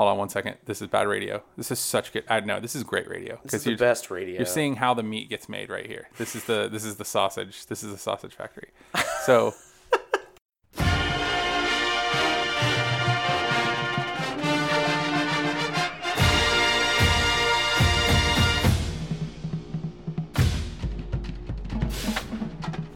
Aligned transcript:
hold 0.00 0.12
on 0.12 0.16
one 0.16 0.30
second. 0.30 0.56
This 0.64 0.80
is 0.80 0.88
bad 0.88 1.06
radio. 1.06 1.42
This 1.58 1.70
is 1.70 1.78
such 1.78 2.10
good. 2.14 2.24
I 2.26 2.40
know 2.40 2.58
this 2.58 2.74
is 2.74 2.82
great 2.84 3.06
radio 3.06 3.38
This 3.42 3.52
is 3.52 3.66
you're, 3.66 3.76
the 3.76 3.84
best 3.84 4.10
radio. 4.10 4.36
you're 4.36 4.46
seeing 4.46 4.76
how 4.76 4.94
the 4.94 5.02
meat 5.02 5.28
gets 5.28 5.46
made 5.46 5.68
right 5.68 5.84
here. 5.86 6.08
This 6.16 6.34
is 6.34 6.44
the 6.44 6.68
this 6.72 6.84
is 6.86 6.96
the 6.96 7.04
sausage. 7.04 7.66
This 7.66 7.82
is 7.84 7.92
the 7.92 7.98
sausage 7.98 8.34
factory. 8.34 8.70
So. 9.26 9.54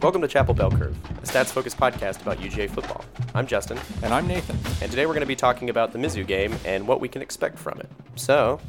Welcome 0.05 0.21
to 0.21 0.27
Chapel 0.27 0.53
Bell 0.53 0.69
Curve, 0.69 0.95
a 1.17 1.25
stats 1.25 1.47
focused 1.47 1.77
podcast 1.77 2.21
about 2.21 2.37
UGA 2.37 2.69
football. 2.69 3.03
I'm 3.33 3.47
Justin, 3.47 3.79
And 4.03 4.13
I'm 4.13 4.27
Nathan. 4.27 4.55
and 4.79 4.91
today 4.91 5.07
we're 5.07 5.13
going 5.13 5.21
to 5.21 5.25
be 5.25 5.35
talking 5.35 5.71
about 5.71 5.93
the 5.93 5.97
Mizzou 5.97 6.27
game 6.27 6.53
and 6.63 6.87
what 6.87 7.01
we 7.01 7.09
can 7.09 7.23
expect 7.23 7.57
from 7.57 7.79
it. 7.79 7.89
So, 8.13 8.59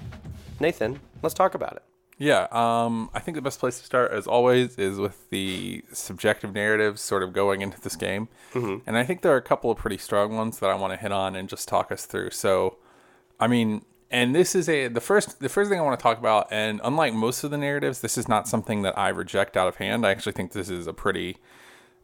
Nathan, 0.61 0.99
let's 1.21 1.35
talk 1.35 1.55
about 1.55 1.75
it. 1.75 1.83
Yeah, 2.17 2.47
um, 2.53 3.11
I 3.13 3.21
think 3.21 3.35
the 3.35 3.43
best 3.43 3.61
place 3.61 3.79
to 3.79 3.85
start, 3.85 4.13
as 4.13 4.27
always, 4.27 4.79
is 4.79 4.99
with 4.99 5.29
the 5.29 5.85
subjective 5.93 6.55
narratives 6.55 7.03
sort 7.03 7.23
of 7.23 7.35
going 7.35 7.61
into 7.61 7.79
this 7.83 7.97
game. 7.97 8.29
Mm-hmm. 8.55 8.89
And 8.89 8.97
I 8.97 9.05
think 9.05 9.21
there 9.21 9.33
are 9.35 9.37
a 9.37 9.43
couple 9.43 9.71
of 9.71 9.77
pretty 9.77 9.99
strong 9.99 10.35
ones 10.37 10.61
that 10.61 10.71
I 10.71 10.75
want 10.75 10.95
to 10.95 10.97
hit 10.99 11.13
on 11.13 11.37
and 11.37 11.51
just 11.51 11.69
talk 11.69 11.93
us 11.93 12.07
through. 12.07 12.31
So, 12.31 12.79
I 13.39 13.47
mean, 13.47 13.85
and 14.11 14.35
this 14.35 14.55
is 14.55 14.69
a 14.69 14.89
the 14.89 15.01
first 15.01 15.41
the 15.41 15.49
first 15.49 15.71
thing 15.71 15.79
I 15.79 15.83
want 15.83 15.99
to 15.99 16.03
talk 16.03 16.19
about. 16.19 16.49
And 16.51 16.81
unlike 16.85 17.15
most 17.15 17.45
of 17.45 17.51
the 17.51 17.59
narratives, 17.59 18.01
this 18.01 18.17
is 18.17 18.29
not 18.29 18.49
something 18.49 18.83
that 18.83 18.97
I 18.99 19.09
reject 19.09 19.57
out 19.57 19.69
of 19.69 19.77
hand. 19.77 20.07
I 20.07 20.11
actually 20.11 20.33
think 20.33 20.53
this 20.53 20.71
is 20.71 20.87
a 20.87 20.93
pretty 20.93 21.39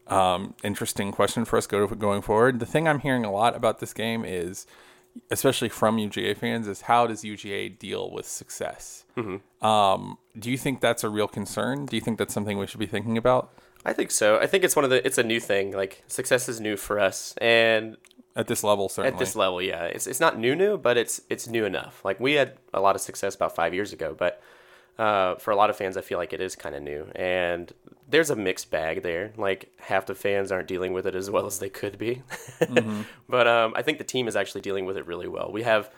um, 0.07 0.55
interesting 0.63 1.11
question 1.11 1.45
for 1.45 1.57
us 1.57 1.67
go 1.67 1.87
going 1.87 2.21
forward. 2.21 2.59
The 2.59 2.65
thing 2.65 2.87
I'm 2.87 2.99
hearing 2.99 3.23
a 3.23 3.31
lot 3.31 3.55
about 3.55 3.79
this 3.79 3.93
game 3.93 4.25
is, 4.25 4.67
especially 5.31 5.69
from 5.69 5.97
UGA 5.97 6.37
fans, 6.37 6.67
is 6.67 6.81
how 6.81 7.07
does 7.07 7.23
UGA 7.23 7.79
deal 7.79 8.11
with 8.11 8.27
success? 8.27 9.05
Um, 9.61 10.17
do 10.37 10.51
you 10.51 10.57
think 10.57 10.81
that's 10.81 11.05
a 11.05 11.09
real 11.09 11.29
concern? 11.29 11.85
Do 11.85 11.95
you 11.95 12.01
think 12.01 12.17
that's 12.17 12.33
something 12.33 12.57
we 12.57 12.67
should 12.67 12.79
be 12.79 12.85
thinking 12.85 13.17
about 13.17 13.53
I 13.85 13.93
think 13.93 14.11
so. 14.11 14.39
I 14.39 14.47
think 14.47 14.63
it's 14.63 14.75
one 14.75 14.85
of 14.85 14.91
the 14.91 15.05
it's 15.05 15.17
a 15.17 15.23
new 15.23 15.39
thing. 15.39 15.71
Like 15.71 16.03
success 16.07 16.47
is 16.47 16.61
new 16.61 16.77
for 16.77 16.99
us 16.99 17.35
and 17.41 17.97
at 18.35 18.47
this 18.47 18.63
level? 18.63 18.89
Certainly. 18.89 19.13
at 19.13 19.19
this 19.19 19.35
level, 19.35 19.61
yeah. 19.61 19.85
It's 19.85 20.07
it's 20.07 20.19
not 20.19 20.37
new 20.37 20.55
new, 20.55 20.77
but 20.77 20.97
it's 20.97 21.21
it's 21.29 21.47
new 21.47 21.65
enough. 21.65 22.03
Like 22.03 22.19
we 22.19 22.33
had 22.33 22.57
a 22.73 22.81
lot 22.81 22.95
of 22.95 23.01
success 23.01 23.35
about 23.35 23.55
5 23.55 23.73
years 23.73 23.93
ago, 23.93 24.15
but 24.17 24.41
uh, 24.97 25.35
for 25.35 25.51
a 25.51 25.55
lot 25.55 25.69
of 25.69 25.75
fans, 25.75 25.97
I 25.97 26.01
feel 26.01 26.19
like 26.19 26.33
it 26.33 26.41
is 26.41 26.55
kind 26.55 26.75
of 26.75 26.83
new, 26.83 27.07
and 27.15 27.71
there's 28.07 28.29
a 28.29 28.35
mixed 28.35 28.69
bag 28.69 29.01
there. 29.01 29.33
Like 29.37 29.71
half 29.79 30.05
the 30.05 30.13
fans 30.13 30.51
aren't 30.51 30.67
dealing 30.67 30.93
with 30.93 31.07
it 31.07 31.15
as 31.15 31.31
well 31.31 31.47
as 31.47 31.59
they 31.59 31.69
could 31.69 31.97
be, 31.97 32.21
but 33.29 33.47
um, 33.47 33.73
I 33.75 33.81
think 33.81 33.97
the 33.97 34.03
team 34.03 34.27
is 34.27 34.35
actually 34.35 34.61
dealing 34.61 34.85
with 34.85 34.97
it 34.97 35.07
really 35.07 35.27
well. 35.27 35.49
We 35.51 35.63
have, 35.63 35.89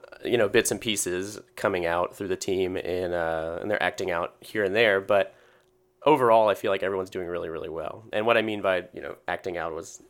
uh, 0.00 0.28
you 0.28 0.38
know, 0.38 0.48
bits 0.48 0.70
and 0.70 0.80
pieces 0.80 1.40
coming 1.56 1.86
out 1.86 2.14
through 2.14 2.28
the 2.28 2.36
team, 2.36 2.76
and 2.76 3.14
uh, 3.14 3.58
and 3.60 3.68
th're 3.68 3.82
acting 3.82 4.12
out 4.12 4.36
here 4.40 4.62
and 4.62 4.76
there, 4.76 5.00
but 5.00 5.34
overall, 6.04 6.48
I 6.48 6.54
feel 6.54 6.70
like 6.70 6.84
everyone's 6.84 7.10
doing 7.10 7.26
really 7.26 7.48
really 7.48 7.68
well. 7.68 8.04
And 8.12 8.26
what 8.26 8.36
I 8.36 8.42
mean 8.42 8.62
by 8.62 8.84
you 8.94 9.02
know 9.02 9.16
acting 9.26 9.56
out 9.58 9.74
was 9.74 10.00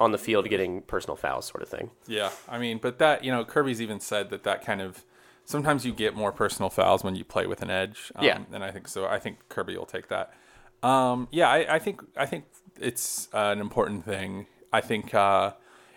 on 0.00 0.12
the 0.12 0.18
field 0.18 0.48
getting 0.48 0.82
personal 0.82 1.16
fouls, 1.16 1.46
sort 1.46 1.62
of 1.62 1.68
thing. 1.68 1.90
Yeah, 2.06 2.30
I 2.48 2.58
mean, 2.58 2.78
but 2.78 2.98
that 2.98 3.24
you 3.24 3.32
know, 3.32 3.44
Kirby's 3.44 3.80
even 3.80 4.00
said 4.00 4.30
that 4.30 4.42
that 4.44 4.64
kind 4.64 4.80
of 4.80 5.04
sometimes 5.44 5.86
you 5.86 5.92
get 5.92 6.14
more 6.14 6.32
personal 6.32 6.70
fouls 6.70 7.04
when 7.04 7.14
you 7.16 7.24
play 7.24 7.46
with 7.46 7.62
an 7.62 7.70
edge. 7.70 8.12
Um, 8.16 8.24
Yeah. 8.24 8.38
and 8.52 8.64
I 8.64 8.70
think 8.70 8.88
so. 8.88 9.06
I 9.06 9.18
think 9.18 9.48
Kirby 9.48 9.76
will 9.76 9.86
take 9.86 10.08
that. 10.08 10.34
Um, 10.82 11.28
yeah, 11.30 11.48
I, 11.48 11.76
I 11.76 11.78
think 11.78 12.02
I 12.16 12.26
think 12.26 12.44
it's 12.78 13.28
uh, 13.32 13.50
an 13.54 13.60
important 13.60 14.04
thing. 14.04 14.46
I 14.72 14.80
think 14.80 15.14
uh, 15.14 15.52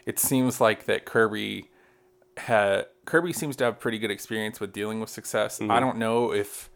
it 0.05 0.19
seems 0.19 0.61
like 0.61 0.85
that 0.85 1.05
Kirby 1.05 1.69
had 2.37 2.85
Kirby 3.05 3.33
seems 3.33 3.55
to 3.57 3.65
have 3.65 3.79
pretty 3.79 3.99
good 3.99 4.11
experience 4.11 4.59
with 4.59 4.71
dealing 4.71 4.99
with 4.99 5.09
success. 5.09 5.59
I 5.61 5.79
don't 5.79 5.97
know 5.97 6.31
if 6.31 6.68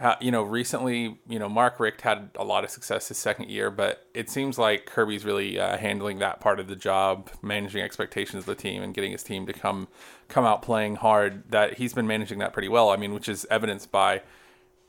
ha- 0.00 0.16
you 0.20 0.30
know 0.30 0.42
recently 0.42 1.18
you 1.28 1.38
know 1.38 1.48
Mark 1.48 1.78
Richt 1.80 2.00
had 2.02 2.30
a 2.36 2.44
lot 2.44 2.64
of 2.64 2.70
success 2.70 3.08
his 3.08 3.18
second 3.18 3.50
year, 3.50 3.70
but 3.70 4.06
it 4.14 4.30
seems 4.30 4.58
like 4.58 4.86
Kirby's 4.86 5.24
really 5.24 5.58
uh, 5.58 5.76
handling 5.76 6.18
that 6.18 6.40
part 6.40 6.60
of 6.60 6.68
the 6.68 6.76
job, 6.76 7.30
managing 7.42 7.82
expectations 7.82 8.42
of 8.42 8.46
the 8.46 8.54
team 8.54 8.82
and 8.82 8.94
getting 8.94 9.12
his 9.12 9.22
team 9.22 9.46
to 9.46 9.52
come 9.52 9.88
come 10.28 10.44
out 10.44 10.62
playing 10.62 10.96
hard. 10.96 11.50
That 11.50 11.74
he's 11.74 11.92
been 11.94 12.06
managing 12.06 12.38
that 12.38 12.52
pretty 12.52 12.68
well. 12.68 12.90
I 12.90 12.96
mean, 12.96 13.14
which 13.14 13.28
is 13.28 13.46
evidenced 13.50 13.90
by 13.90 14.22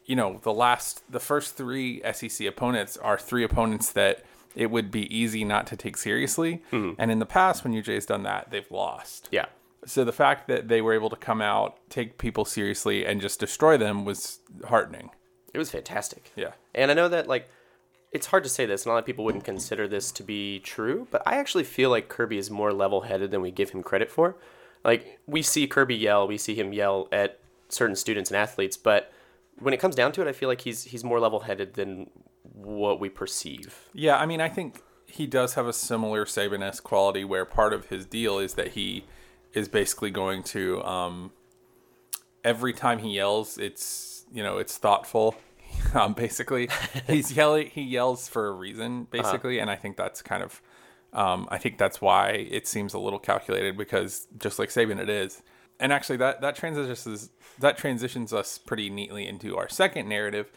you 0.05 0.15
know 0.15 0.39
the 0.43 0.53
last 0.53 1.03
the 1.11 1.19
first 1.19 1.55
three 1.55 2.01
SEC 2.13 2.47
opponents 2.47 2.97
are 2.97 3.17
three 3.17 3.43
opponents 3.43 3.91
that 3.91 4.23
it 4.55 4.71
would 4.71 4.89
be 4.89 5.15
easy 5.15 5.43
not 5.45 5.67
to 5.67 5.77
take 5.77 5.95
seriously. 5.95 6.63
And 6.71 7.11
in 7.11 7.19
the 7.19 7.25
past, 7.25 7.63
when 7.63 7.71
UGA 7.73 7.93
has 7.93 8.05
done 8.05 8.23
that, 8.23 8.49
they've 8.49 8.69
lost. 8.71 9.29
Yeah. 9.31 9.45
So 9.85 10.03
the 10.03 10.11
fact 10.11 10.47
that 10.47 10.67
they 10.67 10.81
were 10.81 10.93
able 10.93 11.09
to 11.09 11.15
come 11.15 11.41
out, 11.41 11.79
take 11.89 12.17
people 12.17 12.45
seriously, 12.45 13.05
and 13.05 13.21
just 13.21 13.39
destroy 13.39 13.77
them 13.77 14.05
was 14.05 14.39
heartening. 14.67 15.09
It 15.53 15.57
was 15.57 15.71
fantastic. 15.71 16.31
Yeah. 16.35 16.51
And 16.75 16.91
I 16.91 16.93
know 16.93 17.07
that 17.07 17.27
like 17.27 17.49
it's 18.11 18.27
hard 18.27 18.43
to 18.43 18.49
say 18.49 18.65
this, 18.65 18.85
and 18.85 18.91
a 18.91 18.93
lot 18.93 18.99
of 18.99 19.05
people 19.05 19.23
wouldn't 19.23 19.43
consider 19.43 19.87
this 19.87 20.11
to 20.13 20.23
be 20.23 20.59
true, 20.59 21.07
but 21.11 21.21
I 21.25 21.37
actually 21.37 21.63
feel 21.63 21.89
like 21.89 22.09
Kirby 22.09 22.37
is 22.37 22.49
more 22.49 22.73
level 22.73 23.01
headed 23.01 23.31
than 23.31 23.41
we 23.41 23.51
give 23.51 23.69
him 23.69 23.83
credit 23.83 24.09
for. 24.09 24.35
Like 24.83 25.19
we 25.27 25.41
see 25.41 25.67
Kirby 25.67 25.95
yell, 25.95 26.27
we 26.27 26.37
see 26.37 26.55
him 26.55 26.73
yell 26.73 27.07
at 27.11 27.39
certain 27.67 27.95
students 27.95 28.31
and 28.31 28.37
athletes, 28.37 28.77
but 28.77 29.11
when 29.59 29.73
it 29.73 29.79
comes 29.79 29.95
down 29.95 30.11
to 30.13 30.21
it, 30.21 30.27
I 30.27 30.31
feel 30.31 30.49
like 30.49 30.61
he's 30.61 30.85
he's 30.85 31.03
more 31.03 31.19
level 31.19 31.41
headed 31.41 31.73
than 31.73 32.09
what 32.43 32.99
we 32.99 33.09
perceive. 33.09 33.89
Yeah, 33.93 34.17
I 34.17 34.25
mean, 34.25 34.41
I 34.41 34.49
think 34.49 34.81
he 35.05 35.27
does 35.27 35.55
have 35.55 35.67
a 35.67 35.73
similar 35.73 36.25
Saban-esque 36.25 36.83
quality 36.83 37.23
where 37.23 37.45
part 37.45 37.73
of 37.73 37.87
his 37.87 38.05
deal 38.05 38.39
is 38.39 38.53
that 38.55 38.69
he 38.69 39.05
is 39.53 39.67
basically 39.67 40.11
going 40.11 40.43
to 40.43 40.83
um, 40.83 41.31
every 42.43 42.73
time 42.73 42.99
he 42.99 43.15
yells, 43.15 43.57
it's 43.57 44.25
you 44.31 44.43
know 44.43 44.57
it's 44.57 44.77
thoughtful. 44.77 45.35
um, 45.93 46.13
basically, 46.13 46.69
he's 47.07 47.35
yelling. 47.35 47.67
He 47.67 47.81
yells 47.81 48.27
for 48.27 48.47
a 48.47 48.51
reason, 48.51 49.07
basically, 49.11 49.59
and 49.59 49.69
I 49.69 49.75
think 49.75 49.97
that's 49.97 50.21
kind 50.21 50.43
of. 50.43 50.61
Um, 51.11 51.47
I 51.49 51.57
think 51.57 51.79
that's 51.79 51.99
why 51.99 52.29
it 52.29 52.67
seems 52.67 52.93
a 52.93 52.99
little 52.99 53.17
calculated 53.17 53.75
because 53.75 54.27
just 54.37 54.59
like 54.59 54.69
Saban, 54.69 54.99
it 54.99 55.09
is. 55.09 55.41
And 55.79 55.91
actually, 55.91 56.17
that 56.17 56.41
that 56.41 56.55
transitions 56.55 57.29
that 57.59 57.77
transitions 57.77 58.33
us 58.33 58.57
pretty 58.57 58.89
neatly 58.89 59.27
into 59.27 59.57
our 59.57 59.67
second 59.69 60.07
narrative 60.07 60.51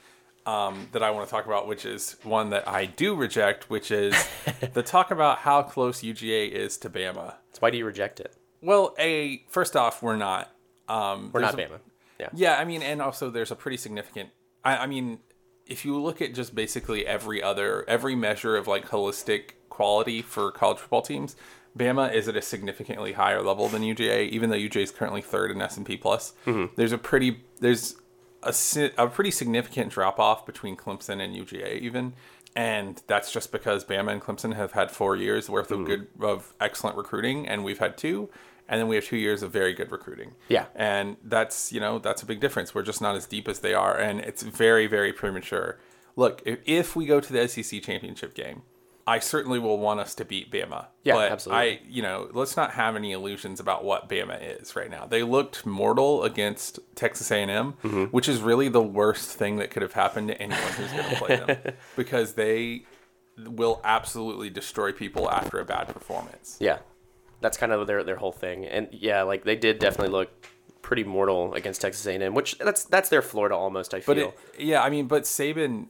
um, 0.47 0.89
that 0.93 1.03
I 1.03 1.11
want 1.11 1.27
to 1.27 1.31
talk 1.31 1.47
about, 1.47 1.67
which 1.67 1.87
is 1.87 2.17
one 2.23 2.51
that 2.51 2.69
I 2.69 2.87
do 2.87 3.15
reject, 3.15 3.71
which 3.71 3.91
is 3.91 4.15
the 4.75 4.83
talk 4.83 5.11
about 5.11 5.39
how 5.39 5.63
close 5.63 6.03
UGA 6.03 6.51
is 6.51 6.77
to 6.79 6.91
Bama. 6.91 7.35
So 7.53 7.61
why 7.61 7.71
do 7.71 7.79
you 7.79 7.87
reject 7.87 8.21
it? 8.21 8.37
Well, 8.63 8.95
a 8.99 9.45
first 9.49 9.77
off, 9.77 10.03
we're 10.03 10.17
not. 10.17 10.51
Um, 10.89 11.31
We're 11.33 11.41
not 11.41 11.55
a- 11.55 11.57
Bama. 11.57 11.79
Yeah. 12.19 12.29
Yeah, 12.35 12.59
I 12.59 12.65
mean, 12.65 12.83
and 12.83 13.03
also 13.03 13.31
there's 13.31 13.51
a 13.51 13.57
pretty 13.57 13.77
significant. 13.77 14.31
I, 14.65 14.79
I 14.79 14.87
mean, 14.87 15.19
if 15.67 15.85
you 15.85 16.01
look 16.01 16.23
at 16.23 16.35
just 16.35 16.55
basically 16.55 17.07
every 17.07 17.43
other 17.43 17.85
every 17.89 18.15
measure 18.15 18.57
of 18.57 18.67
like 18.69 18.89
holistic 18.89 19.53
quality 19.69 20.23
for 20.23 20.53
college 20.53 20.79
football 20.79 21.03
teams, 21.03 21.35
Bama 21.77 22.13
is 22.13 22.29
at 22.29 22.37
a 22.37 22.43
significantly 22.43 23.13
higher 23.15 23.43
level 23.43 23.67
than 23.69 23.83
UGA. 23.83 24.29
Even 24.29 24.51
though 24.51 24.57
UGA 24.57 24.83
is 24.83 24.91
currently 24.91 25.23
third 25.23 25.51
in 25.51 25.61
S 25.61 25.77
and 25.77 25.85
P 25.87 25.97
plus, 25.97 26.33
there's 26.77 26.93
a 26.93 26.99
pretty 26.99 27.43
there's 27.61 27.97
a 28.45 28.55
a 28.99 29.09
pretty 29.09 29.31
significant 29.31 29.91
drop 29.91 30.21
off 30.21 30.45
between 30.47 30.77
Clemson 30.77 31.21
and 31.21 31.35
UGA 31.35 31.81
even. 31.81 32.13
And 32.55 33.01
that's 33.07 33.33
just 33.33 33.51
because 33.51 33.83
Bama 33.85 34.13
and 34.13 34.21
Clemson 34.21 34.55
have 34.55 34.73
had 34.73 34.91
four 34.91 35.17
years 35.17 35.49
worth 35.49 35.71
of 35.71 35.87
good 35.87 36.07
of 36.21 36.53
excellent 36.61 36.97
recruiting, 36.99 37.49
and 37.49 37.65
we've 37.65 37.79
had 37.79 37.97
two, 37.97 38.29
and 38.69 38.81
then 38.81 38.89
we 38.89 38.95
have 38.97 39.05
two 39.05 39.17
years 39.17 39.43
of 39.43 39.51
very 39.51 39.73
good 39.75 39.91
recruiting 39.93 40.33
Yeah. 40.49 40.67
and 40.75 41.17
that's 41.25 41.73
you 41.73 41.81
know 41.81 41.99
that's 41.99 42.23
a 42.23 42.27
big 42.27 42.41
difference 42.41 42.75
we're 42.75 42.83
just 42.83 43.01
not 43.01 43.17
as 43.17 43.27
deep 43.27 43.49
as 43.49 43.61
they 43.61 43.75
are 43.75 43.97
and 43.97 44.21
it's 44.21 44.43
very 44.43 44.87
very 44.87 45.13
premature 45.13 45.79
look 46.17 46.43
if, 46.45 46.59
if 46.67 46.97
we 46.97 47.07
go 47.07 47.21
to 47.21 47.33
the 47.33 47.49
sec 47.49 47.83
championship 47.83 48.35
game 48.35 48.63
i 49.07 49.19
certainly 49.19 49.59
will 49.59 49.79
want 49.79 49.99
us 49.99 50.15
to 50.15 50.25
beat 50.25 50.51
bama 50.53 50.87
Yeah, 51.03 51.15
but 51.15 51.33
absolutely. 51.33 51.61
i 51.71 51.81
you 51.89 52.03
know 52.03 52.29
let's 52.33 52.57
not 52.57 52.71
have 52.73 52.95
any 52.97 53.11
illusions 53.13 53.59
about 53.61 53.85
what 53.85 54.09
bama 54.09 54.39
is 54.61 54.77
right 54.77 54.91
now 54.91 55.07
they 55.07 55.23
looked 55.23 55.67
mortal 55.67 56.23
against 56.23 56.79
texas 56.95 57.31
a&m 57.33 57.75
Mm-hmm. 57.83 58.05
which 58.17 58.29
is 58.29 58.41
really 58.41 58.69
the 58.69 58.83
worst 58.83 59.31
thing 59.37 59.57
that 59.57 59.71
could 59.73 59.83
have 59.83 59.95
happened 59.95 60.29
to 60.29 60.41
anyone 60.41 60.63
who's 60.77 60.93
going 60.93 61.11
to 61.11 61.17
play 61.17 61.37
them 61.37 61.75
because 61.97 62.35
they 62.35 62.85
will 63.39 63.81
absolutely 63.83 64.51
destroy 64.51 64.93
people 64.93 65.29
after 65.31 65.59
a 65.59 65.65
bad 65.65 65.89
performance 65.89 66.57
Yeah. 66.61 66.79
That's 67.43 67.59
kind 67.59 67.73
of 67.73 67.87
their 67.87 68.03
their 68.05 68.17
whole 68.17 68.33
thing. 68.33 68.65
And 68.65 68.89
yeah, 68.93 69.23
like 69.23 69.45
they 69.45 69.57
did 69.57 69.79
definitely 69.79 70.13
look 70.13 70.31
pretty 70.81 71.05
mortal 71.05 71.55
against 71.55 71.81
Texas 71.81 72.07
A&M, 72.07 72.35
which 72.35 72.57
that's 72.59 72.85
that's 72.85 73.09
their 73.09 73.23
Florida 73.23 73.55
almost, 73.55 73.93
I 73.95 74.01
feel. 74.01 74.15
but 74.15 74.19
it, 74.19 74.39
yeah 74.59 74.83
i 74.83 74.91
mean 74.91 75.07
but 75.07 75.23
saban 75.23 75.87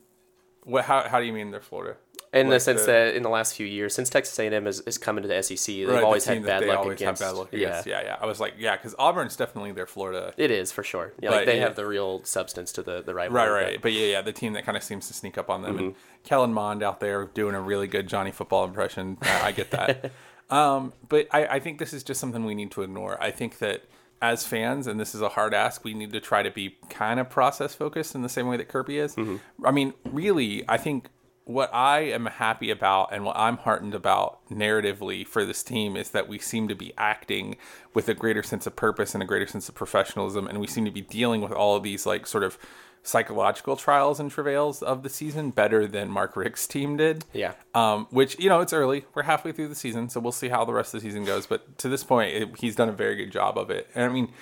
what 0.65 0.85
how, 0.85 1.09
how 1.09 1.19
do 1.19 1.27
you 1.27 1.33
mean 1.33 1.51
they're 1.51 1.61
florida 1.61 1.97
in 2.35 2.49
the 2.49 2.61
sense 2.61 2.83
the- 2.83 2.87
that 2.93 3.15
in 3.17 3.23
the 3.23 3.29
last 3.29 3.55
few 3.57 3.67
years, 3.67 3.95
since 3.95 4.09
Texas 4.09 4.39
A&M 4.39 4.67
is, 4.67 4.81
is 4.81 4.97
coming 4.97 5.21
to 5.21 5.29
the 5.29 5.43
SEC, 5.43 5.67
they've 5.67 5.87
Right, 5.89 6.03
always 6.03 6.25
team 6.25 6.37
had 6.45 6.61
bad 6.61 6.67
luck 6.67 6.79
always 6.79 6.99
against. 6.99 7.21
bad 7.21 7.33
luck 7.33 7.49
yeah, 7.53 7.59
against. 7.69 7.87
Yeah, 7.87 8.01
yeah. 8.03 8.17
I 8.19 8.25
was 8.25 8.41
like, 8.41 8.55
yeah, 8.59 8.75
because 8.75 8.95
Auburn's 8.99 9.37
definitely 9.37 9.73
their 9.73 9.85
Florida. 9.87 10.33
it 10.39 10.51
is 10.51 10.73
for 10.73 10.83
sure. 10.83 11.13
Yeah, 11.21 11.29
But 11.29 11.37
like 11.37 11.45
they 11.47 11.57
yeah. 11.59 11.65
have 11.65 11.77
the 11.77 11.85
real 11.85 12.25
substance 12.25 12.73
to 12.73 12.83
the 12.83 13.03
the 13.03 13.13
Right, 13.15 13.31
rivalry. 13.31 13.65
right. 13.65 13.83
But 13.83 13.93
yeah, 13.93 14.07
yeah, 14.07 14.23
the 14.23 14.33
team 14.33 14.55
that 14.55 14.65
kind 14.65 14.79
of 14.79 14.83
seems 14.83 15.09
to 15.09 15.13
sneak 15.13 15.37
up 15.37 15.51
on 15.51 15.61
them. 15.61 15.77
And 15.79 15.89
Mm-hmm. 15.91 15.99
Kellen 16.25 16.55
Mond 16.55 16.83
out 16.83 17.01
there 17.01 17.27
doing 17.27 17.55
a 17.55 17.61
really 17.61 17.87
good 17.87 18.07
Johnny 18.09 18.31
football 18.31 18.65
impression. 18.65 19.19
I, 19.21 19.49
I 19.49 19.53
get 19.53 19.71
that. 19.73 20.11
um, 20.53 20.93
but 21.09 21.27
I, 21.31 21.47
I 21.47 21.61
think 21.61 21.79
this 21.79 21.95
is 21.95 22.03
just 22.05 22.21
something 22.21 22.45
we 22.45 22.55
need 22.55 22.71
to 22.73 22.83
ignore. 22.83 23.21
I 23.23 23.31
think 23.31 23.59
that 23.59 23.85
as 24.21 24.47
fans, 24.47 24.87
and 24.87 25.01
this 25.01 25.15
is 25.15 25.23
a 25.23 25.31
hard 25.31 25.55
ask, 25.55 25.83
we 25.83 25.95
need 25.95 26.13
to 26.13 26.21
try 26.21 26.43
to 26.43 26.51
be 26.51 26.77
kind 26.91 27.19
of 27.19 27.31
process 27.31 27.75
focused 27.75 28.15
in 28.15 28.21
the 28.21 28.29
same 28.29 28.47
way 28.47 28.59
that 28.59 28.69
Kirby 28.69 28.99
is. 28.99 29.17
I 29.65 29.71
mean, 29.71 29.95
really, 30.05 30.63
I 30.69 30.77
think 30.77 31.09
what 31.45 31.71
I 31.75 32.01
am 32.01 32.27
happy 32.27 32.71
about 32.71 33.13
and 33.13 33.25
what 33.25 33.37
I'm 33.37 33.57
heartened 33.57 33.95
about 33.95 34.47
narratively 34.49 35.27
for 35.27 35.45
this 35.45 35.63
team 35.63 35.97
is 35.97 36.11
that 36.11 36.29
we 36.29 36.39
seem 36.39 36.69
to 36.69 36.75
be 36.75 36.93
acting 36.97 37.57
with 37.95 38.09
a 38.09 38.15
greater 38.15 38.43
sense 38.43 38.67
of 38.67 38.77
purpose 38.77 39.15
and 39.15 39.23
a 39.23 39.27
greater 39.27 39.47
sense 39.47 39.69
of 39.69 39.75
professionalism, 39.75 40.47
and 40.47 40.61
we 40.61 40.67
seem 40.67 40.85
to 40.85 40.93
be 40.93 41.01
dealing 41.01 41.41
with 41.41 41.51
all 41.51 41.77
of 41.77 41.83
these 41.83 42.05
like 42.07 42.27
sort 42.27 42.45
of 42.45 42.59
psychological 43.03 43.77
trials 43.77 44.21
and 44.21 44.31
travails 44.31 44.83
of 44.83 45.03
the 45.03 45.09
season 45.09 45.51
better 45.51 45.87
than 45.87 46.09
Mark 46.09 46.37
Richt's 46.37 46.67
team 46.67 46.97
did. 46.97 47.25
Yeah. 47.33 47.55
Um, 47.75 48.07
which 48.11 48.39
you 48.39 48.49
know 48.49 48.61
it's 48.61 48.73
early. 48.73 49.05
We're 49.15 49.25
halfway 49.25 49.53
through 49.53 49.69
the 49.69 49.75
season, 49.75 50.09
so 50.09 50.21
we'll 50.21 50.33
see 50.33 50.49
how 50.49 50.65
the 50.65 50.73
rest 50.73 50.95
of 50.95 51.01
the 51.01 51.09
season 51.09 51.25
goes. 51.25 51.47
But 51.47 51.79
to 51.79 51.89
this 51.89 52.05
point, 52.05 52.35
it, 52.35 52.61
he's 52.61 52.77
done 52.77 52.89
a 52.89 52.93
very 52.93 53.17
good 53.17 53.33
job 53.33 53.59
of 53.59 53.71
it. 53.71 53.89
And 53.95 54.05
I 54.05 54.09
mean, 54.09 54.33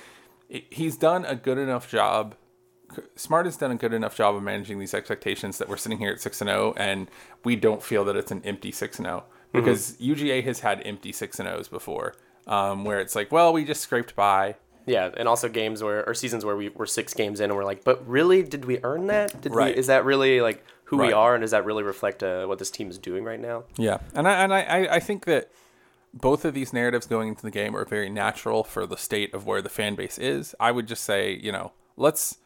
it, 0.49 0.65
he's 0.71 0.97
done 0.97 1.25
a 1.25 1.35
good 1.35 1.59
enough 1.59 1.91
job. 1.91 2.35
Smart 3.15 3.47
has 3.47 3.57
done 3.57 3.71
a 3.71 3.77
good 3.77 3.93
enough 3.93 4.17
job 4.17 4.35
of 4.35 4.43
managing 4.43 4.79
these 4.79 4.95
expectations 4.95 5.59
that 5.59 5.69
we're 5.69 5.77
sitting 5.77 5.99
here 5.99 6.11
at 6.11 6.21
six 6.21 6.41
and 6.41 6.49
zero, 6.49 6.75
and 6.77 7.09
we 7.45 7.57
don't 7.57 7.83
feel 7.83 8.05
that 8.05 8.17
it's 8.17 8.33
an 8.33 8.43
empty 8.45 8.73
six 8.73 8.99
and 8.99 9.07
zero 9.07 9.25
because 9.53 9.97
UGA 9.97 10.45
has 10.45 10.61
had 10.61 10.83
empty 10.85 11.12
six 11.12 11.39
and 11.39 11.49
O's 11.49 11.69
before, 11.69 12.15
um, 12.47 12.85
where 12.85 13.01
it's 13.01 13.15
like, 13.15 13.33
well, 13.33 13.53
we 13.53 13.65
just 13.65 13.81
scraped 13.81 14.15
by. 14.15 14.57
Yeah, 14.87 15.11
and 15.17 15.29
also 15.29 15.49
games 15.49 15.82
where 15.82 16.09
or 16.09 16.15
seasons 16.15 16.44
where 16.44 16.56
we 16.56 16.69
were 16.71 16.87
six 16.87 17.15
games 17.15 17.41
in 17.41 17.50
and 17.50 17.56
we're 17.56 17.65
like, 17.65 17.85
but 17.85 18.06
really, 18.09 18.43
did 18.43 18.65
we 18.65 18.79
earn 18.82 19.06
that? 19.09 19.41
Did 19.41 19.55
Right. 19.55 19.75
we? 19.75 19.79
Is 19.79 19.87
that 19.88 20.05
really 20.05 20.41
like 20.41 20.65
who 20.85 20.99
Right. 20.99 21.09
we 21.09 21.12
are, 21.12 21.35
and 21.35 21.43
does 21.43 21.53
that 21.53 21.65
really 21.65 21.82
reflect 21.85 22.23
uh, 22.23 22.47
what 22.47 22.59
this 22.59 22.71
team 22.71 22.91
is 22.91 22.99
doing 22.99 23.23
right 23.25 23.38
now? 23.41 23.65
Yeah, 23.77 23.99
and 24.15 24.27
I 24.27 24.43
and 24.43 24.53
I, 24.55 24.88
I- 24.97 25.00
think 25.00 25.25
that 25.27 25.50
both 26.12 26.44
of 26.44 26.55
these 26.55 26.73
narratives 26.73 27.06
going 27.06 27.29
into 27.29 27.43
the 27.43 27.50
game 27.53 27.77
are 27.77 27.85
very 27.85 28.11
natural 28.11 28.65
for 28.65 28.85
the 28.87 28.97
state 28.97 29.32
of 29.32 29.47
where 29.47 29.62
the 29.62 29.69
fan 29.69 29.94
base 29.94 30.19
is. 30.19 30.55
I 30.59 30.73
would 30.73 30.88
just 30.88 31.05
say, 31.05 31.33
you 31.35 31.53
know, 31.53 31.71
let's 31.97 32.38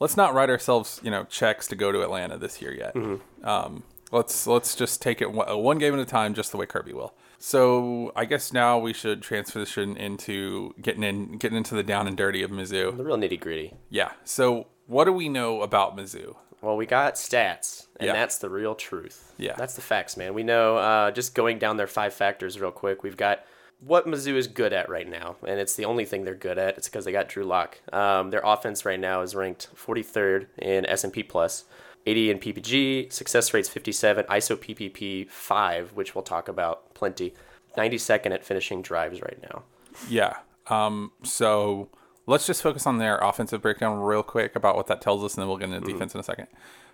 let's 0.00 0.16
not 0.16 0.34
write 0.34 0.50
ourselves, 0.50 1.00
you 1.04 1.10
know, 1.12 1.22
checks 1.24 1.68
to 1.68 1.76
go 1.76 1.92
to 1.92 2.02
Atlanta 2.02 2.36
this 2.38 2.60
year 2.60 2.74
yet. 2.74 2.96
Um, 3.44 3.84
let's 4.10 4.46
let's 4.48 4.74
just 4.74 5.00
take 5.00 5.22
it 5.22 5.30
one, 5.30 5.46
one 5.62 5.78
game 5.78 5.94
at 5.94 6.00
a 6.00 6.04
time, 6.04 6.34
just 6.34 6.50
the 6.50 6.56
way 6.56 6.66
Kirby 6.66 6.92
will. 6.92 7.14
So 7.46 8.10
I 8.16 8.24
guess 8.24 8.54
now 8.54 8.78
we 8.78 8.94
should 8.94 9.20
transition 9.20 9.98
into 9.98 10.72
getting 10.80 11.02
in 11.02 11.36
getting 11.36 11.58
into 11.58 11.74
the 11.74 11.82
down 11.82 12.06
and 12.06 12.16
dirty 12.16 12.42
of 12.42 12.50
Mizzou. 12.50 12.96
The 12.96 13.04
real 13.04 13.18
nitty 13.18 13.38
gritty. 13.38 13.74
Yeah. 13.90 14.12
So 14.24 14.68
what 14.86 15.04
do 15.04 15.12
we 15.12 15.28
know 15.28 15.60
about 15.60 15.94
Mizzou? 15.94 16.36
Well, 16.62 16.78
we 16.78 16.86
got 16.86 17.16
stats, 17.16 17.88
and 18.00 18.06
Yeah. 18.06 18.14
that's 18.14 18.38
the 18.38 18.48
real 18.48 18.74
truth. 18.74 19.34
Yeah. 19.36 19.56
That's 19.58 19.74
the 19.74 19.82
facts, 19.82 20.16
man. 20.16 20.32
We 20.32 20.42
know, 20.42 20.78
uh, 20.78 21.10
just 21.10 21.34
going 21.34 21.58
down 21.58 21.76
their 21.76 21.86
five 21.86 22.14
factors 22.14 22.58
real 22.58 22.70
quick, 22.70 23.02
we've 23.02 23.18
got 23.18 23.44
what 23.78 24.06
Mizzou 24.06 24.36
is 24.36 24.46
good 24.46 24.72
at 24.72 24.88
right 24.88 25.06
now, 25.06 25.36
and 25.46 25.60
it's 25.60 25.74
the 25.76 25.84
only 25.84 26.06
thing 26.06 26.24
they're 26.24 26.34
good 26.34 26.56
at. 26.56 26.78
It's 26.78 26.88
because 26.88 27.04
they 27.04 27.12
got 27.12 27.28
Drew 27.28 27.44
Lock. 27.44 27.78
Um, 27.92 28.30
their 28.30 28.40
offense 28.42 28.86
right 28.86 28.98
now 28.98 29.20
is 29.20 29.34
ranked 29.34 29.68
43rd 29.76 30.46
in 30.56 30.86
S&P 30.86 31.22
Plus, 31.22 31.64
80 32.06 32.30
in 32.30 32.38
PPG, 32.38 33.12
success 33.12 33.54
rate's 33.54 33.68
57, 33.68 34.24
ISO 34.26 34.56
PPP 34.56 35.28
5, 35.30 35.92
which 35.92 36.14
we'll 36.14 36.22
talk 36.22 36.48
about 36.48 36.92
plenty, 36.94 37.34
92nd 37.76 38.32
at 38.32 38.44
finishing 38.44 38.82
drives 38.82 39.22
right 39.22 39.38
now. 39.42 39.62
Yeah. 40.08 40.36
Um, 40.68 41.12
so 41.22 41.88
let's 42.26 42.46
just 42.46 42.62
focus 42.62 42.86
on 42.86 42.98
their 42.98 43.18
offensive 43.18 43.62
breakdown 43.62 43.98
real 43.98 44.22
quick 44.22 44.54
about 44.54 44.76
what 44.76 44.86
that 44.88 45.00
tells 45.00 45.24
us, 45.24 45.34
and 45.34 45.42
then 45.42 45.48
we'll 45.48 45.56
get 45.56 45.70
into 45.70 45.80
defense 45.80 46.14
in 46.14 46.20
a 46.20 46.24
second. 46.24 46.48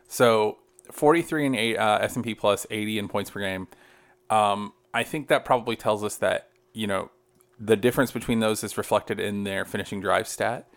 So 0.08 0.58
43 0.92 1.46
and 1.46 1.56
8 1.56 1.76
uh, 1.76 1.98
S&P 2.02 2.34
plus 2.34 2.66
80 2.70 2.98
in 2.98 3.08
points 3.08 3.30
per 3.30 3.40
game. 3.40 3.68
Um, 4.28 4.72
I 4.94 5.02
think 5.02 5.28
that 5.28 5.44
probably 5.44 5.76
tells 5.76 6.04
us 6.04 6.16
that, 6.16 6.50
you 6.72 6.86
know, 6.86 7.10
the 7.58 7.76
difference 7.76 8.10
between 8.10 8.40
those 8.40 8.64
is 8.64 8.78
reflected 8.78 9.20
in 9.20 9.44
their 9.44 9.64
finishing 9.64 10.00
drive 10.00 10.26
stat. 10.26 10.68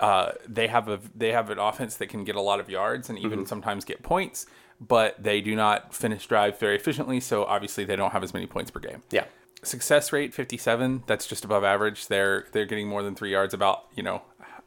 Uh, 0.00 0.32
they 0.48 0.66
have 0.66 0.88
a 0.88 1.00
they 1.14 1.32
have 1.32 1.50
an 1.50 1.58
offense 1.58 1.96
that 1.96 2.08
can 2.08 2.24
get 2.24 2.34
a 2.34 2.40
lot 2.40 2.60
of 2.60 2.68
yards 2.68 3.08
and 3.08 3.18
even 3.18 3.46
sometimes 3.46 3.84
get 3.84 4.02
points, 4.02 4.46
but 4.80 5.22
they 5.22 5.40
do 5.40 5.54
not 5.54 5.94
finish 5.94 6.26
drives 6.26 6.58
very 6.58 6.76
efficiently. 6.76 7.20
So 7.20 7.44
obviously 7.44 7.84
they 7.84 7.96
don't 7.96 8.10
have 8.12 8.22
as 8.24 8.34
many 8.34 8.46
points 8.46 8.70
per 8.70 8.80
game. 8.80 9.02
Yeah. 9.10 9.24
success 9.62 10.12
rate 10.12 10.34
57 10.34 11.04
that's 11.06 11.26
just 11.26 11.44
above 11.44 11.64
average. 11.64 12.08
They're 12.08 12.46
they're 12.52 12.66
getting 12.66 12.88
more 12.88 13.02
than 13.02 13.14
three 13.14 13.30
yards 13.30 13.54
about 13.54 13.84
you 13.94 14.02
know 14.02 14.22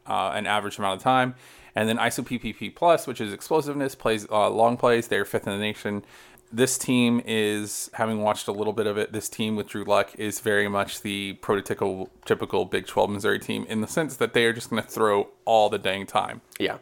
uh, 0.06 0.32
an 0.34 0.46
average 0.46 0.78
amount 0.78 0.96
of 0.96 1.02
time. 1.02 1.34
And 1.74 1.88
then 1.88 1.98
iso 1.98 2.24
ppp 2.26 2.74
plus 2.74 3.06
which 3.06 3.20
is 3.20 3.32
explosiveness 3.32 3.94
plays 3.94 4.26
uh, 4.30 4.48
long 4.50 4.76
plays. 4.76 5.08
They're 5.08 5.24
fifth 5.26 5.46
in 5.46 5.52
the 5.52 5.58
nation 5.58 6.04
this 6.52 6.78
team 6.78 7.20
is 7.26 7.90
having 7.94 8.22
watched 8.22 8.48
a 8.48 8.52
little 8.52 8.72
bit 8.72 8.86
of 8.86 8.96
it 8.96 9.12
this 9.12 9.28
team 9.28 9.54
with 9.56 9.66
drew 9.68 9.84
luck 9.84 10.14
is 10.18 10.40
very 10.40 10.68
much 10.68 11.02
the 11.02 11.38
prototypical 11.42 12.08
typical 12.24 12.64
big 12.64 12.86
12 12.86 13.10
missouri 13.10 13.38
team 13.38 13.66
in 13.68 13.80
the 13.80 13.86
sense 13.86 14.16
that 14.16 14.32
they 14.32 14.44
are 14.46 14.52
just 14.52 14.70
going 14.70 14.82
to 14.82 14.88
throw 14.88 15.28
all 15.44 15.68
the 15.68 15.78
dang 15.78 16.06
time 16.06 16.40
Yeah. 16.58 16.78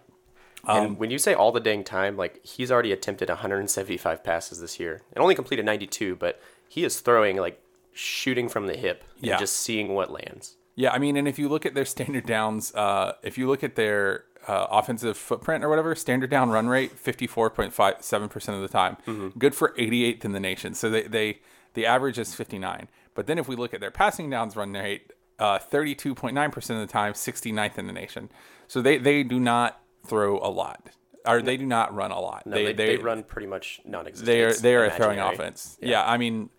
Um, 0.68 0.84
and 0.86 0.98
when 0.98 1.10
you 1.12 1.18
say 1.18 1.32
all 1.32 1.52
the 1.52 1.60
dang 1.60 1.84
time, 1.84 2.16
like 2.16 2.44
he's 2.44 2.72
already 2.72 2.90
attempted 2.90 3.28
175 3.28 4.24
passes 4.24 4.60
this 4.60 4.80
year 4.80 5.00
and 5.12 5.22
only 5.22 5.36
completed 5.36 5.64
92, 5.64 6.16
but 6.16 6.40
he 6.68 6.82
is 6.84 6.98
throwing 6.98 7.36
like 7.36 7.62
shooting 7.92 8.48
from 8.48 8.66
the 8.66 8.76
hip 8.76 9.04
and 9.18 9.26
Yeah. 9.26 9.36
just 9.38 9.54
seeing 9.56 9.94
what 9.94 10.10
lands. 10.10 10.56
Yeah, 10.74 10.90
I 10.90 10.98
mean, 10.98 11.16
and 11.16 11.28
if 11.28 11.38
you 11.38 11.48
look 11.48 11.64
at 11.64 11.74
their 11.74 11.84
standard 11.84 12.26
downs, 12.26 12.74
uh, 12.74 13.12
if 13.22 13.38
you 13.38 13.46
look 13.48 13.62
at 13.62 13.76
their 13.76 14.24
uh, 14.46 14.66
offensive 14.70 15.16
footprint 15.16 15.64
or 15.64 15.68
whatever, 15.68 15.94
standard 15.94 16.30
down 16.30 16.50
run 16.50 16.68
rate, 16.68 16.92
fifty 16.92 17.26
four 17.26 17.50
point 17.50 17.72
five 17.72 17.96
seven 18.00 18.28
percent 18.28 18.56
of 18.56 18.62
the 18.62 18.68
time, 18.68 18.96
good 19.38 19.54
for 19.54 19.74
eighty 19.76 20.04
eighth 20.04 20.24
in 20.24 20.32
the 20.32 20.40
nation. 20.40 20.74
So 20.74 20.90
they, 20.90 21.02
they 21.02 21.40
the 21.74 21.86
average 21.86 22.18
is 22.18 22.34
fifty 22.34 22.58
nine. 22.58 22.88
But 23.14 23.26
then 23.26 23.38
if 23.38 23.48
we 23.48 23.56
look 23.56 23.72
at 23.74 23.80
their 23.80 23.90
passing 23.90 24.30
downs 24.30 24.56
run 24.56 24.72
rate, 24.72 25.12
thirty 25.38 25.94
two 25.94 26.14
point 26.14 26.34
nine 26.34 26.50
percent 26.50 26.80
of 26.80 26.86
the 26.86 26.92
time, 26.92 27.12
69th 27.12 27.78
in 27.78 27.86
the 27.86 27.92
nation. 27.92 28.30
So 28.68 28.82
they 28.82 28.98
they 28.98 29.22
do 29.22 29.40
not 29.40 29.80
throw 30.06 30.38
a 30.38 30.50
lot, 30.50 30.88
or 31.26 31.42
they 31.42 31.56
do 31.56 31.66
not 31.66 31.94
run 31.94 32.10
a 32.10 32.20
lot. 32.20 32.46
No, 32.46 32.54
they, 32.54 32.72
they, 32.72 32.96
run 32.96 33.22
pretty 33.22 33.46
much 33.46 33.80
non-existent. 33.84 34.26
they 34.26 34.42
are 34.44 34.52
they 34.54 34.74
are 34.74 34.84
a 34.84 34.90
throwing 34.90 35.18
imaginary. 35.18 35.34
offense. 35.34 35.78
Yeah. 35.80 36.04
I 36.04 36.16
mean, 36.16 36.50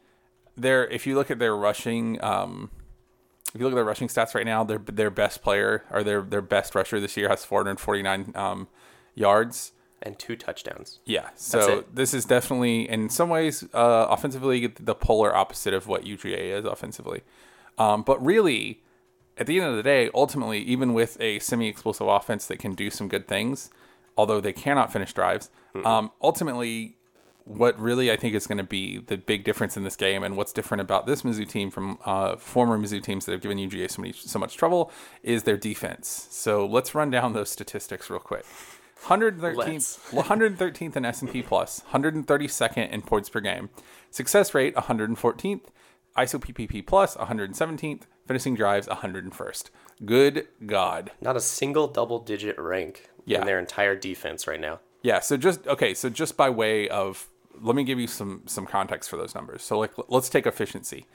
they're 0.56 0.88
if 0.88 1.07
you 1.07 1.16
look 1.16 1.31
at 1.31 1.40
their 1.40 1.56
rushing, 1.56 2.22
um, 2.24 2.72
if 3.54 3.60
you 3.60 3.66
look 3.66 3.74
at 3.74 3.76
their 3.76 3.86
rushing 3.86 4.08
stats 4.08 4.36
right 4.36 4.46
now, 4.46 4.64
their 4.64 4.80
their 4.80 5.10
best 5.10 5.42
player 5.42 5.84
or 5.92 6.04
their 6.04 6.22
their 6.22 6.42
best 6.42 6.76
rusher 6.76 7.00
this 7.00 7.18
year 7.18 7.30
has 7.30 7.46
449 7.46 8.34
um, 8.36 8.68
yards. 9.16 9.72
and 10.02 10.20
two 10.20 10.36
touchdowns. 10.36 11.00
Yeah, 11.06 11.30
so 11.36 11.84
this 11.92 12.14
is 12.14 12.24
definitely 12.26 12.88
in 12.88 13.10
some 13.10 13.30
ways 13.30 13.64
uh, 13.74 14.06
offensively 14.10 14.68
the 14.68 14.94
polar 14.94 15.36
opposite 15.36 15.74
of 15.74 15.88
what 15.88 16.04
UGA 16.04 16.60
is 16.60 16.66
offensively. 16.66 17.24
Um, 17.80 18.04
but 18.04 18.24
really, 18.24 18.84
at 19.38 19.48
the 19.48 19.60
end 19.60 19.70
of 19.70 19.76
the 19.76 19.84
day, 19.84 20.10
ultimately, 20.14 20.60
even 20.60 20.94
with 20.94 21.20
a 21.20 21.40
semi-explosive 21.40 22.08
offense 22.08 22.46
that 22.48 22.58
can 22.58 22.74
do 22.74 22.90
some 22.90 23.07
good 23.07 23.28
things, 23.28 23.69
although 24.16 24.42
they 24.42 24.54
cannot 24.54 24.92
finish 24.92 25.14
drives, 25.14 25.50
um, 25.86 26.12
ultimately, 26.21 26.98
what 27.47 27.80
really 27.80 28.11
I 28.11 28.18
think 28.18 28.35
is 28.35 28.45
going 28.45 28.57
to 28.57 28.63
be 28.63 28.97
the 28.97 29.16
big 29.18 29.45
difference 29.45 29.77
in 29.77 29.83
this 29.83 29.95
game, 29.95 30.21
and 30.21 30.35
what's 30.35 30.51
different 30.51 30.81
about 30.81 31.06
this 31.06 31.21
Mizzou 31.21 31.47
team 31.47 31.71
from 31.71 31.97
uh, 32.06 32.35
former 32.35 32.77
Mizzou 32.77 33.01
teams 33.01 33.25
that 33.25 33.31
have 33.31 33.42
given 33.42 33.57
UGA 33.57 33.89
so, 33.89 34.01
many, 34.01 34.13
so 34.13 34.37
much 34.37 34.57
trouble, 34.57 34.92
is 35.23 35.44
their 35.44 35.56
defense. 35.57 36.27
So 36.30 36.66
let's 36.66 36.94
run 36.94 37.09
down 37.09 37.31
those 37.33 37.49
statistics 37.49 38.09
real 38.09 38.19
quick. 38.19 38.45
113th, 39.06 40.11
113th 40.11 40.95
in 40.95 41.06
S&P 41.06 41.42
plus, 41.42 41.83
132nd 41.92 42.89
in 42.92 43.01
points 43.01 43.30
per 43.30 43.39
game, 43.39 43.69
success 44.11 44.54
rate 44.54 44.75
114th, 44.75 45.61
ISO 46.18 46.39
PPP 46.42 46.85
plus 46.85 47.16
117th, 47.16 48.01
finishing 48.25 48.56
drives 48.56 48.87
101st. 48.87 49.69
Good 50.06 50.47
God. 50.66 51.11
Not 51.21 51.37
a 51.37 51.42
single 51.42 51.87
double-digit 51.87 52.59
rank 52.59 53.09
Yeah. 53.25 53.39
in 53.42 53.45
their 53.45 53.59
entire 53.59 53.95
defense 53.95 54.47
right 54.47 54.59
now. 54.59 54.80
Yeah, 55.04 55.19
so 55.19 55.37
just 55.37 55.66
okay, 55.68 55.94
so 55.94 56.09
just 56.09 56.35
by 56.35 56.49
way 56.49 56.89
of 56.89 57.30
let 57.61 57.76
me 57.76 57.83
give 57.83 57.99
you 57.99 58.07
some 58.07 58.44
some 58.45 58.66
context 58.66 59.09
for 59.09 59.18
those 59.18 59.35
numbers. 59.35 59.64
So 59.64 59.78
like 59.80 59.92
let's 60.07 60.30
take 60.30 60.45
efficiency. 60.45 61.06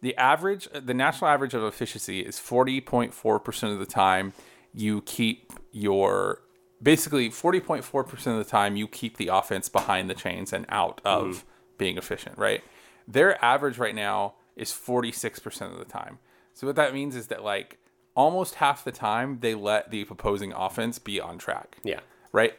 The 0.00 0.16
average 0.16 0.68
the 0.72 0.94
national 0.94 1.30
average 1.30 1.54
of 1.54 1.62
efficiency 1.62 2.20
is 2.20 2.38
40.4% 2.38 3.72
of 3.72 3.78
the 3.78 3.86
time 3.86 4.32
you 4.72 5.02
keep 5.02 5.52
your 5.72 6.42
basically 6.82 7.28
40.4% 7.28 8.26
of 8.26 8.38
the 8.38 8.44
time 8.44 8.76
you 8.76 8.88
keep 8.88 9.16
the 9.16 9.28
offense 9.28 9.68
behind 9.68 10.08
the 10.08 10.14
chains 10.14 10.52
and 10.52 10.64
out 10.68 11.02
mm-hmm. 11.04 11.28
of 11.28 11.44
being 11.76 11.98
efficient, 11.98 12.38
right? 12.38 12.62
Their 13.06 13.42
average 13.44 13.78
right 13.78 13.94
now 13.94 14.34
is 14.56 14.70
46% 14.70 15.72
of 15.72 15.78
the 15.78 15.84
time. 15.84 16.18
So 16.54 16.66
what 16.66 16.76
that 16.76 16.94
means 16.94 17.16
is 17.16 17.26
that 17.28 17.44
like 17.44 17.78
almost 18.14 18.56
half 18.56 18.84
the 18.84 18.92
time 18.92 19.38
they 19.40 19.54
let 19.54 19.90
the 19.90 20.02
opposing 20.02 20.52
offense 20.52 20.98
be 20.98 21.20
on 21.20 21.38
track 21.38 21.78
Yeah. 21.82 22.00
right? 22.32 22.54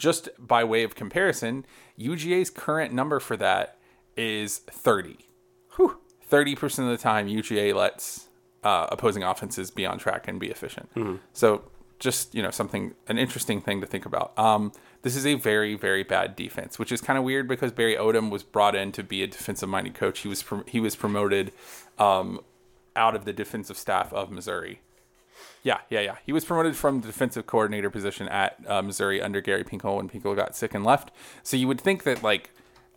Just 0.00 0.30
by 0.38 0.64
way 0.64 0.82
of 0.82 0.94
comparison, 0.94 1.66
UGA's 1.98 2.48
current 2.50 2.92
number 2.92 3.20
for 3.20 3.36
that 3.36 3.76
is 4.16 4.58
30. 4.58 5.18
Whew. 5.76 5.98
30% 6.30 6.78
of 6.80 6.86
the 6.86 6.96
time, 6.96 7.28
UGA 7.28 7.74
lets 7.74 8.28
uh, 8.64 8.86
opposing 8.90 9.22
offenses 9.22 9.70
be 9.70 9.84
on 9.84 9.98
track 9.98 10.26
and 10.26 10.40
be 10.40 10.48
efficient. 10.48 10.88
So, 11.32 11.62
just, 11.98 12.34
you 12.34 12.42
know, 12.42 12.50
something, 12.50 12.94
an 13.08 13.18
interesting 13.18 13.60
thing 13.60 13.82
to 13.82 13.86
think 13.86 14.06
about. 14.06 14.36
Um, 14.38 14.72
this 15.02 15.16
is 15.16 15.26
a 15.26 15.34
very, 15.34 15.74
very 15.74 16.02
bad 16.02 16.34
defense, 16.34 16.78
which 16.78 16.92
is 16.92 17.00
kind 17.02 17.18
of 17.18 17.24
weird 17.24 17.46
because 17.46 17.72
Barry 17.72 17.96
Odom 17.96 18.30
was 18.30 18.42
brought 18.42 18.74
in 18.74 18.92
to 18.92 19.02
be 19.02 19.22
a 19.22 19.26
defensive 19.26 19.68
minded 19.68 19.94
coach. 19.94 20.20
He 20.20 20.28
was, 20.28 20.42
prom- 20.42 20.64
he 20.66 20.80
was 20.80 20.96
promoted 20.96 21.52
um, 21.98 22.40
out 22.96 23.14
of 23.14 23.26
the 23.26 23.32
defensive 23.34 23.76
staff 23.76 24.12
of 24.14 24.30
Missouri 24.30 24.80
Yeah, 25.62 25.78
yeah, 25.90 26.00
yeah. 26.00 26.16
He 26.24 26.32
was 26.32 26.44
promoted 26.44 26.76
from 26.76 27.00
the 27.00 27.06
defensive 27.06 27.46
coordinator 27.46 27.90
position 27.90 28.28
at 28.28 28.56
uh, 28.66 28.82
Missouri 28.82 29.20
under 29.20 29.40
Gary 29.40 29.64
Pinkel 29.64 29.96
when 29.96 30.08
Pinkel 30.08 30.34
got 30.34 30.56
sick 30.56 30.74
and 30.74 30.84
left. 30.84 31.10
So 31.42 31.56
you 31.56 31.68
would 31.68 31.80
think 31.80 32.04
that 32.04 32.22
like, 32.22 32.50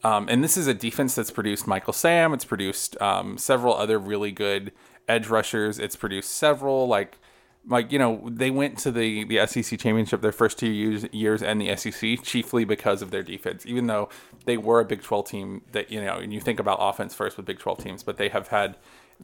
um, 0.03 0.27
and 0.29 0.43
this 0.43 0.57
is 0.57 0.67
a 0.67 0.73
defense 0.73 1.15
that's 1.15 1.31
produced 1.31 1.67
Michael 1.67 1.93
Sam. 1.93 2.33
It's 2.33 2.45
produced 2.45 3.00
um, 3.01 3.38
several 3.38 3.75
other 3.75 4.00
really 4.00 4.31
good 4.31 4.71
edge 5.07 5.27
rushers. 5.27 5.79
It's 5.79 5.95
produced 5.95 6.31
several 6.31 6.88
like, 6.88 7.17
like 7.65 7.91
you 7.93 8.00
know 8.00 8.27
they 8.29 8.51
went 8.51 8.77
to 8.79 8.91
the 8.91 9.23
the 9.23 9.45
SEC 9.47 9.79
championship 9.79 10.19
their 10.19 10.33
first 10.33 10.59
two 10.59 10.69
years 10.69 11.05
years 11.13 11.41
and 11.41 11.62
the 11.62 11.75
SEC 11.77 12.21
chiefly 12.21 12.65
because 12.65 13.01
of 13.01 13.12
their 13.12 13.23
defense. 13.23 13.65
Even 13.65 13.88
though 13.88 14.09
they 14.45 14.57
were 14.57 14.81
a 14.81 14.85
Big 14.85 15.01
Twelve 15.01 15.27
team, 15.27 15.62
that 15.71 15.91
you 15.91 16.03
know, 16.03 16.17
and 16.17 16.33
you 16.33 16.41
think 16.41 16.59
about 16.59 16.77
offense 16.81 17.13
first 17.13 17.38
with 17.38 17.45
Big 17.45 17.59
Twelve 17.59 17.77
teams, 17.77 18.03
but 18.03 18.17
they 18.17 18.29
have 18.29 18.50
had 18.50 18.77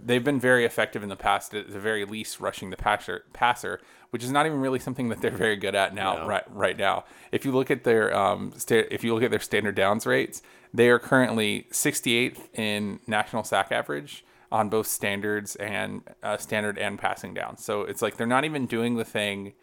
they've 0.04 0.24
been 0.24 0.40
very 0.40 0.66
effective 0.66 1.04
in 1.04 1.10
the 1.10 1.16
past 1.16 1.54
at 1.54 1.72
the 1.72 1.80
very 1.80 2.06
least 2.06 2.40
rushing 2.40 2.70
the 2.70 2.78
passer 2.78 3.24
passer 3.34 3.80
which 4.12 4.24
is 4.24 4.32
not 4.32 4.46
even 4.46 4.60
really 4.60 4.80
something 4.80 5.10
that 5.10 5.22
they're 5.22 5.30
very 5.30 5.56
good 5.56 5.76
at 5.76 5.94
now 5.94 6.16
No. 6.18 6.28
right 6.28 6.44
right 6.50 6.78
now 6.78 7.04
if 7.32 7.46
you 7.46 7.52
look 7.52 7.70
at 7.70 7.84
their 7.84 8.16
um 8.16 8.52
sta- 8.58 8.88
if 8.92 9.04
you 9.04 9.14
look 9.14 9.24
at 9.24 9.32
their 9.32 9.40
standard 9.40 9.76
downs 9.76 10.06
rates 10.06 10.42
they 10.74 10.90
are 10.90 11.00
currently 11.00 11.68
68th 11.72 12.40
in 12.58 13.00
national 13.08 13.44
sack 13.44 13.72
average 13.72 14.24
on 14.52 14.70
both 14.70 14.88
standards 14.88 15.56
and 15.58 16.02
uh, 16.24 16.38
standard 16.38 16.78
and 16.78 16.98
passing 16.98 17.34
down 17.34 17.58
so 17.58 17.82
it's 17.82 18.02
like 18.02 18.18
they're 18.18 18.26
not 18.28 18.46
even 18.46 18.66
doing 18.66 18.96
the 18.96 19.06
thing 19.06 19.54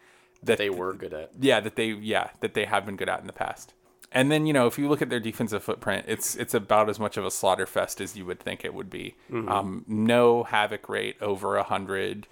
that 0.43 0.57
They 0.59 0.69
were 0.69 0.93
good 0.93 1.13
at. 1.13 1.31
yeah 1.39 1.59
that 1.59 1.75
they 1.75 1.87
yeah 1.91 2.29
that 2.41 2.53
they 2.53 2.65
have 2.65 2.85
been 2.85 2.95
good 2.95 3.09
at 3.09 3.19
in 3.19 3.27
the 3.27 3.33
past 3.33 3.73
and 4.11 4.31
then 4.31 4.45
you 4.45 4.53
know 4.53 4.67
if 4.67 4.77
you 4.77 4.87
look 4.87 5.01
at 5.01 5.09
their 5.09 5.19
defensive 5.19 5.63
footprint 5.63 6.05
it's 6.07 6.35
it's 6.35 6.53
about 6.53 6.89
as 6.89 6.99
much 6.99 7.17
of 7.17 7.25
a 7.25 7.31
slaughter 7.31 7.65
fest 7.65 7.99
as 8.01 8.15
you 8.15 8.25
would 8.25 8.39
think 8.39 8.63
it 8.63 8.73
would 8.73 8.89
be. 8.89 9.15
Um, 9.31 9.83
no 9.87 10.43
havoc 10.43 10.87
rate 10.89 11.15
over 11.21 11.57
a 11.57 11.63
hundred 11.63 12.27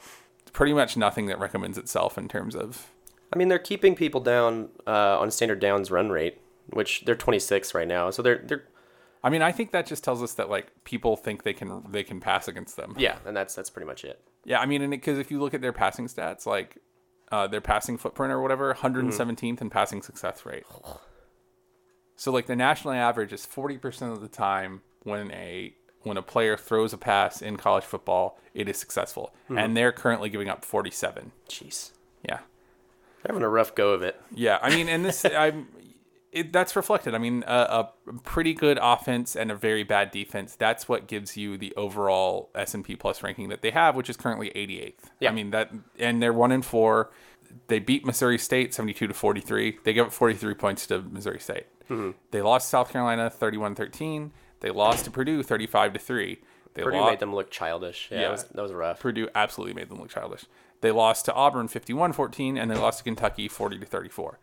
pretty 0.54 0.74
much 0.74 0.96
nothing 0.96 1.26
that 1.26 1.38
recommends 1.40 1.78
itself 1.78 2.18
in 2.18 2.28
terms 2.28 2.56
of 2.56 2.92
I 3.34 3.38
mean, 3.38 3.50
they're 3.50 3.60
keeping 3.60 3.96
people 3.96 4.22
down 4.22 4.70
uh, 4.88 5.20
on 5.20 5.30
standard 5.32 5.60
downs 5.60 5.92
run 5.92 6.10
rate, 6.10 6.40
which 6.68 7.04
they're 7.06 7.16
26 7.16 7.74
right 7.74 7.88
now. 7.88 8.10
So 8.12 8.22
they're 8.22 8.42
they're 8.46 8.64
i 9.24 9.30
mean 9.30 9.42
i 9.42 9.52
think 9.52 9.72
that 9.72 9.88
just 9.88 10.04
tells 10.04 10.22
us 10.22 10.36
that 10.36 10.50
like 10.52 10.68
people 10.84 11.18
think 11.18 11.42
they 11.42 11.54
can 11.54 11.84
they 11.90 12.04
can 12.04 12.20
pass 12.20 12.48
against 12.48 12.78
them. 12.78 12.96
Yeah, 12.98 13.18
and 13.26 13.36
that's 13.36 13.56
that's 13.56 13.70
pretty 13.70 13.88
much 13.88 14.06
it. 14.06 14.22
yeah 14.46 14.60
i 14.60 14.66
mean 14.66 14.82
and 14.82 14.92
because 14.92 15.18
if 15.18 15.32
you 15.32 15.40
look 15.40 15.54
at 15.54 15.62
their 15.62 15.74
passing 15.74 16.08
stats 16.08 16.46
like 16.46 16.78
uh, 17.32 17.48
their 17.48 17.60
passing 17.60 17.98
footprint 17.98 18.32
or 18.32 18.40
whatever 18.40 18.72
117th 18.76 19.60
in 19.60 19.70
passing 19.72 20.04
success 20.04 20.46
rate 20.46 20.64
so 22.16 22.32
like 22.32 22.46
the 22.48 22.56
national 22.56 22.94
average 22.94 23.34
is 23.34 23.46
40% 23.46 24.12
of 24.12 24.22
the 24.22 24.28
time 24.28 24.82
when 25.04 25.32
a 25.32 25.74
when 26.04 26.18
a 26.18 26.22
player 26.22 26.56
throws 26.56 26.94
a 26.94 26.98
pass 26.98 27.42
in 27.42 27.58
college 27.58 27.84
football 27.84 28.40
it 28.54 28.70
is 28.70 28.78
successful. 28.78 29.34
Hmm. 29.48 29.58
And 29.58 29.76
they're 29.78 29.92
currently 29.92 30.30
giving 30.30 30.50
up 30.50 30.64
47 30.64 31.32
Jeez, 31.50 31.92
yeah. 32.28 32.38
They're 33.24 33.34
having 33.34 33.44
a 33.44 33.50
rough 33.50 33.74
go 33.76 33.90
of 33.92 34.02
it. 34.04 34.20
yeah. 34.32 34.60
I 34.62 34.70
mean 34.76 34.88
and 34.90 35.04
this 35.06 35.26
i'm 35.38 35.68
it, 36.32 36.52
that's 36.52 36.76
reflected. 36.76 37.16
I 37.16 37.18
mean 37.18 37.44
a, 37.48 37.90
a 38.08 38.14
pretty 38.24 38.54
good 38.54 38.78
offense 38.82 39.36
and 39.38 39.50
a 39.52 39.56
very 39.56 39.84
bad 39.84 40.12
defense 40.12 40.56
that's 40.56 40.88
what 40.90 41.08
gives 41.08 41.38
you 41.38 41.58
the 41.58 41.74
overall 41.78 42.50
s&p 42.56 42.96
plus 42.98 43.24
ranking 43.24 43.48
that 43.50 43.62
they 43.62 43.72
have 43.72 43.96
which 43.96 44.10
is 44.10 44.18
currently 44.18 44.50
88th 44.50 45.10
Yeah. 45.22 45.30
i 45.30 45.34
mean 45.34 45.52
that 45.52 45.72
and 45.98 46.22
they're 46.22 46.34
one 46.34 46.52
in 46.52 46.62
four. 46.62 47.10
They 47.68 47.80
beat 47.80 48.06
missouri 48.06 48.38
state 48.38 48.74
72 48.74 49.08
to 49.08 49.14
43 49.14 49.80
they 49.86 49.94
give 49.94 50.08
up 50.08 50.12
43 50.14 50.54
points 50.56 50.86
to 50.88 51.02
missouri 51.02 51.40
state 51.40 51.66
they 52.32 52.42
lost 52.42 52.70
south 52.70 52.92
carolina 52.92 53.32
31-13 53.32 54.32
they 54.62 54.70
lost 54.70 55.06
to 55.06 55.12
purdue 55.12 55.44
35 55.44 55.94
to 55.94 56.00
3 56.00 56.40
they 56.76 56.84
Purdue 56.84 56.98
lo- 56.98 57.10
made 57.10 57.20
them 57.20 57.34
look 57.34 57.50
childish. 57.50 58.10
Yeah, 58.12 58.18
Yeah. 58.18 58.24
That, 58.24 58.32
was, 58.32 58.44
that 58.44 58.62
was 58.62 58.74
rough. 58.74 59.00
Purdue 59.00 59.30
absolutely 59.34 59.74
made 59.74 59.90
them 59.90 60.00
look 60.00 60.10
childish. 60.10 60.46
They 60.82 60.92
lost 60.92 61.26
to 61.26 61.34
Auburn 61.34 61.68
51-14 61.70 62.60
and 62.60 62.70
they 62.70 62.76
lost 62.76 63.00
to 63.00 63.04
Kentucky 63.06 63.48
40 63.48 63.80
to 63.80 63.86
34. 63.86 64.40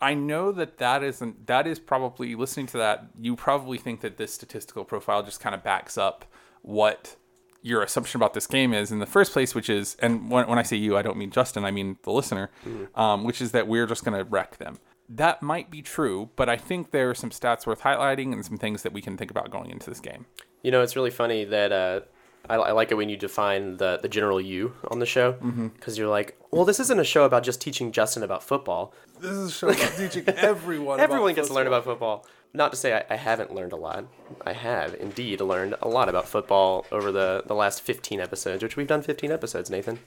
I 0.00 0.14
know 0.14 0.50
that 0.52 0.78
that 0.78 1.02
isn't 1.02 1.46
that 1.46 1.66
is 1.66 1.78
probably 1.78 2.34
listening 2.34 2.66
to 2.68 2.78
that 2.78 3.06
you 3.20 3.36
probably 3.36 3.78
think 3.78 4.00
that 4.00 4.16
this 4.16 4.34
statistical 4.34 4.84
profile 4.84 5.22
just 5.22 5.40
kind 5.40 5.54
of 5.54 5.62
backs 5.62 5.96
up 5.96 6.24
what 6.62 7.16
your 7.62 7.82
assumption 7.82 8.18
about 8.18 8.34
this 8.34 8.46
game 8.46 8.74
is 8.74 8.90
in 8.92 8.98
the 8.98 9.06
first 9.06 9.32
place, 9.32 9.54
which 9.54 9.70
is, 9.70 9.96
and 10.00 10.30
when, 10.30 10.46
when 10.46 10.58
I 10.58 10.62
say 10.62 10.76
you, 10.76 10.98
I 10.98 11.02
don't 11.02 11.16
mean 11.16 11.30
Justin, 11.30 11.64
I 11.64 11.70
mean 11.70 11.96
the 12.02 12.12
listener, 12.12 12.50
um, 12.94 13.24
which 13.24 13.40
is 13.40 13.52
that 13.52 13.66
we're 13.68 13.86
just 13.86 14.04
going 14.04 14.18
to 14.18 14.24
wreck 14.24 14.58
them. 14.58 14.78
That 15.08 15.42
might 15.42 15.70
be 15.70 15.82
true, 15.82 16.30
but 16.34 16.48
I 16.48 16.56
think 16.56 16.90
there 16.90 17.10
are 17.10 17.14
some 17.14 17.30
stats 17.30 17.66
worth 17.66 17.82
highlighting 17.82 18.32
and 18.32 18.44
some 18.44 18.56
things 18.56 18.82
that 18.82 18.92
we 18.92 19.02
can 19.02 19.16
think 19.16 19.30
about 19.30 19.50
going 19.50 19.70
into 19.70 19.90
this 19.90 20.00
game. 20.00 20.26
You 20.62 20.70
know, 20.70 20.82
it's 20.82 20.96
really 20.96 21.10
funny 21.10 21.44
that 21.44 21.72
uh, 21.72 22.00
I, 22.48 22.56
I 22.56 22.72
like 22.72 22.90
it 22.90 22.94
when 22.94 23.08
you 23.08 23.16
define 23.16 23.76
the, 23.76 23.98
the 24.00 24.08
general 24.08 24.40
you 24.40 24.74
on 24.88 24.98
the 24.98 25.06
show 25.06 25.32
because 25.32 25.98
you're 25.98 26.08
like, 26.08 26.38
well, 26.50 26.64
this 26.64 26.80
isn't 26.80 26.98
a 26.98 27.04
show 27.04 27.24
about 27.24 27.42
just 27.42 27.60
teaching 27.60 27.92
Justin 27.92 28.22
about 28.22 28.42
football. 28.42 28.94
This 29.20 29.32
is 29.32 29.48
a 29.48 29.52
show 29.52 29.68
about 29.68 29.92
teaching 29.96 30.24
everyone. 30.28 31.00
Everyone 31.00 31.34
gets 31.34 31.48
to 31.48 31.54
learn 31.54 31.66
about 31.66 31.84
football. 31.84 32.26
Not 32.54 32.70
to 32.70 32.78
say 32.78 32.94
I, 32.94 33.14
I 33.14 33.16
haven't 33.16 33.52
learned 33.54 33.72
a 33.72 33.76
lot. 33.76 34.06
I 34.46 34.52
have 34.52 34.94
indeed 34.94 35.40
learned 35.40 35.74
a 35.82 35.88
lot 35.88 36.08
about 36.08 36.28
football 36.28 36.86
over 36.92 37.10
the, 37.10 37.42
the 37.46 37.54
last 37.54 37.82
15 37.82 38.20
episodes, 38.20 38.62
which 38.62 38.76
we've 38.76 38.86
done 38.86 39.02
15 39.02 39.32
episodes, 39.32 39.70
Nathan. 39.70 39.98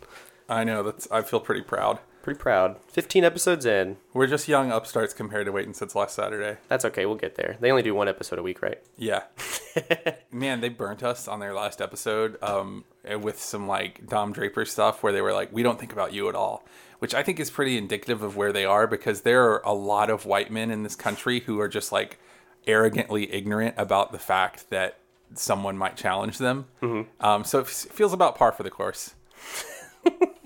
I 0.50 0.64
know 0.64 0.82
that's. 0.82 1.12
I 1.12 1.22
feel 1.24 1.42
pretty 1.42 1.62
proud. 1.62 2.00
Pretty 2.28 2.42
proud. 2.42 2.76
15 2.90 3.24
episodes 3.24 3.66
in. 3.66 3.96
We're 4.14 4.28
just 4.28 4.50
young 4.50 4.70
upstarts 4.70 5.14
compared 5.14 5.46
to 5.46 5.54
waiting 5.54 5.74
since 5.74 5.96
last 5.96 6.14
Saturday. 6.14 6.60
That's 6.68 6.84
okay. 6.84 7.06
We'll 7.06 7.16
get 7.16 7.36
there. 7.36 7.56
They 7.62 7.72
only 7.72 7.84
do 7.84 7.96
one 7.96 8.10
episode 8.10 8.38
a 8.38 8.44
week, 8.44 8.62
right? 8.62 8.84
Yeah, 8.98 9.24
man, 10.34 10.60
they 10.60 10.68
burnt 10.68 11.04
us 11.04 11.30
on 11.30 11.40
their 11.40 11.54
last 11.54 11.80
episode 11.80 12.38
um, 12.44 12.84
with 13.22 13.40
some 13.40 13.66
like 13.66 14.06
Don 14.08 14.34
Draper 14.34 14.66
stuff 14.66 15.04
where 15.04 15.14
they 15.14 15.22
were 15.22 15.32
like, 15.32 15.54
"We 15.54 15.64
don't 15.64 15.80
think 15.80 15.94
about 15.94 16.12
you 16.12 16.28
at 16.28 16.36
all," 16.36 16.66
which 17.00 17.16
I 17.16 17.24
think 17.24 17.40
is 17.40 17.50
pretty 17.50 17.78
indicative 17.78 18.22
of 18.22 18.36
where 18.36 18.52
they 18.52 18.66
are 18.66 18.88
because 18.88 19.22
there 19.22 19.50
are 19.50 19.62
a 19.64 19.74
lot 19.74 20.10
of 20.10 20.26
white 20.26 20.52
men 20.52 20.70
in 20.70 20.84
this 20.84 20.98
country 20.98 21.40
who 21.40 21.62
are 21.62 21.70
just 21.70 21.94
like 21.94 22.20
arrogantly 22.68 23.32
ignorant 23.32 23.76
about 23.78 24.12
the 24.12 24.20
fact 24.20 24.70
that 24.70 24.98
someone 25.34 25.78
might 25.78 25.96
challenge 25.96 26.40
them. 26.40 26.66
Um, 27.22 27.46
so 27.46 27.60
it 27.60 27.68
feels 27.68 28.12
about 28.12 28.36
par 28.36 28.52
for 28.52 28.64
the 28.64 28.70
course. 28.70 29.16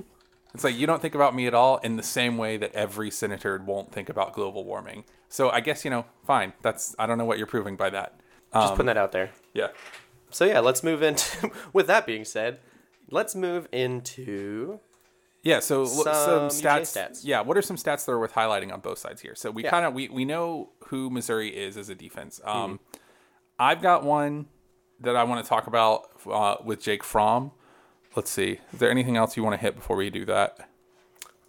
It's 0.54 0.64
like 0.64 0.76
you 0.76 0.86
don't 0.88 1.02
think 1.02 1.16
about 1.16 1.34
me 1.34 1.48
at 1.48 1.54
all 1.54 1.78
in 1.78 1.96
the 1.96 2.04
same 2.04 2.38
way 2.38 2.58
that 2.58 2.74
every 2.74 3.10
senator 3.10 3.62
won't 3.66 3.92
think 3.92 4.10
about 4.10 4.34
global 4.34 4.64
warming. 4.66 5.06
So 5.30 5.50
I 5.50 5.62
guess 5.62 5.86
you 5.86 5.92
know, 5.92 6.06
fine. 6.26 6.54
That's 6.62 6.96
I 7.00 7.06
don't 7.08 7.18
know 7.18 7.26
what 7.26 7.38
you're 7.38 7.48
proving 7.48 7.76
by 7.78 7.90
that. 7.92 8.20
Just 8.54 8.74
putting 8.74 8.88
that 8.88 8.98
out 8.98 9.14
there. 9.14 9.32
Yeah. 9.54 9.68
So 10.30 10.44
yeah, 10.46 10.60
let's 10.60 10.84
move 10.84 11.02
into. 11.02 11.52
with 11.74 11.88
that 11.88 12.06
being 12.06 12.26
said, 12.26 12.60
let's 13.10 13.34
move 13.36 13.68
into. 13.72 14.80
Yeah, 15.44 15.60
so 15.60 15.86
some, 15.86 16.04
Some 16.04 16.50
stats, 16.50 16.96
stats. 16.96 17.22
Yeah, 17.24 17.42
what 17.42 17.58
are 17.58 17.64
some 17.64 17.76
stats 17.76 18.06
that 18.06 18.12
are 18.12 18.20
worth 18.20 18.34
highlighting 18.34 18.72
on 18.72 18.80
both 18.80 19.00
sides 19.00 19.22
here? 19.22 19.34
So 19.34 19.50
we 19.50 19.64
Yeah. 19.64 19.72
kind 19.72 19.86
of 19.86 19.94
we, 19.94 20.08
we 20.10 20.24
know 20.24 20.70
who 20.88 21.10
Missouri 21.10 21.50
is 21.50 21.78
as 21.78 21.90
a 21.90 21.96
defense. 21.96 22.40
Um, 22.44 22.80
I've 23.58 23.82
got 23.82 24.04
one 24.04 24.48
that 25.00 25.16
I 25.16 25.24
want 25.24 25.44
to 25.44 25.50
talk 25.50 25.66
about 25.68 26.10
uh, 26.30 26.58
with 26.64 26.82
Jake 26.82 27.04
Fromm. 27.04 27.52
Let's 28.16 28.32
see. 28.32 28.60
Is 28.74 28.80
there 28.80 28.92
anything 28.92 29.18
else 29.18 29.38
you 29.38 29.44
want 29.44 29.54
to 29.54 29.62
hit 29.62 29.76
before 29.76 29.96
we 29.96 30.10
do 30.10 30.26
that? 30.26 30.68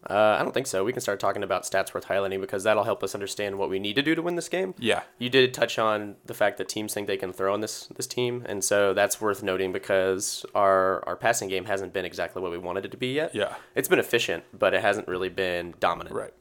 Uh, 0.09 0.37
I 0.39 0.43
don't 0.43 0.53
think 0.53 0.67
so. 0.67 0.83
We 0.83 0.93
can 0.93 1.01
start 1.01 1.21
talking 1.21 1.45
about 1.45 1.63
stats 1.63 1.95
worth 1.95 2.07
highlighting 2.07 2.41
because 2.41 2.65
that'll 2.65 2.83
help 2.83 3.05
us 3.05 3.15
understand 3.15 3.57
what 3.57 3.71
we 3.71 3.79
need 3.79 3.95
to 3.95 4.03
do 4.03 4.17
to 4.17 4.23
win 4.23 4.35
this 4.35 4.49
game. 4.49 4.75
Yeah. 4.79 5.03
You 5.19 5.31
did 5.31 5.55
touch 5.55 5.79
on 5.79 6.17
the 6.27 6.35
fact 6.35 6.59
that 6.59 6.69
teams 6.69 6.93
think 6.93 7.07
they 7.07 7.17
can 7.17 7.33
throw 7.33 7.53
on 7.55 7.61
this 7.61 7.87
this 7.95 8.09
team, 8.09 8.43
and 8.47 8.65
so 8.65 8.95
that's 8.95 9.21
worth 9.21 9.45
noting 9.45 9.73
because 9.73 10.45
our 10.57 11.07
our 11.07 11.15
passing 11.15 11.49
game 11.49 11.67
hasn't 11.67 11.93
been 11.93 12.05
exactly 12.05 12.43
what 12.43 12.51
we 12.51 12.59
wanted 12.59 12.85
it 12.85 12.91
to 12.91 12.97
be 12.97 13.13
yet. 13.13 13.33
Yeah. 13.33 13.55
it's 13.77 13.89
been 13.89 14.01
efficient, 14.01 14.43
but 14.53 14.75
it 14.75 14.83
hasn't 14.83 15.07
really 15.07 15.29
been 15.29 15.75
dominant. 15.79 16.17
Right. 16.17 16.35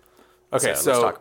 Okay, 0.54 0.74
So, 0.74 0.94
so, 0.94 1.18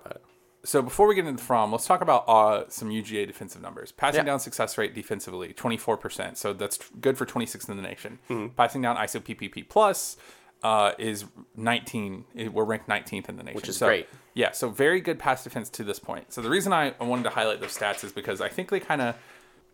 let's 0.62 0.72
talk 0.72 0.80
about 0.80 0.82
it. 0.82 0.82
so 0.82 0.82
before 0.82 1.06
we 1.08 1.14
get 1.14 1.26
into 1.26 1.40
the 1.40 1.46
Fromm, 1.46 1.72
let's 1.72 1.86
talk 1.86 2.00
about 2.00 2.24
uh, 2.28 2.64
some 2.68 2.90
UGA 2.90 3.26
defensive 3.26 3.62
numbers. 3.62 3.92
Passing 3.92 4.20
Yeah. 4.20 4.24
down 4.24 4.40
success 4.40 4.76
rate 4.78 4.94
defensively, 4.94 5.52
24%. 5.54 6.36
So 6.36 6.52
that's 6.52 6.78
good 7.00 7.16
for 7.18 7.26
26th 7.26 7.68
in 7.68 7.76
the 7.76 7.82
nation. 7.82 8.18
Mm-hmm. 8.28 8.54
Passing 8.54 8.82
down 8.82 8.96
ISO 8.96 9.20
PPP 9.20 9.68
plus 9.68 10.16
uh, 10.62 10.92
is 10.98 11.24
19. 11.56 12.24
it- 12.34 12.52
We're 12.52 12.64
ranked 12.64 12.88
19th 12.88 13.28
in 13.28 13.36
the 13.36 13.42
nation. 13.42 13.56
Which 13.56 13.68
is 13.68 13.76
So- 13.78 13.86
great. 13.86 14.08
Yeah, 14.34 14.52
so 14.52 14.68
very 14.68 15.00
good 15.00 15.18
pass 15.18 15.42
defense 15.42 15.68
to 15.70 15.82
this 15.84 15.98
point. 15.98 16.32
So 16.32 16.40
the 16.40 16.50
reason 16.50 16.72
I 16.72 16.94
I 17.00 17.04
wanted 17.04 17.24
to 17.24 17.30
highlight 17.30 17.60
those 17.60 17.76
stats 17.76 18.04
is 18.04 18.12
because 18.12 18.40
I 18.40 18.48
think 18.48 18.70
they 18.70 18.78
kind 18.78 19.00
of 19.02 19.16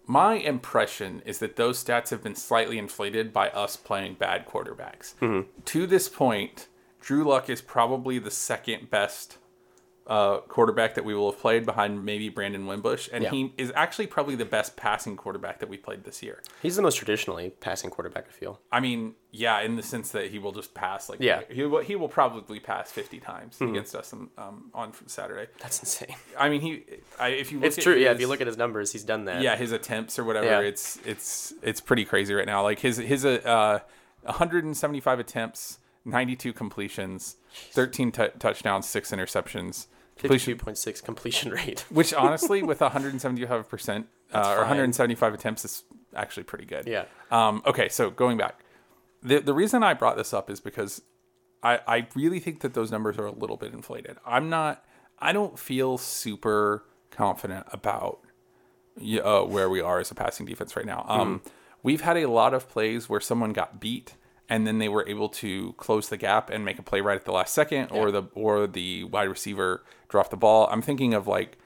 my 0.06 0.34
impression 0.34 1.20
is 1.26 1.40
that 1.40 1.56
those 1.56 1.82
stats 1.84 2.08
have 2.10 2.22
been 2.22 2.34
slightly 2.36 2.78
inflated 2.78 3.32
by 3.34 3.50
us 3.50 3.76
playing 3.76 4.14
bad 4.14 4.46
quarterbacks. 4.46 5.14
Mm-hmm. 5.20 5.40
To 5.64 5.86
this 5.86 6.08
point, 6.08 6.68
Drew 7.00 7.22
Luck 7.24 7.50
is 7.50 7.60
probably 7.60 8.18
the 8.18 8.30
second 8.30 8.88
best 8.88 9.36
uh, 10.06 10.38
quarterback 10.42 10.94
that 10.94 11.04
we 11.04 11.14
will 11.14 11.32
have 11.32 11.40
played 11.40 11.66
behind 11.66 12.04
maybe 12.04 12.28
Brandon 12.28 12.64
Wimbush, 12.66 13.08
and 13.12 13.24
Yeah. 13.24 13.30
he 13.30 13.52
is 13.56 13.72
actually 13.74 14.06
probably 14.06 14.36
the 14.36 14.44
best 14.44 14.76
passing 14.76 15.16
quarterback 15.16 15.58
that 15.58 15.68
we 15.68 15.76
played 15.76 16.04
this 16.04 16.22
year. 16.22 16.42
He's 16.62 16.76
the 16.76 16.82
most 16.82 16.94
traditionally 16.96 17.50
passing 17.60 17.90
quarterback. 17.90 18.26
I 18.28 18.32
feel. 18.32 18.60
I 18.70 18.78
mean, 18.78 19.16
yeah, 19.32 19.60
in 19.62 19.74
the 19.74 19.82
sense 19.82 20.10
that 20.12 20.30
he 20.30 20.38
will 20.38 20.52
just 20.52 20.74
pass 20.74 21.08
like 21.08 21.18
Yeah. 21.20 21.40
Mm-hmm. 21.42 21.52
he 21.54 21.62
will, 21.64 21.80
he 21.82 21.96
will 21.96 22.08
probably 22.08 22.60
pass 22.60 22.92
fifty 22.92 23.18
times 23.18 23.60
against 23.60 23.96
us 23.96 24.12
on, 24.12 24.30
um, 24.38 24.70
on 24.74 24.92
Saturday. 25.06 25.48
That's 25.60 25.80
insane. 25.80 26.14
I 26.38 26.48
mean, 26.50 26.60
he 26.60 26.84
I, 27.18 27.28
if 27.30 27.50
you 27.50 27.58
look 27.58 27.66
It's 27.66 27.78
at 27.78 27.82
true. 27.84 27.96
yeah, 27.96 28.12
if 28.12 28.20
you 28.20 28.28
look 28.28 28.40
at 28.40 28.46
his 28.46 28.56
numbers, 28.56 28.92
he's 28.92 29.02
done 29.04 29.24
that. 29.24 29.42
yeah 29.42 29.56
his 29.56 29.72
attempts 29.72 30.18
or 30.20 30.24
whatever 30.24 30.46
Yeah. 30.46 30.60
it's 30.60 30.98
it's 31.04 31.52
it's 31.62 31.80
pretty 31.80 32.04
crazy 32.04 32.32
right 32.32 32.46
now 32.46 32.62
like 32.62 32.78
his 32.78 32.96
his 32.98 33.24
uh 33.24 33.80
175 34.22 35.18
attempts 35.18 35.78
92 36.04 36.52
completions, 36.52 37.36
13 37.72 38.12
t- 38.12 38.28
touchdowns, 38.38 38.86
six 38.88 39.10
interceptions. 39.10 39.86
Completion, 40.18 40.56
52.6 40.58 41.02
completion 41.04 41.50
rate. 41.52 41.84
which 41.90 42.14
honestly, 42.14 42.62
with 42.62 42.80
175 42.82 43.68
percent 43.68 44.06
uh, 44.32 44.54
or 44.56 44.58
175 44.60 45.34
attempts, 45.34 45.64
is 45.64 45.84
actually 46.14 46.44
pretty 46.44 46.64
good. 46.64 46.86
Yeah. 46.86 47.04
Um, 47.30 47.62
okay, 47.66 47.88
so 47.88 48.10
going 48.10 48.36
back, 48.38 48.60
the 49.22 49.40
the 49.40 49.52
reason 49.54 49.82
I 49.82 49.94
brought 49.94 50.16
this 50.16 50.32
up 50.32 50.48
is 50.50 50.60
because 50.60 51.02
I 51.62 51.80
I 51.86 52.06
really 52.14 52.40
think 52.40 52.60
that 52.60 52.74
those 52.74 52.90
numbers 52.90 53.18
are 53.18 53.26
a 53.26 53.32
little 53.32 53.56
bit 53.56 53.72
inflated. 53.74 54.16
I'm 54.24 54.48
not. 54.48 54.84
I 55.18 55.32
don't 55.32 55.58
feel 55.58 55.98
super 55.98 56.84
confident 57.10 57.66
about 57.72 58.20
uh, 59.22 59.42
where 59.42 59.68
we 59.70 59.80
are 59.80 59.98
as 60.00 60.10
a 60.10 60.14
passing 60.14 60.46
defense 60.46 60.76
right 60.76 60.86
now. 60.86 61.04
Um, 61.08 61.42
We've 61.82 62.00
had 62.00 62.16
a 62.16 62.26
lot 62.26 62.52
of 62.52 62.68
plays 62.68 63.08
where 63.08 63.20
someone 63.20 63.52
got 63.52 63.78
beat 63.78 64.14
and 64.48 64.66
then 64.66 64.78
they 64.78 64.88
were 64.88 65.06
able 65.08 65.28
to 65.28 65.72
close 65.74 66.08
the 66.08 66.16
gap 66.16 66.50
and 66.50 66.64
make 66.64 66.78
a 66.78 66.82
play 66.82 67.00
right 67.00 67.16
at 67.16 67.24
the 67.24 67.32
last 67.32 67.54
second, 67.54 67.90
or 67.90 68.10
the 68.10 68.24
or 68.34 68.66
the 68.66 69.04
wide 69.04 69.28
receiver 69.28 69.84
dropped 70.08 70.30
the 70.30 70.36
ball. 70.36 70.68
I'm 70.70 70.82
thinking 70.82 71.14
of 71.14 71.26
like 71.26 71.58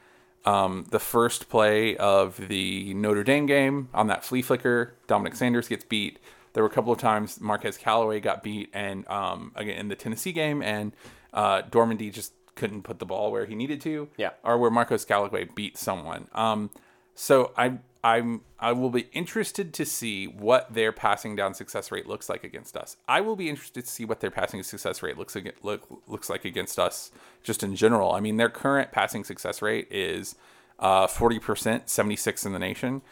um, 0.44 0.86
the 0.90 0.98
first 0.98 1.48
play 1.48 1.96
of 1.96 2.48
the 2.48 2.94
Notre 2.94 3.24
Dame 3.24 3.46
game 3.46 3.88
on 3.92 4.06
that 4.06 4.24
flea 4.24 4.42
flicker. 4.42 4.94
Dominic 5.06 5.36
Sanders 5.36 5.68
gets 5.68 5.84
beat. 5.84 6.18
There 6.52 6.62
were 6.62 6.68
a 6.68 6.72
couple 6.72 6.92
of 6.92 6.98
times 6.98 7.40
Marquez 7.40 7.76
Callaway 7.76 8.20
got 8.20 8.42
beat, 8.42 8.70
and 8.72 9.06
um, 9.08 9.52
again 9.54 9.78
in 9.78 9.88
the 9.88 9.96
Tennessee 9.96 10.32
game, 10.32 10.62
and 10.62 10.92
uh, 11.32 11.62
Dormady 11.62 12.12
just 12.12 12.32
couldn't 12.54 12.82
put 12.82 12.98
the 12.98 13.06
ball 13.06 13.30
where 13.30 13.46
he 13.46 13.54
needed 13.54 13.80
to. 13.82 14.08
Yeah. 14.16 14.30
Or 14.42 14.58
where 14.58 14.70
Marquez 14.70 15.04
Callaway 15.04 15.48
beat 15.54 15.78
someone. 15.78 16.28
Um, 16.34 16.70
so 17.14 17.52
I 17.56 17.78
I'm 18.02 18.40
I 18.58 18.72
will 18.72 18.90
be 18.90 19.08
interested 19.12 19.74
to 19.74 19.84
see 19.84 20.26
what 20.26 20.72
their 20.72 20.90
passing 20.92 21.36
down 21.36 21.54
success 21.54 21.92
rate 21.92 22.06
looks 22.06 22.28
like 22.28 22.44
against 22.44 22.76
us. 22.76 22.96
I 23.06 23.20
will 23.20 23.36
be 23.36 23.48
interested 23.50 23.84
to 23.84 23.90
see 23.90 24.04
what 24.04 24.20
their 24.20 24.30
passing 24.30 24.62
success 24.62 25.02
rate 25.02 25.18
looks 25.18 25.36
look, 25.62 26.02
looks 26.06 26.30
like 26.30 26.44
against 26.44 26.78
us 26.78 27.10
just 27.42 27.62
in 27.62 27.76
general. 27.76 28.12
I 28.12 28.20
mean, 28.20 28.36
their 28.38 28.48
current 28.48 28.90
passing 28.92 29.24
success 29.24 29.60
rate 29.62 29.88
is 29.90 30.34
uh, 30.78 31.06
40%, 31.06 31.88
76 31.88 32.46
in 32.46 32.52
the 32.52 32.58
nation. 32.58 33.02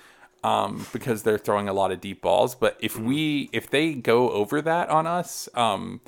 Um, 0.44 0.86
because 0.92 1.24
they're 1.24 1.36
throwing 1.36 1.68
a 1.68 1.72
lot 1.72 1.90
of 1.90 2.00
deep 2.00 2.22
balls, 2.22 2.54
but 2.54 2.76
if 2.78 2.96
we 2.96 3.50
if 3.52 3.68
they 3.68 3.92
go 3.92 4.30
over 4.30 4.62
that 4.62 4.88
on 4.88 5.04
us, 5.04 5.48
um, 5.56 6.00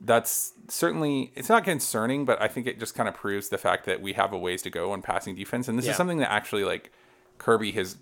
that's 0.00 0.52
certainly 0.68 1.32
it's 1.34 1.48
not 1.48 1.64
concerning, 1.64 2.24
but 2.24 2.40
I 2.40 2.46
think 2.46 2.68
it 2.68 2.78
just 2.78 2.94
kind 2.94 3.08
of 3.08 3.14
proves 3.16 3.48
the 3.48 3.58
fact 3.58 3.84
that 3.86 4.00
we 4.00 4.12
have 4.12 4.32
a 4.32 4.38
ways 4.38 4.62
to 4.62 4.70
go 4.70 4.92
on 4.92 5.02
passing 5.02 5.34
defense, 5.34 5.66
and 5.66 5.76
this 5.76 5.86
Yeah. 5.86 5.90
is 5.90 5.96
something 5.96 6.18
that 6.18 6.30
actually 6.30 6.62
like 6.62 6.92
Kirby 7.38 7.72
has 7.72 7.96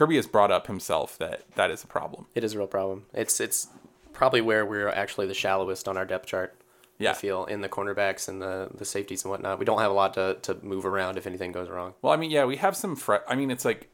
Kirby 0.00 0.16
has 0.16 0.26
brought 0.26 0.50
up 0.50 0.66
himself 0.66 1.18
that 1.18 1.42
that 1.56 1.70
is 1.70 1.84
a 1.84 1.86
problem. 1.86 2.24
It 2.34 2.42
is 2.42 2.54
a 2.54 2.58
real 2.58 2.66
problem. 2.66 3.04
It's 3.12 3.38
it's 3.38 3.68
probably 4.14 4.40
where 4.40 4.64
we're 4.64 4.88
actually 4.88 5.26
the 5.26 5.34
shallowest 5.34 5.86
on 5.86 5.98
our 5.98 6.06
depth 6.06 6.24
chart. 6.24 6.56
Yeah. 6.96 7.10
I 7.10 7.12
feel 7.12 7.44
in 7.44 7.60
the 7.60 7.68
cornerbacks 7.68 8.26
and 8.26 8.40
the 8.40 8.70
the 8.74 8.86
safeties 8.86 9.24
and 9.24 9.30
whatnot. 9.30 9.58
We 9.58 9.66
don't 9.66 9.78
have 9.78 9.90
a 9.90 9.94
lot 9.94 10.14
to, 10.14 10.38
to 10.40 10.54
move 10.62 10.86
around 10.86 11.18
if 11.18 11.26
anything 11.26 11.52
goes 11.52 11.68
wrong. 11.68 11.92
Well, 12.00 12.14
I 12.14 12.16
mean, 12.16 12.30
yeah, 12.30 12.46
we 12.46 12.56
have 12.56 12.78
some. 12.78 12.96
Fre- 12.96 13.26
I 13.28 13.34
mean, 13.34 13.50
it's 13.50 13.66
like 13.66 13.90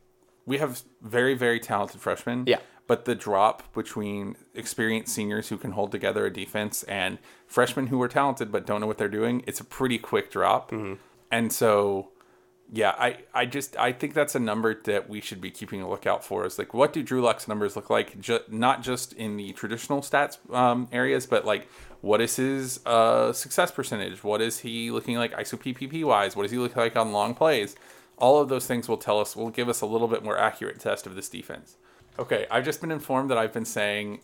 we 0.46 0.58
have 0.58 0.80
very 1.02 1.34
very 1.34 1.58
talented 1.58 2.00
freshmen. 2.00 2.44
Yeah. 2.46 2.60
But 2.86 3.04
the 3.04 3.16
drop 3.16 3.74
between 3.74 4.36
experienced 4.54 5.12
seniors 5.12 5.48
who 5.48 5.56
can 5.56 5.72
hold 5.72 5.90
together 5.90 6.24
a 6.24 6.32
defense 6.32 6.84
and 6.84 7.18
freshmen 7.48 7.88
who 7.88 8.00
are 8.00 8.06
talented 8.06 8.52
but 8.52 8.64
don't 8.64 8.80
know 8.80 8.86
what 8.86 8.98
they're 8.98 9.08
doing, 9.08 9.42
it's 9.44 9.58
a 9.58 9.64
pretty 9.64 9.98
quick 9.98 10.30
drop. 10.30 10.70
Mm-hmm. 10.70 11.02
And 11.32 11.52
so, 11.52 12.10
yeah, 12.72 12.94
I, 12.98 13.18
I 13.32 13.46
just 13.46 13.76
I 13.76 13.92
think 13.92 14.14
that's 14.14 14.34
a 14.34 14.40
number 14.40 14.74
that 14.84 15.08
we 15.08 15.20
should 15.20 15.40
be 15.40 15.50
keeping 15.50 15.80
a 15.82 15.88
lookout 15.88 16.24
for. 16.24 16.44
Is 16.44 16.58
like 16.58 16.74
what 16.74 16.92
do 16.92 17.02
Drew 17.02 17.20
Luck's 17.20 17.46
numbers 17.46 17.76
look 17.76 17.90
like? 17.90 18.20
Ju- 18.20 18.40
not 18.48 18.82
just 18.82 19.12
in 19.12 19.36
the 19.36 19.52
traditional 19.52 20.00
stats 20.00 20.38
um, 20.52 20.88
areas, 20.90 21.26
but 21.26 21.44
like 21.44 21.68
what 22.00 22.20
is 22.20 22.36
his 22.36 22.84
uh, 22.84 23.32
success 23.32 23.70
percentage? 23.70 24.24
What 24.24 24.40
is 24.40 24.60
he 24.60 24.90
looking 24.90 25.16
like 25.16 25.32
ISO 25.32 25.58
PPP 25.58 26.04
wise? 26.04 26.34
What 26.34 26.42
does 26.42 26.52
he 26.52 26.58
look 26.58 26.76
like 26.76 26.96
on 26.96 27.12
long 27.12 27.34
plays? 27.34 27.76
All 28.18 28.40
of 28.40 28.48
those 28.48 28.66
things 28.66 28.88
will 28.88 28.96
tell 28.96 29.20
us, 29.20 29.36
will 29.36 29.50
give 29.50 29.68
us 29.68 29.80
a 29.80 29.86
little 29.86 30.08
bit 30.08 30.24
more 30.24 30.38
accurate 30.38 30.80
test 30.80 31.06
of 31.06 31.14
this 31.14 31.28
defense. 31.28 31.76
Okay, 32.18 32.46
I've 32.50 32.64
just 32.64 32.80
been 32.80 32.90
informed 32.90 33.30
that 33.30 33.38
I've 33.38 33.52
been 33.52 33.64
saying 33.66 34.20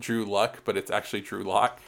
Drew 0.00 0.24
Luck, 0.24 0.62
but 0.64 0.76
it's 0.76 0.90
actually 0.90 1.20
Drew 1.20 1.44
Lock, 1.44 1.80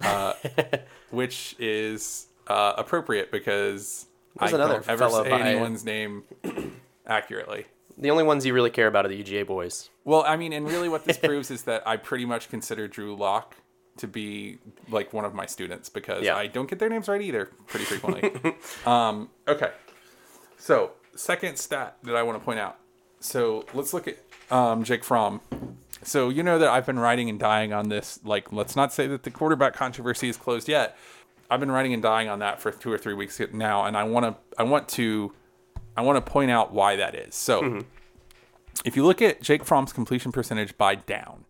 uh, 0.00 0.32
which 1.10 1.54
is 1.58 2.26
uh, 2.48 2.72
appropriate 2.76 3.30
because 3.30 4.06
There's 4.38 4.52
I 4.52 4.56
another 4.56 4.74
don't 4.74 4.88
ever 4.88 4.98
fella 5.08 5.24
say 5.24 5.30
by- 5.30 5.40
anyone's 5.40 5.84
name 5.84 6.24
accurately. 7.06 7.66
The 7.98 8.10
only 8.10 8.24
ones 8.24 8.44
you 8.44 8.52
really 8.52 8.70
care 8.70 8.86
about 8.88 9.06
are 9.06 9.08
the 9.08 9.22
UGA 9.22 9.46
boys. 9.46 9.88
Well, 10.04 10.22
I 10.26 10.36
mean, 10.36 10.52
and 10.52 10.68
really 10.68 10.88
what 10.88 11.04
this 11.04 11.16
proves 11.22 11.50
is 11.50 11.62
that 11.62 11.86
I 11.88 11.96
pretty 11.96 12.26
much 12.26 12.50
consider 12.50 12.86
Drew 12.88 13.16
Lock 13.16 13.56
to 13.98 14.06
be 14.06 14.58
like 14.90 15.14
one 15.14 15.24
of 15.24 15.32
my 15.32 15.46
students 15.46 15.88
because 15.88 16.22
Yeah. 16.22 16.36
I 16.36 16.46
don't 16.48 16.68
get 16.68 16.78
their 16.78 16.90
names 16.90 17.08
right 17.08 17.20
either 17.22 17.48
pretty 17.66 17.86
frequently. 17.86 18.54
um, 18.86 19.30
okay. 19.48 19.70
So, 20.58 20.90
second 21.14 21.56
stat 21.58 21.96
that 22.02 22.14
I 22.16 22.22
want 22.22 22.38
to 22.38 22.44
point 22.44 22.58
out. 22.58 22.76
So, 23.20 23.64
let's 23.72 23.94
look 23.94 24.06
at 24.06 24.18
um, 24.50 24.84
Jake 24.84 25.02
Fromm. 25.02 25.40
So, 26.02 26.28
you 26.28 26.42
know 26.42 26.58
that 26.58 26.68
I've 26.68 26.84
been 26.84 26.98
writing 26.98 27.30
and 27.30 27.38
dying 27.38 27.72
on 27.72 27.88
this. 27.88 28.20
Like, 28.22 28.52
let's 28.52 28.76
not 28.76 28.92
say 28.92 29.06
that 29.06 29.22
the 29.22 29.30
quarterback 29.30 29.72
controversy 29.72 30.28
is 30.28 30.36
closed 30.36 30.68
yet. 30.68 30.98
I've 31.50 31.60
been 31.60 31.70
writing 31.70 31.92
and 31.92 32.02
dying 32.02 32.28
on 32.28 32.40
that 32.40 32.60
for 32.60 32.70
two 32.70 32.92
or 32.92 32.98
three 32.98 33.14
weeks 33.14 33.40
now, 33.52 33.84
and 33.84 33.96
I 33.96 34.04
want 34.04 34.26
to, 34.26 34.36
I 34.58 34.64
want 34.64 34.88
to, 34.90 35.32
I 35.96 36.02
want 36.02 36.16
to 36.24 36.30
point 36.30 36.50
out 36.50 36.72
why 36.72 36.96
that 36.96 37.14
is. 37.14 37.34
So, 37.34 37.62
if 38.84 38.96
you 38.96 39.04
look 39.04 39.22
at 39.22 39.40
Jake 39.42 39.64
Fromm's 39.64 39.92
completion 39.92 40.32
percentage 40.32 40.76
by 40.76 40.96
down, 40.96 41.44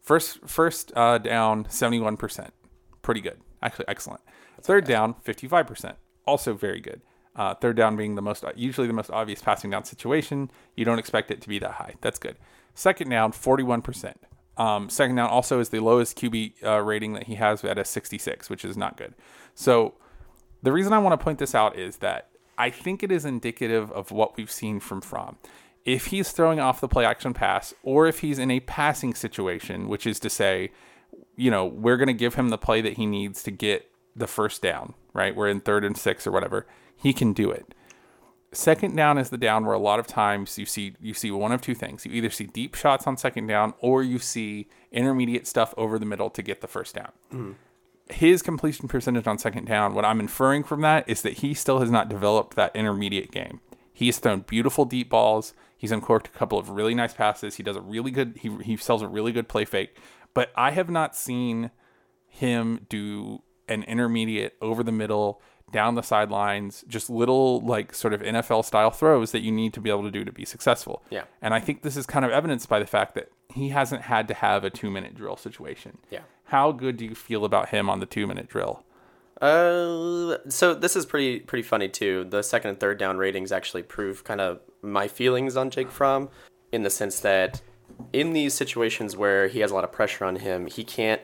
first 0.00 0.40
first 0.46 0.92
uh, 0.96 1.18
down 1.18 1.66
seventy 1.68 2.00
one 2.00 2.16
percent, 2.16 2.52
pretty 3.02 3.20
good, 3.20 3.38
actually 3.62 3.86
excellent. 3.88 4.20
Third 4.60 4.84
down 4.84 5.14
fifty 5.22 5.48
five 5.48 5.66
percent, 5.66 5.96
also 6.26 6.54
very 6.54 6.80
good. 6.80 7.02
Uh, 7.34 7.54
third 7.54 7.76
down 7.76 7.96
being 7.96 8.14
the 8.14 8.22
most 8.22 8.44
usually 8.56 8.86
the 8.86 8.92
most 8.92 9.10
obvious 9.10 9.42
passing 9.42 9.70
down 9.70 9.84
situation, 9.84 10.50
you 10.74 10.84
don't 10.84 10.98
expect 10.98 11.30
it 11.30 11.40
to 11.42 11.48
be 11.48 11.58
that 11.58 11.72
high. 11.72 11.94
That's 12.00 12.18
good. 12.18 12.36
Second 12.74 13.10
down 13.10 13.32
forty 13.32 13.62
one 13.62 13.82
percent. 13.82 14.20
Um, 14.56 14.88
second 14.88 15.16
down 15.16 15.28
also 15.28 15.60
is 15.60 15.68
the 15.68 15.80
lowest 15.80 16.18
QB 16.18 16.64
uh, 16.64 16.80
rating 16.80 17.12
that 17.12 17.24
he 17.24 17.34
has 17.34 17.62
at 17.64 17.78
a 17.78 17.84
66, 17.84 18.48
which 18.48 18.64
is 18.64 18.76
not 18.76 18.96
good. 18.96 19.14
So 19.54 19.94
the 20.62 20.72
reason 20.72 20.92
I 20.92 20.98
want 20.98 21.18
to 21.18 21.22
point 21.22 21.38
this 21.38 21.54
out 21.54 21.78
is 21.78 21.98
that 21.98 22.28
I 22.58 22.70
think 22.70 23.02
it 23.02 23.12
is 23.12 23.24
indicative 23.24 23.92
of 23.92 24.10
what 24.10 24.36
we've 24.36 24.50
seen 24.50 24.80
from 24.80 25.00
Fromm. 25.00 25.36
If 25.84 26.06
he's 26.06 26.32
throwing 26.32 26.58
off 26.58 26.80
the 26.80 26.88
play 26.88 27.04
action 27.04 27.34
pass, 27.34 27.74
or 27.82 28.06
if 28.06 28.20
he's 28.20 28.38
in 28.38 28.50
a 28.50 28.60
passing 28.60 29.14
situation, 29.14 29.88
which 29.88 30.06
is 30.06 30.18
to 30.20 30.30
say, 30.30 30.72
you 31.36 31.50
know, 31.50 31.64
we're 31.64 31.96
going 31.96 32.08
to 32.08 32.14
give 32.14 32.34
him 32.34 32.48
the 32.48 32.58
play 32.58 32.80
that 32.80 32.94
he 32.94 33.06
needs 33.06 33.42
to 33.44 33.50
get 33.50 33.90
the 34.16 34.26
first 34.26 34.62
down, 34.62 34.94
right? 35.12 35.36
We're 35.36 35.48
in 35.48 35.60
third 35.60 35.84
and 35.84 35.96
six 35.96 36.26
or 36.26 36.32
whatever. 36.32 36.66
He 36.96 37.12
can 37.12 37.32
do 37.32 37.50
it. 37.50 37.74
Second 38.56 38.96
down 38.96 39.18
is 39.18 39.28
the 39.28 39.36
down 39.36 39.66
where 39.66 39.74
a 39.74 39.78
lot 39.78 39.98
of 39.98 40.06
times 40.06 40.56
you 40.56 40.64
see 40.64 40.94
you 40.98 41.12
see 41.12 41.30
one 41.30 41.52
of 41.52 41.60
two 41.60 41.74
things. 41.74 42.06
You 42.06 42.12
either 42.12 42.30
see 42.30 42.46
deep 42.46 42.74
shots 42.74 43.06
on 43.06 43.18
second 43.18 43.48
down 43.48 43.74
or 43.80 44.02
you 44.02 44.18
see 44.18 44.66
intermediate 44.90 45.46
stuff 45.46 45.74
over 45.76 45.98
the 45.98 46.06
middle 46.06 46.30
to 46.30 46.40
get 46.42 46.62
the 46.62 46.66
first 46.66 46.94
down 46.94 47.12
hmm. 47.30 47.52
his 48.08 48.40
completion 48.40 48.88
percentage 48.88 49.26
on 49.26 49.36
second 49.36 49.66
down, 49.66 49.92
what 49.92 50.06
I'm 50.06 50.20
inferring 50.20 50.64
from 50.64 50.80
that 50.80 51.06
is 51.06 51.20
that 51.20 51.34
he 51.34 51.52
still 51.52 51.80
has 51.80 51.90
not 51.90 52.08
developed 52.08 52.56
that 52.56 52.74
intermediate 52.74 53.30
game. 53.30 53.60
He's 53.92 54.18
thrown 54.18 54.40
beautiful 54.40 54.86
deep 54.86 55.10
balls. 55.10 55.52
He's 55.76 55.92
uncorked 55.92 56.28
a 56.28 56.30
couple 56.30 56.58
of 56.58 56.70
really 56.70 56.94
nice 56.94 57.12
passes. 57.12 57.56
He 57.56 57.62
does 57.62 57.76
a 57.76 57.82
really 57.82 58.10
good. 58.10 58.38
He 58.40 58.56
he 58.62 58.78
sells 58.78 59.02
a 59.02 59.08
really 59.08 59.32
good 59.32 59.48
play 59.48 59.66
fake. 59.66 59.98
But 60.32 60.50
I 60.56 60.70
have 60.70 60.88
not 60.88 61.14
seen 61.14 61.70
him 62.26 62.86
do 62.88 63.42
an 63.68 63.82
intermediate 63.82 64.56
over 64.62 64.82
the 64.82 64.92
middle, 64.92 65.42
down 65.72 65.94
the 65.94 66.02
sidelines, 66.02 66.84
just 66.88 67.10
little 67.10 67.60
like 67.60 67.94
sort 67.94 68.14
of 68.14 68.20
NFL 68.20 68.64
style 68.64 68.90
throws 68.90 69.32
that 69.32 69.40
you 69.40 69.50
need 69.50 69.72
to 69.74 69.80
be 69.80 69.90
able 69.90 70.04
to 70.04 70.10
do 70.10 70.24
to 70.24 70.32
be 70.32 70.44
successful. 70.44 71.02
Yeah. 71.10 71.24
And 71.42 71.52
I 71.54 71.60
think 71.60 71.82
this 71.82 71.96
is 71.96 72.06
kind 72.06 72.24
of 72.24 72.30
evidenced 72.30 72.68
by 72.68 72.78
the 72.78 72.86
fact 72.86 73.14
that 73.14 73.30
he 73.52 73.70
hasn't 73.70 74.02
had 74.02 74.28
to 74.28 74.34
have 74.34 74.64
a 74.64 74.70
two 74.70 74.90
minute 74.90 75.14
drill 75.14 75.36
situation. 75.36 75.98
Yeah. 76.10 76.20
How 76.44 76.72
good 76.72 76.96
do 76.96 77.04
you 77.04 77.14
feel 77.14 77.44
about 77.44 77.70
him 77.70 77.90
on 77.90 78.00
the 78.00 78.06
two 78.06 78.26
minute 78.26 78.48
drill? 78.48 78.84
Uh, 79.40 80.38
so 80.48 80.72
this 80.74 80.96
is 80.96 81.04
pretty 81.04 81.40
pretty 81.40 81.62
funny 81.62 81.88
too. 81.88 82.24
The 82.24 82.42
second 82.42 82.70
and 82.70 82.80
third 82.80 82.98
down 82.98 83.18
ratings 83.18 83.52
actually 83.52 83.82
prove 83.82 84.24
kind 84.24 84.40
of 84.40 84.60
my 84.82 85.08
feelings 85.08 85.56
on 85.56 85.70
Jake 85.70 85.90
Fromm, 85.90 86.30
in 86.72 86.84
the 86.84 86.90
sense 86.90 87.20
that 87.20 87.60
in 88.12 88.32
these 88.32 88.54
situations 88.54 89.16
where 89.16 89.48
he 89.48 89.60
has 89.60 89.70
a 89.70 89.74
lot 89.74 89.84
of 89.84 89.92
pressure 89.92 90.24
on 90.24 90.36
him, 90.36 90.66
he 90.66 90.84
can't 90.84 91.20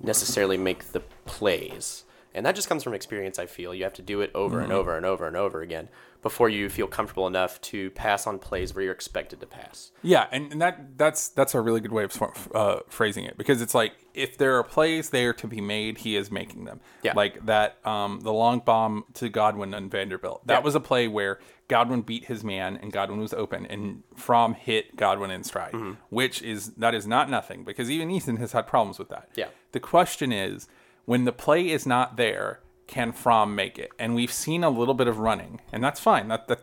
necessarily 0.00 0.56
make 0.56 0.92
the 0.92 1.00
plays, 1.26 2.04
and 2.34 2.44
that 2.46 2.54
just 2.54 2.68
comes 2.68 2.82
from 2.82 2.94
experience. 2.94 3.38
I 3.38 3.46
feel 3.46 3.74
you 3.74 3.84
have 3.84 3.92
to 3.94 4.02
do 4.02 4.20
it 4.20 4.30
over 4.34 4.60
and 4.60 4.72
over 4.72 4.96
and 4.96 5.06
over 5.06 5.26
and 5.26 5.36
over 5.36 5.60
again 5.62 5.88
before 6.22 6.48
you 6.48 6.70
feel 6.70 6.86
comfortable 6.86 7.26
enough 7.26 7.60
to 7.60 7.90
pass 7.90 8.26
on 8.26 8.38
plays 8.38 8.74
where 8.74 8.82
you're 8.82 8.94
expected 8.94 9.40
to 9.40 9.46
pass. 9.46 9.92
Yeah, 10.02 10.26
and, 10.32 10.50
and 10.52 10.60
that 10.62 10.96
that's 10.98 11.28
that's 11.28 11.54
a 11.54 11.60
really 11.60 11.80
good 11.80 11.92
way 11.92 12.04
of 12.04 12.48
uh, 12.54 12.80
phrasing 12.88 13.24
it 13.24 13.36
because 13.36 13.60
it's 13.60 13.74
like 13.74 13.92
if 14.14 14.38
there 14.38 14.56
are 14.58 14.62
plays 14.64 15.10
there 15.10 15.32
to 15.34 15.46
be 15.46 15.60
made, 15.60 15.98
he 15.98 16.16
is 16.16 16.30
making 16.30 16.64
them. 16.64 16.80
Yeah. 17.02 17.12
Like 17.14 17.44
that, 17.46 17.84
um, 17.86 18.20
the 18.20 18.32
long 18.32 18.60
bomb 18.60 19.04
to 19.14 19.28
Godwin 19.28 19.74
and 19.74 19.90
Vanderbilt. 19.90 20.46
That 20.46 20.54
Yeah. 20.54 20.60
was 20.60 20.74
a 20.74 20.80
play 20.80 21.08
where 21.08 21.38
Godwin 21.68 22.02
beat 22.02 22.24
his 22.26 22.42
man 22.44 22.78
and 22.80 22.92
Godwin 22.92 23.20
was 23.20 23.32
open, 23.34 23.66
and 23.66 24.02
Fromm 24.16 24.54
hit 24.54 24.96
Godwin 24.96 25.30
in 25.30 25.44
stride, 25.44 25.72
Mm-hmm. 25.72 25.92
which 26.10 26.42
is 26.42 26.72
that 26.74 26.94
is 26.94 27.06
not 27.06 27.28
nothing 27.28 27.64
because 27.64 27.90
even 27.90 28.08
Eason 28.08 28.38
has 28.38 28.52
had 28.52 28.66
problems 28.66 28.98
with 28.98 29.08
that. 29.10 29.28
Yeah. 29.34 29.48
The 29.72 29.80
question 29.80 30.32
is, 30.32 30.68
when 31.04 31.24
the 31.24 31.32
play 31.32 31.68
is 31.68 31.86
not 31.86 32.16
there, 32.16 32.60
can 32.86 33.12
Fromm 33.12 33.54
make 33.54 33.78
it? 33.78 33.90
And 33.98 34.14
we've 34.14 34.32
seen 34.32 34.64
a 34.64 34.70
little 34.70 34.94
bit 34.94 35.08
of 35.08 35.18
running, 35.18 35.60
and 35.72 35.82
that's 35.82 36.00
fine. 36.00 36.28
That, 36.28 36.48
that 36.48 36.62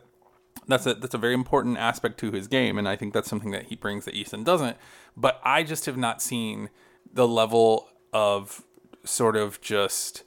that's 0.68 0.86
a 0.86 0.94
that's 0.94 1.14
a 1.14 1.18
very 1.18 1.34
important 1.34 1.78
aspect 1.78 2.20
to 2.20 2.32
his 2.32 2.48
game, 2.48 2.78
and 2.78 2.88
I 2.88 2.96
think 2.96 3.14
that's 3.14 3.30
something 3.30 3.52
that 3.52 3.66
he 3.66 3.76
brings 3.76 4.06
that 4.06 4.14
Eason 4.14 4.44
doesn't. 4.44 4.78
But 5.16 5.40
I 5.44 5.64
just 5.64 5.86
have 5.86 5.98
not 5.98 6.22
seen 6.22 6.70
the 7.12 7.28
level 7.28 7.90
of 8.14 8.64
sort 9.04 9.36
of 9.36 9.60
just 9.62 10.24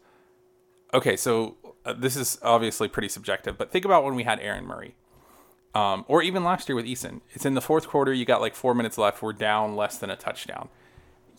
okay. 0.93 1.17
So 1.17 1.57
uh, 1.85 1.93
this 1.93 2.17
is 2.17 2.39
obviously 2.43 2.89
pretty 2.89 3.09
subjective, 3.09 3.57
but 3.57 3.71
think 3.71 3.85
about 3.85 4.05
when 4.05 4.15
we 4.15 4.25
had 4.25 4.41
Aaron 4.41 4.67
Murray, 4.67 4.97
um, 5.75 6.05
or 6.09 6.23
even 6.23 6.45
last 6.45 6.69
year 6.69 6.77
with 6.77 6.87
Eason. 6.87 7.21
It's 7.33 7.47
in 7.47 7.55
the 7.55 7.61
fourth 7.61 7.89
quarter. 7.89 8.13
You 8.13 8.25
got 8.25 8.41
like 8.41 8.55
four 8.55 8.75
minutes 8.75 8.99
left. 8.99 9.23
We're 9.23 9.33
down 9.33 9.77
less 9.77 9.99
than 9.99 10.11
a 10.11 10.17
touchdown. 10.17 10.69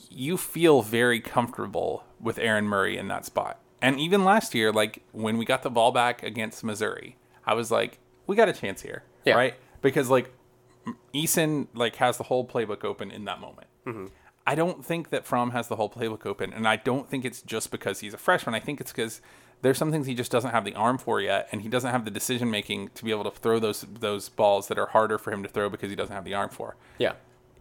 You 0.10 0.38
feel 0.38 0.82
very 0.82 1.20
comfortable 1.20 2.04
with 2.20 2.38
Aaron 2.38 2.66
Murray 2.66 2.98
in 2.98 3.08
that 3.10 3.26
spot. 3.26 3.60
And 3.82 4.00
even 4.00 4.24
last 4.24 4.56
year, 4.56 4.72
like 4.72 5.04
when 5.12 5.38
we 5.38 5.46
got 5.46 5.64
the 5.64 5.70
ball 5.70 5.92
back 5.92 6.24
against 6.24 6.64
Missouri, 6.64 7.18
I 7.46 7.54
was 7.54 7.70
like, 7.72 8.00
we 8.28 8.36
got 8.36 8.50
a 8.50 8.54
chance 8.54 8.82
here, 8.82 9.04
Yeah. 9.26 9.36
right? 9.36 9.54
Because 9.82 10.10
like 10.10 10.32
Eason 11.14 11.68
like 11.74 11.96
has 11.98 12.18
the 12.18 12.24
whole 12.24 12.46
playbook 12.48 12.84
open 12.84 13.12
in 13.12 13.26
that 13.26 13.40
moment. 13.40 13.68
Mm-hmm. 13.86 14.06
I 14.48 14.56
don't 14.56 14.86
think 14.86 15.10
that 15.10 15.26
Fromm 15.26 15.52
has 15.52 15.68
the 15.68 15.76
whole 15.76 15.90
playbook 15.90 16.26
open, 16.26 16.54
and 16.54 16.68
I 16.68 16.76
don't 16.76 17.10
think 17.10 17.26
it's 17.26 17.42
just 17.42 17.72
because 17.72 18.02
he's 18.02 18.14
a 18.14 18.18
freshman. 18.18 18.54
I 18.54 18.60
think 18.60 18.80
it's 18.80 18.92
because 18.92 19.20
there's 19.64 19.78
some 19.78 19.92
things 19.92 20.06
he 20.06 20.14
just 20.14 20.32
doesn't 20.32 20.52
have 20.52 20.66
the 20.66 20.76
arm 20.76 21.00
for 21.00 21.20
yet, 21.20 21.48
and 21.52 21.62
he 21.64 21.70
doesn't 21.70 21.90
have 21.92 22.06
the 22.06 22.12
decision 22.12 22.52
making 22.52 22.90
to 22.94 23.04
be 23.04 23.10
able 23.12 23.24
to 23.24 23.32
throw 23.32 23.58
those 23.60 23.86
those 24.00 24.30
balls 24.30 24.68
that 24.68 24.78
are 24.78 24.86
harder 24.88 25.18
for 25.18 25.32
him 25.32 25.42
to 25.42 25.50
throw 25.50 25.70
because 25.70 25.90
he 25.90 25.96
doesn't 25.96 26.14
have 26.16 26.26
the 26.26 26.36
arm 26.36 26.50
for. 26.50 26.76
Yeah. 27.00 27.14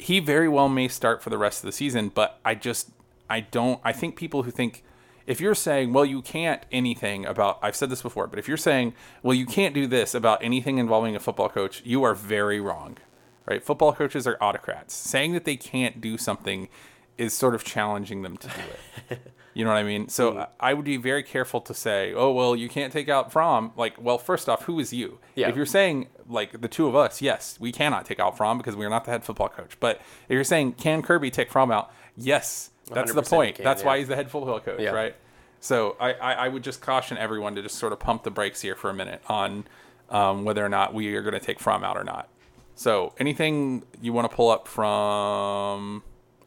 He 0.05 0.21
very 0.21 0.51
well 0.51 0.69
may 0.69 0.89
start 0.89 1.23
for 1.23 1.31
the 1.31 1.39
rest 1.39 1.63
of 1.63 1.67
the 1.67 1.73
season, 1.73 2.11
but 2.11 2.39
I 2.45 2.55
just 2.55 2.91
I 3.31 3.41
don't 3.41 3.81
I 3.83 3.93
think 3.93 4.17
people 4.17 4.43
who 4.43 4.51
think 4.51 4.85
if 5.27 5.41
you're 5.41 5.55
saying, 5.55 5.95
well, 5.95 6.05
you 6.05 6.21
can't 6.21 6.63
anything 6.71 7.25
about 7.25 7.59
I've 7.63 7.75
said 7.75 7.89
this 7.89 8.03
before, 8.03 8.27
but 8.27 8.39
if 8.39 8.47
you're 8.47 8.59
saying, 8.59 8.93
well, 9.23 9.33
you 9.33 9.47
can't 9.47 9.75
do 9.75 9.87
this 9.87 10.15
about 10.15 10.45
anything 10.45 10.77
involving 10.77 11.17
a 11.17 11.21
football 11.21 11.49
coach, 11.49 11.81
you 11.87 12.03
are 12.03 12.15
very 12.15 12.61
wrong. 12.61 12.99
Right? 13.47 13.65
Football 13.65 13.95
coaches 13.95 14.27
are 14.27 14.37
autocrats. 14.43 14.93
Saying 14.93 15.33
that 15.33 15.47
they 15.47 15.57
can't 15.57 16.03
do 16.03 16.19
something 16.19 16.69
is 17.19 17.33
sort 17.33 17.55
of 17.55 17.65
challenging 17.65 18.23
them 18.23 18.37
to 18.39 18.49
do 18.49 18.63
it. 19.11 19.33
You 19.55 19.65
know 19.65 19.71
what 19.71 19.77
I 19.77 19.85
mean? 19.85 20.09
So 20.09 20.37
I 20.37 20.47
I 20.71 20.75
would 20.75 20.85
be 20.85 20.97
very 20.97 21.23
careful 21.23 21.61
to 21.61 21.75
say, 21.75 22.13
"Oh, 22.13 22.33
well, 22.33 22.57
you 22.57 22.69
can't 22.69 22.93
take 22.93 23.09
out 23.09 23.31
Fromm." 23.31 23.71
Like, 23.77 23.95
well, 24.03 24.19
first 24.19 24.49
off, 24.49 24.65
who 24.65 24.81
is 24.81 24.93
you? 24.93 25.21
Yeah. 25.37 25.49
If 25.49 25.55
you're 25.55 25.65
saying 25.65 26.09
like 26.29 26.61
the 26.61 26.67
two 26.67 26.89
of 26.89 26.97
us, 26.97 27.23
yes, 27.23 27.57
we 27.61 27.71
cannot 27.71 28.05
take 28.05 28.19
out 28.19 28.37
Fromm 28.37 28.59
because 28.59 28.75
we 28.75 28.85
are 28.85 28.91
not 28.91 29.05
the 29.05 29.13
head 29.13 29.23
football 29.23 29.49
coach. 29.49 29.79
But 29.79 29.99
if 30.29 30.35
you're 30.35 30.43
saying 30.43 30.73
can 30.73 31.03
Kirby 31.03 31.31
take 31.31 31.53
Fromm 31.53 31.71
out? 31.71 31.93
Yes, 32.17 32.71
that's 32.91 33.13
the 33.13 33.23
point. 33.23 33.57
can, 33.57 33.65
that's 33.65 33.83
yeah. 33.83 33.87
why 33.87 33.99
he's 33.99 34.09
the 34.09 34.17
head 34.17 34.29
football 34.29 34.59
coach, 34.59 34.81
Yeah. 34.81 34.91
right? 34.91 35.15
So 35.61 35.97
I, 36.01 36.13
I, 36.15 36.33
I 36.33 36.49
would 36.49 36.65
just 36.65 36.81
caution 36.81 37.17
everyone 37.17 37.55
to 37.55 37.63
just 37.63 37.77
sort 37.77 37.93
of 37.93 38.01
pump 38.01 38.25
the 38.25 38.31
brakes 38.31 38.61
here 38.61 38.75
for 38.75 38.91
a 38.91 38.95
minute 38.95 39.23
on 39.29 39.65
um, 40.11 40.45
whether 40.45 40.65
or 40.65 40.69
not 40.69 40.93
we 40.93 41.15
are 41.15 41.23
going 41.23 41.33
to 41.33 41.41
take 41.41 41.61
Fromm 41.61 41.85
out 41.85 41.97
or 41.97 42.05
not. 42.05 42.29
So 42.75 43.15
anything 43.19 43.85
you 44.03 44.13
want 44.13 44.29
to 44.29 44.35
pull 44.35 44.51
up 44.51 44.67
from? 44.67 46.03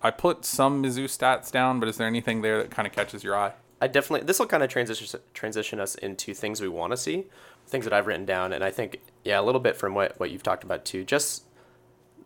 I 0.08 0.12
put 0.12 0.46
some 0.46 0.82
Mizzou 0.82 1.06
stats 1.06 1.52
down, 1.52 1.80
but 1.80 1.90
is 1.90 1.98
there 1.98 2.08
anything 2.08 2.42
there 2.42 2.58
that 2.60 2.72
kind 2.72 2.88
of 2.88 2.94
catches 2.94 3.24
your 3.24 3.36
eye? 3.36 3.54
I 3.82 3.88
definitely 3.88 4.26
this 4.26 4.40
will 4.40 4.48
kind 4.48 4.64
of 4.64 4.70
transition 4.70 5.20
transition 5.34 5.80
us 5.80 5.96
into 5.96 6.34
things 6.34 6.62
we 6.62 6.68
want 6.68 6.92
to 6.92 6.98
see, 6.98 7.26
things 7.68 7.86
that 7.86 7.94
I've 7.94 8.08
written 8.08 8.26
down, 8.26 8.54
and 8.54 8.64
I 8.64 8.72
think 8.72 9.00
yeah, 9.24 9.40
a 9.40 9.44
little 9.44 9.62
bit 9.62 9.76
from 9.76 9.94
what 9.94 10.20
what 10.20 10.32
you've 10.32 10.44
talked 10.44 10.64
about 10.64 10.86
too. 10.86 11.04
Just 11.04 11.44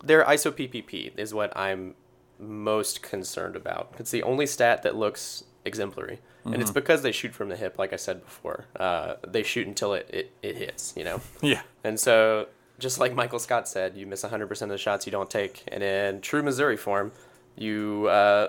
their 0.02 0.24
ISO 0.24 0.50
PPP 0.50 1.12
is 1.18 1.34
what 1.34 1.54
I'm 1.56 1.94
most 2.38 3.02
concerned 3.02 3.56
about. 3.56 3.94
It's 3.98 4.10
the 4.10 4.22
only 4.22 4.46
stat 4.46 4.82
that 4.82 4.96
looks 4.96 5.44
exemplary, 5.64 6.20
and 6.44 6.60
it's 6.60 6.70
because 6.70 7.02
they 7.02 7.12
shoot 7.12 7.34
from 7.34 7.48
the 7.48 7.56
hip, 7.56 7.78
like 7.78 7.92
I 7.92 7.96
said 7.96 8.24
before. 8.24 8.66
Uh, 8.78 9.14
they 9.26 9.42
shoot 9.42 9.66
until 9.66 9.94
it, 9.94 10.08
it, 10.12 10.32
it 10.42 10.56
hits, 10.56 10.94
you 10.96 11.04
know. 11.04 11.20
Yeah. 11.42 11.62
And 11.84 11.98
so, 11.98 12.48
just 12.78 12.98
like 12.98 13.14
Michael 13.14 13.38
Scott 13.38 13.68
said, 13.68 13.96
you 13.96 14.06
miss 14.06 14.24
100% 14.24 14.62
of 14.62 14.68
the 14.68 14.78
shots 14.78 15.06
you 15.06 15.12
don't 15.12 15.30
take. 15.30 15.64
And 15.68 15.82
in 15.82 16.20
true 16.20 16.42
Missouri 16.42 16.76
form, 16.76 17.12
you 17.56 18.06
uh, 18.08 18.48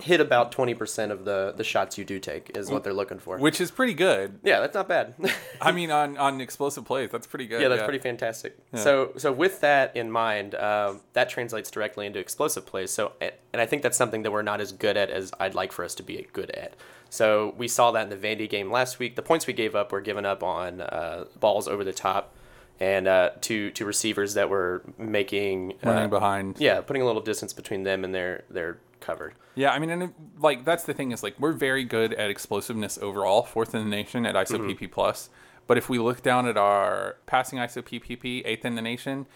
hit 0.00 0.20
about 0.20 0.52
20% 0.52 1.10
of 1.10 1.24
the, 1.24 1.52
the 1.56 1.64
shots 1.64 1.98
you 1.98 2.04
do 2.04 2.18
take, 2.18 2.56
is 2.56 2.70
what 2.70 2.84
they're 2.84 2.92
looking 2.92 3.18
for. 3.18 3.38
Which 3.38 3.60
is 3.60 3.70
pretty 3.70 3.94
good. 3.94 4.38
yeah, 4.44 4.60
that's 4.60 4.74
not 4.74 4.88
bad. 4.88 5.14
I 5.60 5.72
mean, 5.72 5.90
on, 5.90 6.16
on 6.16 6.40
explosive 6.40 6.84
plays, 6.84 7.10
that's 7.10 7.26
pretty 7.26 7.46
good. 7.46 7.60
yeah, 7.60 7.68
that's 7.68 7.82
pretty 7.82 7.98
fantastic. 7.98 8.56
So, 8.74 9.12
so 9.16 9.32
with 9.32 9.60
that 9.60 9.96
in 9.96 10.10
mind, 10.10 10.54
um, 10.54 11.00
that 11.14 11.28
translates 11.28 11.70
directly 11.70 12.06
into 12.06 12.18
explosive 12.18 12.66
plays. 12.66 12.90
So, 12.90 13.12
and 13.20 13.60
I 13.60 13.66
think 13.66 13.82
that's 13.82 13.96
something 13.96 14.22
that 14.22 14.30
we're 14.30 14.42
not 14.42 14.60
as 14.60 14.72
good 14.72 14.96
at 14.96 15.10
as 15.10 15.32
I'd 15.40 15.54
like 15.54 15.72
for 15.72 15.84
us 15.84 15.94
to 15.96 16.02
be 16.02 16.26
good 16.32 16.50
at. 16.50 16.74
So 17.10 17.54
we 17.56 17.68
saw 17.68 17.90
that 17.92 18.10
in 18.10 18.10
the 18.10 18.16
Vandy 18.16 18.48
game 18.48 18.70
last 18.70 18.98
week. 18.98 19.16
The 19.16 19.22
points 19.22 19.46
we 19.46 19.54
gave 19.54 19.74
up 19.74 19.92
were 19.92 20.00
given 20.02 20.26
up 20.26 20.42
on 20.42 20.82
uh, 20.82 21.24
balls 21.40 21.66
over 21.66 21.82
the 21.82 21.92
top 21.92 22.34
and 22.80 23.08
uh, 23.08 23.30
to 23.42 23.70
to 23.72 23.84
receivers 23.84 24.34
that 24.34 24.48
were 24.48 24.82
making 24.98 25.74
running 25.82 26.04
uh, 26.04 26.08
behind. 26.08 26.56
Yeah, 26.58 26.80
putting 26.80 27.02
a 27.02 27.06
little 27.06 27.22
distance 27.22 27.52
between 27.52 27.82
them 27.82 28.04
and 28.04 28.14
their 28.14 28.44
their 28.50 28.78
cover. 29.00 29.34
Yeah, 29.54 29.72
I 29.72 29.78
mean, 29.78 29.90
and 29.90 30.02
it, 30.04 30.10
like 30.38 30.64
that's 30.64 30.84
the 30.84 30.94
thing 30.94 31.12
is 31.12 31.22
like 31.22 31.38
we're 31.38 31.52
very 31.52 31.84
good 31.84 32.12
at 32.14 32.30
explosiveness 32.30 32.98
overall, 33.00 33.42
fourth 33.42 33.74
in 33.74 33.82
the 33.84 33.90
nation 33.90 34.24
at 34.26 34.34
ISO 34.34 34.58
Mm-hmm. 34.58 34.84
PP 34.84 34.90
plus. 34.90 35.30
But 35.66 35.76
if 35.76 35.88
we 35.90 35.98
look 35.98 36.22
down 36.22 36.46
at 36.46 36.56
our 36.56 37.16
passing 37.26 37.58
ISO 37.58 37.82
PPP, 37.82 38.42
eighth 38.46 38.64
in 38.64 38.74
the 38.74 38.80
nation, 38.80 39.26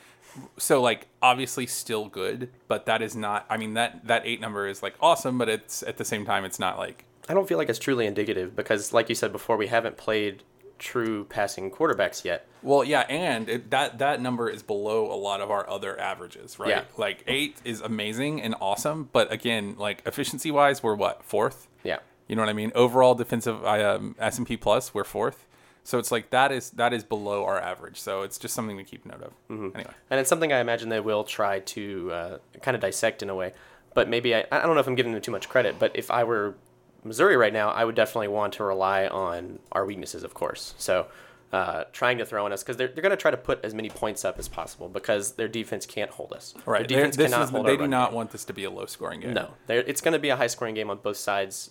so 0.57 0.81
like 0.81 1.09
obviously 1.21 1.67
still 1.67 2.07
good, 2.09 2.49
but 2.69 2.87
that 2.87 3.03
is 3.03 3.15
not. 3.15 3.45
I 3.51 3.57
mean 3.57 3.75
that 3.75 4.07
that 4.07 4.23
eight 4.25 4.41
number 4.41 4.67
is 4.67 4.83
like 4.83 4.95
awesome, 5.01 5.37
but 5.39 5.49
it's 5.49 5.83
at 5.83 5.97
the 5.99 6.05
same 6.05 6.25
time 6.25 6.45
it's 6.45 6.59
not 6.59 6.79
like 6.79 7.05
I 7.29 7.35
don't 7.35 7.47
feel 7.49 7.59
like 7.59 7.69
it's 7.69 7.79
truly 7.79 8.07
indicative 8.07 8.57
because, 8.57 8.93
like 8.93 9.09
you 9.09 9.15
said 9.15 9.31
before, 9.33 9.57
we 9.57 9.69
haven't 9.69 9.97
played 9.97 10.43
true 10.83 11.25
passing 11.25 11.71
quarterbacks 11.71 12.25
yet. 12.25 12.47
Well, 12.63 12.85
yeah, 12.85 13.01
and 13.09 13.49
it, 13.49 13.71
that 13.71 13.99
that 13.99 14.21
number 14.21 14.49
is 14.49 14.63
below 14.63 15.11
a 15.11 15.17
lot 15.17 15.41
of 15.41 15.51
our 15.51 15.69
other 15.69 15.99
averages, 15.99 16.59
right? 16.59 16.69
Yeah. 16.69 16.85
Like 16.97 17.25
eight 17.27 17.61
is 17.65 17.81
amazing 17.81 18.43
and 18.43 18.55
awesome, 18.61 19.09
but 19.13 19.33
again, 19.33 19.77
like 19.79 20.03
efficiency 20.07 20.51
wise, 20.51 20.83
we're 20.83 20.95
what 20.95 21.25
fourth. 21.25 21.69
Yeah. 21.83 21.99
You 22.29 22.37
know 22.37 22.43
what 22.43 22.49
I 22.49 22.55
mean? 22.55 22.73
Overall 22.75 23.15
defensive 23.15 23.65
um, 23.65 24.17
S 24.19 24.39
and 24.39 24.47
P 24.47 24.57
plus, 24.57 24.93
we're 24.95 25.05
fourth. 25.05 25.47
So 25.85 25.99
it's 25.99 26.13
like 26.13 26.31
that 26.31 26.53
is 26.53 26.71
that 26.71 26.93
is 26.93 27.05
below 27.05 27.45
our 27.45 27.61
average. 27.61 28.01
So 28.01 28.23
it's 28.23 28.39
just 28.39 28.55
something 28.55 28.77
to 28.77 28.85
keep 28.85 29.05
note 29.05 29.23
of. 29.23 29.33
Mm-hmm. 29.51 29.77
Anyway, 29.77 29.95
And 30.11 30.21
it's 30.21 30.29
something 30.29 30.53
I 30.53 30.61
imagine 30.61 30.89
they 30.89 31.01
will 31.01 31.25
try 31.25 31.61
to 31.61 32.13
uh, 32.13 32.39
kind 32.61 32.75
of 32.75 32.81
dissect 32.81 33.23
in 33.23 33.31
a 33.31 33.35
way. 33.35 33.53
But 33.95 34.09
maybe 34.09 34.35
I, 34.35 34.45
I 34.51 34.63
don't 34.63 34.75
know 34.75 34.81
if 34.81 34.87
I'm 34.87 34.95
giving 34.95 35.13
them 35.13 35.21
too 35.21 35.33
much 35.33 35.49
credit, 35.49 35.79
but 35.79 35.93
if 35.95 36.11
I 36.11 36.25
were 36.25 36.55
Missouri 37.05 37.37
right 37.37 37.53
now, 37.53 37.71
I 37.71 37.85
would 37.85 37.95
definitely 37.95 38.29
want 38.29 38.55
to 38.55 38.65
rely 38.65 39.07
on 39.07 39.59
our 39.73 39.85
weaknesses, 39.85 40.23
of 40.23 40.35
course. 40.35 40.75
So 40.79 41.07
uh, 41.53 41.85
trying 41.93 42.19
to 42.19 42.25
throw 42.25 42.45
on 42.45 42.53
us 42.53 42.63
because 42.63 42.77
they're, 42.77 42.89
they're 42.89 43.03
going 43.03 43.11
to 43.11 43.17
try 43.17 43.31
to 43.31 43.37
put 43.37 43.65
as 43.65 43.75
many 43.75 43.91
points 43.91 44.25
up 44.25 44.39
as 44.39 44.49
possible 44.49 44.89
because 44.89 45.33
their 45.33 45.49
defense 45.49 45.85
can't 45.85 46.11
hold 46.11 46.33
us. 46.33 46.55
right? 46.65 46.89
Their 46.89 47.05
defense 47.11 47.17
cannot 47.17 47.45
is, 47.45 47.51
hold 47.51 47.67
they 47.67 47.77
do 47.77 47.87
not 47.87 48.11
game. 48.11 48.17
want 48.17 48.31
this 48.31 48.45
to 48.47 48.53
be 48.53 48.65
a 48.65 48.71
low 48.71 48.87
scoring 48.87 49.21
game. 49.21 49.35
No, 49.35 49.51
it's 49.69 50.01
going 50.01 50.13
to 50.13 50.19
be 50.19 50.31
a 50.31 50.37
high 50.37 50.47
scoring 50.47 50.75
game 50.75 50.89
on 50.91 50.99
both 50.99 51.19
sides. 51.19 51.71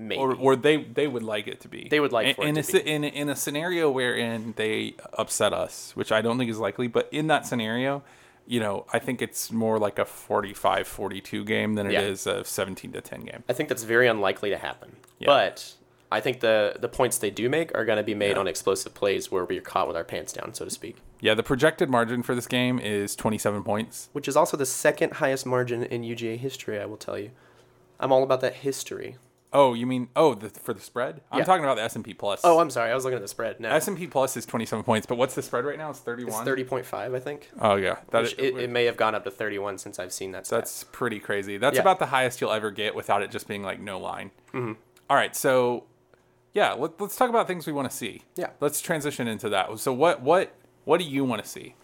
Maybe. 0.00 0.20
Or, 0.20 0.32
or 0.34 0.54
they 0.54 0.84
they 0.84 1.08
would 1.08 1.24
like 1.24 1.48
it 1.48 1.60
to 1.62 1.68
be. 1.68 1.88
They 1.90 1.98
would 1.98 2.12
like 2.12 2.28
in, 2.28 2.34
for 2.34 2.44
it 2.44 2.48
in 2.50 2.54
to 2.54 2.60
a, 2.60 2.64
sce- 2.64 2.84
in 2.84 3.02
in 3.02 3.28
a 3.28 3.34
scenario 3.34 3.90
wherein 3.90 4.54
they 4.56 4.94
upset 5.14 5.52
us, 5.52 5.96
which 5.96 6.12
I 6.12 6.20
don't 6.22 6.38
think 6.38 6.50
is 6.52 6.58
likely. 6.58 6.86
But 6.86 7.08
in 7.10 7.26
that 7.26 7.46
scenario, 7.46 8.04
you 8.48 8.60
know, 8.60 8.86
I 8.92 8.98
think 8.98 9.20
it's 9.22 9.52
more 9.52 9.78
like 9.78 9.98
a 9.98 10.04
45-42 10.04 11.44
game 11.46 11.74
than 11.74 11.86
it 11.86 11.92
Yeah. 11.92 12.00
is 12.02 12.26
a 12.26 12.44
seventeen 12.44 12.92
to 12.92 13.00
ten 13.00 13.20
game. 13.20 13.44
I 13.48 13.52
think 13.52 13.68
that's 13.68 13.84
very 13.84 14.08
unlikely 14.08 14.50
to 14.50 14.56
happen. 14.58 14.96
Yeah. 15.18 15.26
But 15.26 15.74
I 16.10 16.20
think 16.20 16.40
the 16.40 16.76
the 16.80 16.88
points 16.88 17.18
they 17.18 17.30
do 17.30 17.48
make 17.50 17.76
are 17.76 17.84
going 17.84 17.98
to 17.98 18.02
be 18.02 18.14
made 18.14 18.38
on 18.38 18.48
explosive 18.48 18.94
plays 18.94 19.30
where 19.30 19.44
we're 19.44 19.60
caught 19.60 19.86
with 19.86 19.96
our 19.96 20.04
pants 20.04 20.32
down, 20.32 20.54
so 20.54 20.64
to 20.64 20.70
speak. 20.70 20.96
Yeah, 21.20 21.34
the 21.34 21.42
projected 21.42 21.90
margin 21.90 22.22
for 22.22 22.34
this 22.34 22.46
game 22.46 22.78
is 22.78 23.14
twenty 23.14 23.36
seven 23.38 23.62
points. 23.62 24.08
Which 24.12 24.26
is 24.28 24.36
also 24.36 24.56
the 24.56 24.66
second 24.66 25.14
highest 25.14 25.44
margin 25.44 25.82
in 25.84 26.02
UGA 26.02 26.38
history, 26.38 26.80
I 26.80 26.86
will 26.86 26.96
tell 26.96 27.18
you. 27.18 27.30
I'm 28.00 28.12
all 28.12 28.22
about 28.22 28.40
that 28.40 28.54
history. 28.54 29.16
Oh, 29.52 29.72
you 29.72 29.86
mean 29.86 30.08
oh 30.14 30.34
the, 30.34 30.50
for 30.50 30.74
the 30.74 30.80
spread? 30.80 31.22
I'm 31.32 31.38
Yeah. 31.38 31.44
talking 31.44 31.64
about 31.64 31.76
the 31.76 31.82
S 31.82 31.96
and 31.96 32.04
P 32.04 32.12
plus. 32.12 32.42
Oh, 32.44 32.58
I'm 32.58 32.68
sorry. 32.68 32.90
I 32.90 32.94
was 32.94 33.04
looking 33.04 33.16
at 33.16 33.22
the 33.22 33.28
spread. 33.28 33.58
No, 33.60 33.70
S 33.70 33.88
and 33.88 33.96
P 33.96 34.06
plus 34.06 34.36
is 34.36 34.44
twenty 34.44 34.66
seven 34.66 34.84
points, 34.84 35.06
but 35.06 35.16
what's 35.16 35.34
the 35.34 35.42
spread 35.42 35.64
right 35.64 35.78
now? 35.78 35.88
It's 35.90 36.00
thirty 36.00 36.24
it's 36.24 36.34
30.5, 36.36 37.14
I 37.14 37.18
think. 37.20 37.48
Oh 37.60 37.76
yeah, 37.76 37.96
that 38.10 38.24
Which 38.24 38.34
it, 38.38 38.56
it 38.58 38.68
may 38.70 38.84
have 38.84 38.96
gone 38.98 39.14
up 39.14 39.24
to 39.24 39.30
31 39.30 39.78
since 39.78 39.98
I've 39.98 40.12
seen 40.12 40.32
that. 40.32 40.46
Stat. 40.46 40.58
That's 40.60 40.84
pretty 40.84 41.18
crazy. 41.18 41.56
That's 41.56 41.76
Yeah. 41.76 41.80
about 41.82 41.98
the 41.98 42.06
highest 42.06 42.40
you'll 42.40 42.52
ever 42.52 42.70
get 42.70 42.94
without 42.94 43.22
it 43.22 43.30
just 43.30 43.48
being 43.48 43.62
like 43.62 43.80
no 43.80 43.98
line. 43.98 44.32
Mm-hmm. 44.52 44.72
right, 45.10 45.34
so 45.34 45.84
yeah, 46.52 46.72
let, 46.72 47.00
let's 47.00 47.16
talk 47.16 47.30
about 47.30 47.46
things 47.46 47.66
we 47.66 47.72
want 47.72 47.90
to 47.90 47.96
see. 47.96 48.22
Yeah. 48.36 48.50
let's 48.60 48.80
transition 48.82 49.28
into 49.28 49.48
that. 49.48 49.78
So 49.78 49.92
what 49.94 50.20
what 50.22 50.52
what 50.84 50.98
do 50.98 51.04
you 51.04 51.24
want 51.24 51.42
to 51.42 51.48
see? 51.48 51.74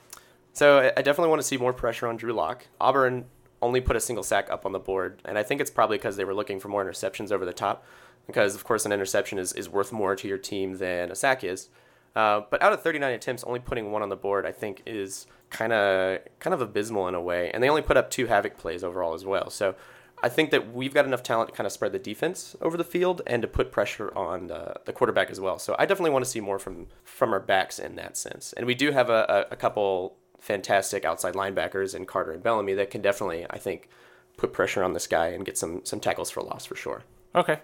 So 0.52 0.78
I- 0.80 0.92
I 0.98 1.02
definitely 1.02 1.30
want 1.30 1.40
to 1.40 1.46
see 1.48 1.56
more 1.56 1.72
pressure 1.72 2.06
on 2.08 2.16
Drew 2.16 2.32
Lock. 2.34 2.66
Auburn 2.80 3.24
only 3.64 3.80
put 3.80 3.96
a 3.96 4.00
single 4.00 4.22
sack 4.22 4.50
up 4.50 4.66
on 4.66 4.72
the 4.72 4.78
board, 4.78 5.20
and 5.24 5.38
I 5.38 5.42
think 5.42 5.60
it's 5.60 5.70
probably 5.70 5.96
because 5.96 6.16
they 6.16 6.24
were 6.24 6.34
looking 6.34 6.60
for 6.60 6.68
more 6.68 6.84
interceptions 6.84 7.32
over 7.32 7.44
the 7.44 7.52
top. 7.52 7.84
Because 8.26 8.54
of 8.54 8.64
course 8.64 8.86
an 8.86 8.92
interception 8.92 9.38
is, 9.38 9.52
is 9.52 9.68
worth 9.68 9.92
more 9.92 10.16
to 10.16 10.26
your 10.26 10.38
team 10.38 10.78
than 10.78 11.10
a 11.10 11.14
sack 11.14 11.44
is. 11.44 11.68
Uh, 12.16 12.42
but 12.50 12.62
out 12.62 12.72
of 12.72 12.82
39 12.82 13.12
attempts, 13.12 13.44
only 13.44 13.60
putting 13.60 13.90
one 13.90 14.02
on 14.02 14.08
the 14.08 14.16
board, 14.16 14.46
I 14.46 14.52
think, 14.52 14.82
is 14.86 15.26
kind 15.50 15.72
of 15.72 16.20
kind 16.38 16.54
of 16.54 16.60
abysmal 16.60 17.08
in 17.08 17.14
a 17.14 17.20
way. 17.20 17.50
And 17.52 17.62
they 17.62 17.68
only 17.68 17.82
put 17.82 17.96
up 17.96 18.10
two 18.10 18.26
havoc 18.26 18.56
plays 18.56 18.84
overall 18.84 19.14
as 19.14 19.24
well. 19.24 19.50
So 19.50 19.74
I 20.22 20.28
think 20.28 20.50
that 20.52 20.72
we've 20.72 20.94
got 20.94 21.04
enough 21.04 21.22
talent 21.22 21.50
to 21.50 21.54
kind 21.54 21.66
of 21.66 21.72
spread 21.72 21.92
the 21.92 21.98
defense 21.98 22.56
over 22.62 22.76
the 22.76 22.84
field 22.84 23.20
and 23.26 23.42
to 23.42 23.48
put 23.48 23.70
pressure 23.72 24.16
on 24.16 24.50
uh, 24.50 24.74
the 24.84 24.92
quarterback 24.92 25.30
as 25.30 25.40
well. 25.40 25.58
So 25.58 25.74
I 25.78 25.86
definitely 25.86 26.12
want 26.12 26.24
to 26.24 26.30
see 26.30 26.40
more 26.40 26.58
from 26.58 26.86
from 27.02 27.32
our 27.32 27.40
backs 27.40 27.78
in 27.78 27.96
that 27.96 28.16
sense. 28.16 28.52
And 28.54 28.66
we 28.66 28.74
do 28.74 28.92
have 28.92 29.10
a, 29.10 29.46
a, 29.50 29.54
a 29.54 29.56
couple 29.56 30.16
fantastic 30.44 31.06
outside 31.06 31.32
linebackers 31.32 31.94
in 31.94 32.04
Carter 32.04 32.32
and 32.32 32.42
Bellamy 32.42 32.74
that 32.74 32.90
can 32.90 33.00
definitely, 33.00 33.46
I 33.48 33.58
think, 33.58 33.88
put 34.36 34.52
pressure 34.52 34.84
on 34.84 34.92
this 34.92 35.06
guy 35.06 35.28
and 35.28 35.44
get 35.44 35.56
some 35.56 35.80
some 35.84 36.00
tackles 36.00 36.30
for 36.30 36.42
loss 36.42 36.66
for 36.66 36.76
sure. 36.76 37.02
Okay. 37.34 37.60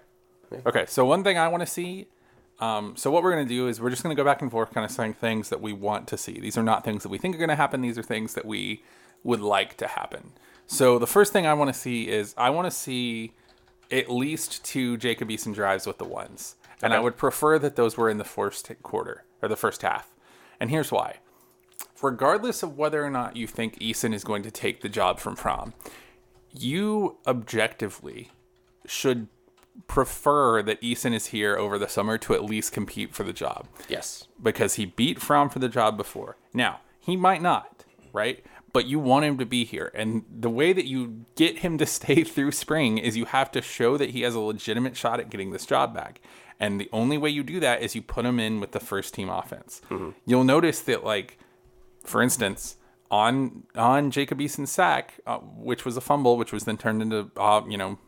Okay. 0.66 0.86
So 0.88 1.04
one 1.04 1.22
thing 1.22 1.38
I 1.38 1.48
want 1.48 1.60
to 1.60 1.66
see. 1.66 2.08
Um, 2.58 2.94
so 2.96 3.10
what 3.10 3.22
we're 3.22 3.32
going 3.32 3.46
to 3.46 3.54
do 3.54 3.68
is 3.68 3.80
we're 3.80 3.90
just 3.90 4.02
going 4.02 4.14
to 4.14 4.20
go 4.20 4.24
back 4.24 4.42
and 4.42 4.50
forth, 4.50 4.72
kind 4.74 4.84
of 4.84 4.90
saying 4.90 5.14
things 5.14 5.48
that 5.48 5.62
we 5.62 5.72
want 5.72 6.06
to 6.08 6.18
see. 6.18 6.38
These 6.40 6.58
are 6.58 6.62
not 6.62 6.84
things 6.84 7.02
that 7.02 7.08
we 7.08 7.16
think 7.16 7.34
are 7.34 7.38
going 7.38 7.48
to 7.48 7.56
happen. 7.56 7.80
These 7.80 7.96
are 7.96 8.02
things 8.02 8.34
that 8.34 8.44
we 8.44 8.82
would 9.22 9.40
like 9.40 9.78
to 9.78 9.86
happen. 9.86 10.32
So 10.66 10.98
the 10.98 11.06
first 11.06 11.32
thing 11.32 11.46
I 11.46 11.54
want 11.54 11.72
to 11.72 11.78
see 11.78 12.08
is 12.08 12.34
I 12.36 12.50
want 12.50 12.66
to 12.66 12.70
see 12.70 13.32
at 13.90 14.10
least 14.10 14.62
two 14.64 14.96
Jacob 14.98 15.28
Eason 15.30 15.54
drives 15.54 15.86
with 15.86 15.98
the 15.98 16.04
ones, 16.04 16.56
and 16.82 16.92
I 16.92 17.00
would 17.00 17.16
prefer 17.16 17.58
that 17.58 17.76
those 17.76 17.96
were 17.96 18.10
in 18.10 18.18
the 18.18 18.24
first 18.24 18.70
quarter 18.82 19.24
or 19.42 19.48
the 19.48 19.56
first 19.56 19.82
half. 19.82 20.14
And 20.60 20.70
here's 20.70 20.92
why. 20.92 21.16
Regardless 22.02 22.62
of 22.62 22.76
whether 22.76 23.04
or 23.04 23.10
not 23.10 23.36
you 23.36 23.46
think 23.46 23.78
Eason 23.78 24.14
is 24.14 24.24
going 24.24 24.42
to 24.42 24.50
take 24.50 24.80
the 24.80 24.88
job 24.88 25.18
from 25.18 25.36
Fromm, 25.36 25.74
you 26.52 27.18
objectively 27.26 28.30
should 28.86 29.28
prefer 29.86 30.62
that 30.62 30.80
Eason 30.80 31.14
is 31.14 31.26
here 31.26 31.56
over 31.56 31.78
the 31.78 31.88
summer 31.88 32.18
to 32.18 32.34
at 32.34 32.44
least 32.44 32.72
compete 32.72 33.14
for 33.14 33.22
the 33.22 33.32
job 33.32 33.66
Yes. 33.88 34.26
because 34.42 34.74
he 34.74 34.84
beat 34.84 35.20
Fromm 35.20 35.48
for 35.48 35.58
the 35.58 35.68
job 35.68 35.96
before. 35.96 36.36
Now, 36.52 36.80
he 36.98 37.16
might 37.16 37.40
not, 37.42 37.84
right? 38.12 38.44
But 38.72 38.86
you 38.86 38.98
want 38.98 39.24
him 39.24 39.38
to 39.38 39.46
be 39.46 39.64
here. 39.64 39.90
And 39.94 40.24
the 40.30 40.50
way 40.50 40.72
that 40.72 40.86
you 40.86 41.24
get 41.34 41.58
him 41.58 41.78
to 41.78 41.86
stay 41.98 42.24
through 42.24 42.52
spring 42.52 42.98
is 42.98 43.16
you 43.16 43.24
have 43.26 43.50
to 43.52 43.62
show 43.62 43.96
that 43.96 44.10
he 44.10 44.22
has 44.22 44.34
a 44.34 44.40
legitimate 44.40 44.96
shot 44.96 45.20
at 45.20 45.30
getting 45.30 45.50
this 45.50 45.66
job 45.66 45.94
back. 45.94 46.20
And 46.58 46.80
the 46.80 46.90
only 46.92 47.16
way 47.16 47.30
you 47.30 47.42
do 47.42 47.58
that 47.60 47.82
is 47.82 47.94
you 47.94 48.02
put 48.02 48.26
him 48.26 48.38
in 48.38 48.60
with 48.60 48.72
the 48.72 48.80
first 48.80 49.14
team 49.14 49.30
offense. 49.30 49.80
Mm-hmm. 49.90 50.10
You'll 50.26 50.44
notice 50.44 50.80
that, 50.80 51.04
like, 51.04 51.38
for 52.10 52.22
instance, 52.22 52.76
on 53.10 53.64
on 53.74 54.10
Jacob 54.10 54.38
Eason's 54.40 54.70
sack, 54.70 55.14
uh, 55.26 55.38
which 55.38 55.84
was 55.84 55.96
a 55.96 56.00
fumble, 56.00 56.36
which 56.36 56.52
was 56.52 56.64
then 56.64 56.76
turned 56.76 57.00
into 57.02 57.30
uh, 57.36 57.62
you 57.68 57.78
know 57.78 57.98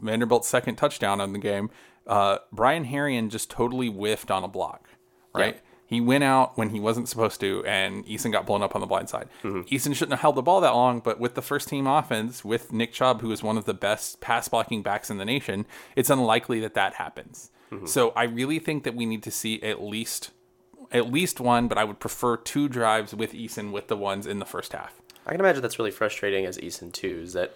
Vanderbilt's 0.00 0.48
second 0.48 0.76
touchdown 0.76 1.20
on 1.20 1.32
the 1.32 1.38
game, 1.38 1.70
uh, 2.06 2.38
Brian 2.52 2.84
Herrien 2.86 3.30
just 3.30 3.50
totally 3.50 3.88
whiffed 3.88 4.30
on 4.30 4.44
a 4.44 4.48
block, 4.48 4.88
right? 5.34 5.54
Yeah. 5.56 5.60
He 5.86 6.02
went 6.02 6.22
out 6.22 6.58
when 6.58 6.68
he 6.68 6.80
wasn't 6.80 7.08
supposed 7.08 7.40
to, 7.40 7.64
and 7.64 8.04
Eason 8.04 8.30
got 8.30 8.44
blown 8.44 8.62
up 8.62 8.74
on 8.74 8.82
the 8.82 8.86
blind 8.86 9.08
side. 9.08 9.26
Eason 9.42 9.94
shouldn't 9.94 10.10
have 10.10 10.20
held 10.20 10.34
the 10.34 10.42
ball 10.42 10.60
that 10.60 10.74
long, 10.74 11.00
but 11.00 11.18
with 11.18 11.34
the 11.34 11.40
first 11.40 11.66
team 11.66 11.86
offense, 11.86 12.44
with 12.44 12.74
Nick 12.74 12.92
Chubb, 12.92 13.22
who 13.22 13.32
is 13.32 13.42
one 13.42 13.56
of 13.56 13.64
the 13.64 13.72
best 13.72 14.20
pass 14.20 14.48
blocking 14.48 14.82
backs 14.82 15.08
in 15.08 15.16
the 15.16 15.24
nation, 15.24 15.64
it's 15.96 16.10
unlikely 16.10 16.60
that 16.60 16.74
that 16.74 16.94
happens. 16.96 17.50
So 17.86 18.10
I 18.14 18.24
really 18.24 18.58
think 18.58 18.84
that 18.84 18.94
we 18.94 19.06
need 19.06 19.22
to 19.22 19.30
see 19.30 19.62
at 19.62 19.82
least 19.82 20.30
at 20.90 21.10
least 21.10 21.40
one, 21.40 21.68
but 21.68 21.78
I 21.78 21.84
would 21.84 21.98
prefer 21.98 22.36
two 22.36 22.68
drives 22.68 23.14
with 23.14 23.32
Eason 23.32 23.72
with 23.72 23.88
the 23.88 23.96
ones 23.96 24.26
in 24.26 24.38
the 24.38 24.44
first 24.44 24.72
half. 24.72 25.00
I 25.26 25.32
can 25.32 25.40
imagine 25.40 25.60
that's 25.60 25.78
really 25.78 25.90
frustrating 25.90 26.46
as 26.46 26.56
Eason 26.58 26.92
too. 26.92 27.20
Is 27.22 27.34
that 27.34 27.54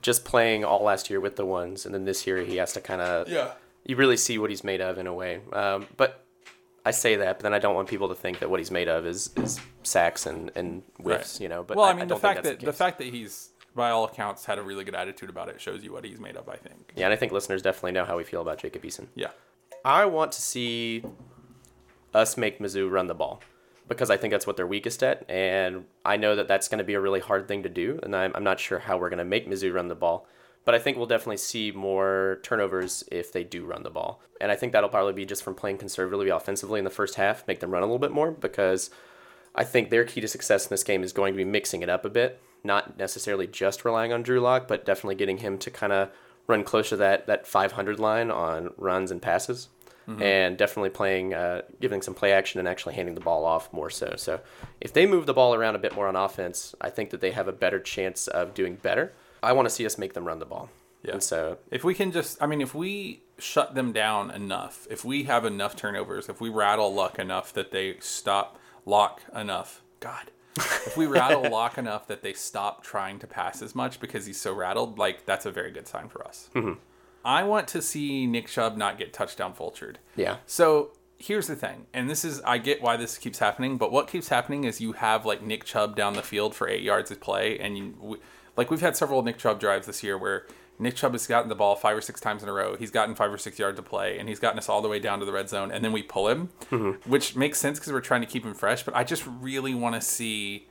just 0.00 0.24
playing 0.24 0.64
all 0.64 0.82
last 0.82 1.10
year 1.10 1.20
with 1.20 1.36
the 1.36 1.44
ones, 1.44 1.84
and 1.84 1.94
then 1.94 2.04
this 2.04 2.26
year 2.26 2.42
he 2.42 2.56
has 2.56 2.72
to 2.74 2.80
kind 2.80 3.00
of 3.00 3.28
Yeah. 3.28 3.52
You 3.84 3.96
really 3.96 4.16
see 4.16 4.38
what 4.38 4.50
he's 4.50 4.62
made 4.62 4.80
of 4.80 4.98
in 4.98 5.06
a 5.06 5.14
way. 5.14 5.40
Um, 5.52 5.86
but 5.96 6.24
I 6.84 6.90
say 6.90 7.16
that, 7.16 7.38
but 7.38 7.42
then 7.42 7.54
I 7.54 7.58
don't 7.58 7.74
want 7.74 7.88
people 7.88 8.08
to 8.08 8.14
think 8.14 8.38
that 8.40 8.50
what 8.50 8.60
he's 8.60 8.70
made 8.70 8.88
of 8.88 9.06
is 9.06 9.30
is 9.36 9.58
sacks 9.82 10.26
and 10.26 10.50
and 10.54 10.82
whiffs. 10.98 11.40
You 11.40 11.48
know. 11.48 11.62
But 11.62 11.76
well, 11.76 11.86
I, 11.86 11.90
I, 11.90 11.94
mean, 11.94 12.06
don't 12.06 12.08
the 12.08 12.16
fact 12.16 12.42
that 12.44 12.60
the, 12.60 12.66
the, 12.66 12.72
fact 12.72 12.98
that 12.98 13.08
he's 13.08 13.50
by 13.74 13.90
all 13.90 14.04
accounts 14.04 14.44
had 14.44 14.58
a 14.58 14.62
really 14.62 14.84
good 14.84 14.94
attitude 14.94 15.30
about 15.30 15.48
it 15.48 15.60
shows 15.60 15.82
you 15.82 15.92
what 15.92 16.04
he's 16.04 16.20
made 16.20 16.36
of. 16.36 16.48
I 16.48 16.56
think. 16.56 16.92
yeah, 16.94 17.06
and 17.06 17.12
I 17.12 17.16
think 17.16 17.32
listeners 17.32 17.62
definitely 17.62 17.92
know 17.92 18.04
how 18.04 18.16
we 18.16 18.24
feel 18.24 18.42
about 18.42 18.58
Jacob 18.58 18.82
Eason. 18.82 19.06
Yeah. 19.14 19.30
I 19.84 20.04
want 20.04 20.32
to 20.32 20.42
see 20.42 21.02
us 22.14 22.36
make 22.36 22.58
Mizzou 22.58 22.90
run 22.90 23.06
the 23.06 23.14
ball 23.14 23.40
because 23.88 24.10
I 24.10 24.16
think 24.16 24.30
that's 24.30 24.46
what 24.46 24.56
they're 24.56 24.66
weakest 24.66 25.02
at, 25.02 25.28
and 25.28 25.84
I 26.04 26.16
know 26.16 26.36
that 26.36 26.46
that's 26.46 26.68
going 26.68 26.78
to 26.78 26.84
be 26.84 26.94
a 26.94 27.00
really 27.00 27.18
hard 27.18 27.48
thing 27.48 27.64
to 27.64 27.68
do, 27.68 27.98
and 28.02 28.14
I'm, 28.14 28.30
I'm 28.36 28.44
not 28.44 28.60
sure 28.60 28.78
how 28.78 28.96
we're 28.96 29.10
going 29.10 29.18
to 29.18 29.24
make 29.24 29.48
Mizzou 29.48 29.74
run 29.74 29.88
the 29.88 29.96
ball. 29.96 30.28
But 30.64 30.74
I 30.74 30.78
think 30.78 30.96
we'll 30.96 31.06
definitely 31.06 31.38
see 31.38 31.72
more 31.72 32.38
turnovers 32.42 33.02
if 33.10 33.32
they 33.32 33.44
do 33.44 33.64
run 33.64 33.82
the 33.82 33.90
ball. 33.90 34.22
And 34.40 34.52
I 34.52 34.56
think 34.56 34.72
that'll 34.72 34.90
probably 34.90 35.14
be 35.14 35.24
just 35.24 35.42
from 35.42 35.54
playing 35.54 35.78
conservatively 35.78 36.28
offensively 36.28 36.78
in 36.78 36.84
the 36.84 36.90
first 36.90 37.14
half, 37.14 37.46
make 37.48 37.60
them 37.60 37.70
run 37.70 37.82
a 37.82 37.86
little 37.86 37.98
bit 37.98 38.12
more 38.12 38.30
because 38.30 38.90
I 39.54 39.64
think 39.64 39.90
their 39.90 40.04
key 40.04 40.20
to 40.20 40.28
success 40.28 40.66
in 40.66 40.70
this 40.70 40.84
game 40.84 41.02
is 41.02 41.12
going 41.12 41.32
to 41.32 41.38
be 41.38 41.44
mixing 41.44 41.82
it 41.82 41.88
up 41.88 42.04
a 42.04 42.10
bit, 42.10 42.40
not 42.62 42.98
necessarily 42.98 43.46
just 43.46 43.84
relying 43.84 44.12
on 44.12 44.22
Drew 44.22 44.40
Lock, 44.40 44.68
but 44.68 44.84
definitely 44.84 45.16
getting 45.16 45.38
him 45.38 45.58
to 45.58 45.70
kind 45.70 45.92
of 45.92 46.10
run 46.46 46.62
close 46.62 46.90
to 46.90 46.96
that 46.96 47.26
that 47.26 47.46
500 47.46 47.98
line 47.98 48.30
on 48.30 48.70
runs 48.76 49.10
and 49.10 49.22
passes, 49.22 49.68
and 50.18 50.56
definitely 50.56 50.90
playing, 50.90 51.34
uh, 51.34 51.62
giving 51.80 52.02
some 52.02 52.14
play 52.14 52.32
action 52.32 52.58
and 52.58 52.66
actually 52.68 52.94
handing 52.94 53.14
the 53.14 53.20
ball 53.20 53.44
off 53.44 53.72
more 53.72 53.90
so. 53.90 54.14
So 54.16 54.40
if 54.80 54.92
they 54.92 55.06
move 55.06 55.26
the 55.26 55.34
ball 55.34 55.54
around 55.54 55.76
a 55.76 55.78
bit 55.78 55.94
more 55.94 56.08
on 56.08 56.16
offense, 56.16 56.74
I 56.80 56.90
think 56.90 57.10
that 57.10 57.20
they 57.20 57.30
have 57.32 57.48
a 57.48 57.52
better 57.52 57.80
chance 57.80 58.26
of 58.28 58.54
doing 58.54 58.76
better. 58.76 59.12
I 59.42 59.52
want 59.52 59.66
to 59.66 59.70
see 59.70 59.86
us 59.86 59.98
make 59.98 60.14
them 60.14 60.24
run 60.24 60.38
the 60.38 60.46
ball. 60.46 60.70
Yeah. 61.02 61.12
And 61.12 61.22
so 61.22 61.58
If 61.70 61.84
we 61.84 61.94
can 61.94 62.12
just, 62.12 62.42
I 62.42 62.46
mean, 62.46 62.60
if 62.60 62.74
we 62.74 63.22
shut 63.38 63.74
them 63.74 63.92
down 63.92 64.30
enough, 64.30 64.86
if 64.90 65.04
we 65.04 65.24
have 65.24 65.44
enough 65.44 65.74
turnovers, 65.76 66.28
if 66.28 66.40
we 66.40 66.50
rattle 66.50 66.92
luck 66.92 67.18
enough 67.18 67.52
that 67.54 67.70
they 67.70 67.96
stop 68.00 68.58
lock 68.84 69.22
enough, 69.34 69.82
God, 70.00 70.30
if 70.56 70.96
we 70.96 71.06
rattle 71.06 71.48
lock 71.50 71.78
enough 71.78 72.06
that 72.08 72.22
they 72.22 72.34
stop 72.34 72.82
trying 72.82 73.18
to 73.20 73.26
pass 73.26 73.62
as 73.62 73.74
much 73.74 73.98
because 74.00 74.26
he's 74.26 74.40
so 74.40 74.52
rattled, 74.52 74.98
like 74.98 75.24
that's 75.24 75.46
a 75.46 75.50
very 75.50 75.70
good 75.70 75.88
sign 75.88 76.08
for 76.08 76.26
us. 76.26 76.50
I 77.24 77.42
want 77.44 77.68
to 77.68 77.82
see 77.82 78.26
Nick 78.26 78.48
Chubb 78.48 78.76
not 78.76 78.98
get 78.98 79.12
touchdown 79.12 79.54
vultured. 79.54 79.96
yeah, 80.16 80.38
So 80.46 80.92
here's 81.18 81.46
the 81.46 81.56
thing, 81.56 81.86
and 81.92 82.08
this 82.08 82.24
is 82.24 82.40
I 82.42 82.58
get 82.58 82.82
why 82.82 82.96
this 82.96 83.18
keeps 83.18 83.38
happening, 83.38 83.76
but 83.76 83.92
what 83.92 84.08
keeps 84.08 84.28
happening 84.28 84.64
is 84.64 84.80
you 84.80 84.92
have 84.92 85.26
like 85.26 85.42
Nick 85.42 85.64
Chubb 85.64 85.94
down 85.94 86.14
the 86.14 86.22
field 86.22 86.54
for 86.54 86.68
eight 86.68 86.82
yards 86.82 87.10
of 87.10 87.20
play, 87.20 87.58
and 87.58 87.76
you, 87.76 88.20
like 88.56 88.70
we've 88.70 88.80
had 88.80 88.96
several 88.96 89.22
Nick 89.22 89.38
Chubb 89.38 89.60
drives 89.60 89.86
this 89.86 90.02
year 90.02 90.16
where 90.16 90.46
Nick 90.78 90.96
Chubb 90.96 91.12
has 91.12 91.26
gotten 91.26 91.50
the 91.50 91.54
ball 91.54 91.76
five 91.76 91.94
or 91.96 92.00
six 92.00 92.20
times 92.20 92.42
in 92.42 92.48
a 92.48 92.52
row. 92.52 92.74
He's 92.74 92.90
gotten 92.90 93.14
five 93.14 93.30
or 93.30 93.36
six 93.36 93.58
yards 93.58 93.76
to 93.76 93.82
play, 93.82 94.18
and 94.18 94.28
he's 94.28 94.38
gotten 94.40 94.58
us 94.58 94.68
all 94.68 94.80
the 94.80 94.88
way 94.88 94.98
down 94.98 95.18
to 95.20 95.26
the 95.26 95.32
red 95.32 95.50
zone, 95.50 95.70
and 95.70 95.84
then 95.84 95.92
we 95.92 96.02
pull 96.02 96.28
him, 96.28 96.48
mm-hmm. 96.70 97.10
which 97.10 97.36
makes 97.36 97.58
sense 97.58 97.78
because 97.78 97.92
we're 97.92 98.00
trying 98.00 98.22
to 98.22 98.26
keep 98.26 98.44
him 98.44 98.54
fresh. 98.54 98.82
But 98.82 98.96
I 98.96 99.04
just 99.04 99.24
really 99.26 99.74
want 99.74 99.94
to 99.94 100.00
see. 100.00 100.68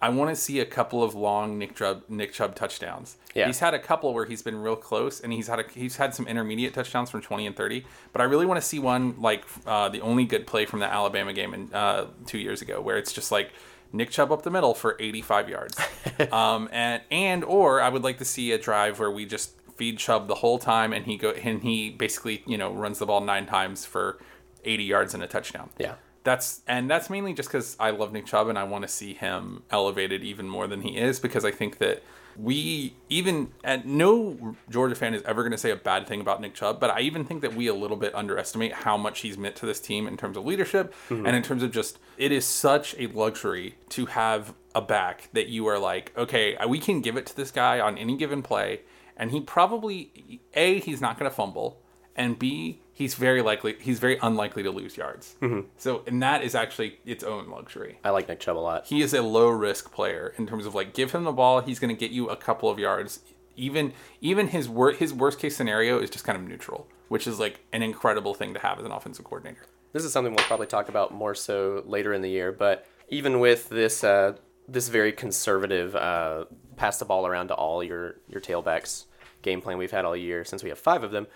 I 0.00 0.10
want 0.10 0.28
to 0.30 0.36
see 0.36 0.60
a 0.60 0.66
couple 0.66 1.02
of 1.02 1.14
long 1.14 1.58
Nick 1.58 1.74
Chubb 1.74 2.02
Nick 2.08 2.32
Chubb 2.32 2.54
touchdowns. 2.54 3.16
Yeah. 3.34 3.46
He's 3.46 3.60
had 3.60 3.72
a 3.74 3.78
couple 3.78 4.12
where 4.12 4.26
he's 4.26 4.42
been 4.42 4.60
real 4.60 4.76
close, 4.76 5.20
and 5.20 5.32
he's 5.32 5.46
had 5.46 5.60
a, 5.60 5.64
he's 5.72 5.96
had 5.96 6.14
some 6.14 6.26
intermediate 6.26 6.74
touchdowns 6.74 7.10
from 7.10 7.22
twenty 7.22 7.46
and 7.46 7.56
thirty. 7.56 7.86
But 8.12 8.20
I 8.20 8.24
really 8.24 8.46
want 8.46 8.60
to 8.60 8.66
see 8.66 8.78
one 8.78 9.20
like 9.20 9.44
uh, 9.66 9.88
the 9.88 10.00
only 10.02 10.24
good 10.24 10.46
play 10.46 10.66
from 10.66 10.80
the 10.80 10.86
Alabama 10.86 11.32
game 11.32 11.54
in, 11.54 11.72
uh, 11.72 12.06
two 12.26 12.38
years 12.38 12.60
ago, 12.62 12.80
where 12.80 12.98
it's 12.98 13.12
just 13.12 13.32
like 13.32 13.50
Nick 13.92 14.10
Chubb 14.10 14.30
up 14.32 14.42
the 14.42 14.50
middle 14.50 14.74
for 14.74 14.96
eighty 15.00 15.22
five 15.22 15.48
yards, 15.48 15.78
um, 16.32 16.68
and 16.72 17.02
and 17.10 17.42
or 17.44 17.80
I 17.80 17.88
would 17.88 18.04
like 18.04 18.18
to 18.18 18.24
see 18.24 18.52
a 18.52 18.58
drive 18.58 18.98
where 18.98 19.10
we 19.10 19.24
just 19.24 19.52
feed 19.76 19.98
Chubb 19.98 20.28
the 20.28 20.36
whole 20.36 20.58
time, 20.58 20.92
and 20.92 21.06
he 21.06 21.16
go 21.16 21.30
and 21.30 21.62
he 21.62 21.90
basically 21.90 22.42
you 22.46 22.58
know 22.58 22.72
runs 22.72 22.98
the 22.98 23.06
ball 23.06 23.22
nine 23.22 23.46
times 23.46 23.86
for 23.86 24.18
eighty 24.64 24.84
yards 24.84 25.14
and 25.14 25.22
a 25.22 25.26
touchdown. 25.26 25.70
yeah. 25.78 25.94
That's 26.26 26.60
and 26.66 26.90
that's 26.90 27.08
mainly 27.08 27.34
just 27.34 27.48
because 27.48 27.76
I 27.78 27.90
love 27.90 28.12
Nick 28.12 28.26
Chubb 28.26 28.48
and 28.48 28.58
I 28.58 28.64
want 28.64 28.82
to 28.82 28.88
see 28.88 29.14
him 29.14 29.62
elevated 29.70 30.24
even 30.24 30.48
more 30.48 30.66
than 30.66 30.82
he 30.82 30.96
is 30.96 31.20
because 31.20 31.44
I 31.44 31.52
think 31.52 31.78
that 31.78 32.02
we 32.36 32.94
even 33.08 33.52
and 33.62 33.86
no 33.86 34.56
Georgia 34.68 34.96
fan 34.96 35.14
is 35.14 35.22
ever 35.22 35.44
going 35.44 35.52
to 35.52 35.58
say 35.58 35.70
a 35.70 35.76
bad 35.76 36.08
thing 36.08 36.20
about 36.20 36.40
Nick 36.40 36.54
Chubb, 36.54 36.80
but 36.80 36.90
I 36.90 37.02
even 37.02 37.24
think 37.24 37.42
that 37.42 37.54
we 37.54 37.68
a 37.68 37.74
little 37.74 37.96
bit 37.96 38.12
underestimate 38.12 38.72
how 38.72 38.96
much 38.96 39.20
he's 39.20 39.38
meant 39.38 39.54
to 39.56 39.66
this 39.66 39.78
team 39.78 40.08
in 40.08 40.16
terms 40.16 40.36
of 40.36 40.44
leadership 40.44 40.92
mm-hmm. 41.08 41.24
and 41.24 41.36
in 41.36 41.44
terms 41.44 41.62
of 41.62 41.70
just 41.70 42.00
it 42.18 42.32
is 42.32 42.44
such 42.44 42.96
a 42.98 43.06
luxury 43.06 43.76
to 43.90 44.06
have 44.06 44.52
a 44.74 44.82
back 44.82 45.28
that 45.32 45.46
you 45.46 45.68
are 45.68 45.78
like, 45.78 46.12
okay, 46.18 46.56
we 46.66 46.80
can 46.80 47.00
give 47.02 47.16
it 47.16 47.26
to 47.26 47.36
this 47.36 47.52
guy 47.52 47.78
on 47.78 47.96
any 47.96 48.16
given 48.16 48.42
play, 48.42 48.80
and 49.16 49.30
he 49.30 49.40
probably 49.40 50.40
a 50.54 50.80
he's 50.80 51.00
not 51.00 51.20
going 51.20 51.30
to 51.30 51.34
fumble 51.34 51.80
and 52.16 52.36
B, 52.38 52.80
he's 52.96 53.14
very 53.14 53.42
likely 53.42 53.76
he's 53.78 53.98
very 53.98 54.18
unlikely 54.22 54.62
to 54.62 54.70
lose 54.70 54.96
yards. 54.96 55.36
So, 55.76 56.02
and 56.06 56.22
that 56.22 56.42
is 56.42 56.54
actually 56.54 56.98
its 57.04 57.22
own 57.22 57.50
luxury. 57.50 57.98
I 58.02 58.08
like 58.10 58.26
Nick 58.26 58.40
Chubb 58.40 58.56
a 58.56 58.58
lot. 58.58 58.86
He 58.86 59.02
is 59.02 59.12
a 59.12 59.20
low 59.22 59.48
risk 59.50 59.92
player 59.92 60.32
in 60.38 60.46
terms 60.46 60.64
of 60.64 60.74
like 60.74 60.94
give 60.94 61.12
him 61.12 61.24
the 61.24 61.32
ball, 61.32 61.60
he's 61.60 61.78
going 61.78 61.94
to 61.94 62.00
get 62.00 62.10
you 62.10 62.28
a 62.28 62.36
couple 62.36 62.70
of 62.70 62.78
yards. 62.78 63.20
Even 63.54 63.92
even 64.20 64.48
his 64.48 64.66
wor- 64.68 64.92
his 64.92 65.12
worst 65.12 65.38
case 65.38 65.54
scenario 65.56 65.98
is 66.00 66.08
just 66.08 66.24
kind 66.24 66.38
of 66.38 66.48
neutral, 66.48 66.88
which 67.08 67.26
is 67.26 67.38
like 67.38 67.60
an 67.72 67.82
incredible 67.82 68.32
thing 68.34 68.54
to 68.54 68.60
have 68.60 68.78
as 68.78 68.84
an 68.86 68.92
offensive 68.92 69.24
coordinator. 69.24 69.66
This 69.92 70.02
is 70.04 70.12
something 70.12 70.34
we'll 70.34 70.44
probably 70.46 70.66
talk 70.66 70.88
about 70.88 71.12
more 71.12 71.34
so 71.34 71.82
later 71.86 72.12
in 72.14 72.22
the 72.22 72.30
year. 72.30 72.50
But 72.52 72.86
even 73.08 73.40
with 73.40 73.68
this 73.68 74.02
uh, 74.04 74.36
this 74.68 74.88
very 74.88 75.12
conservative 75.12 75.94
uh, 75.94 76.46
pass 76.76 76.98
the 76.98 77.04
ball 77.04 77.26
around 77.26 77.48
to 77.48 77.54
all 77.54 77.84
your 77.84 78.16
your 78.28 78.40
tailbacks 78.40 79.04
game 79.42 79.60
plan 79.60 79.78
we've 79.78 79.90
had 79.92 80.04
all 80.04 80.16
year 80.16 80.44
since 80.44 80.62
we 80.62 80.70
have 80.70 80.78
five 80.78 81.04
of 81.04 81.10
them, 81.12 81.26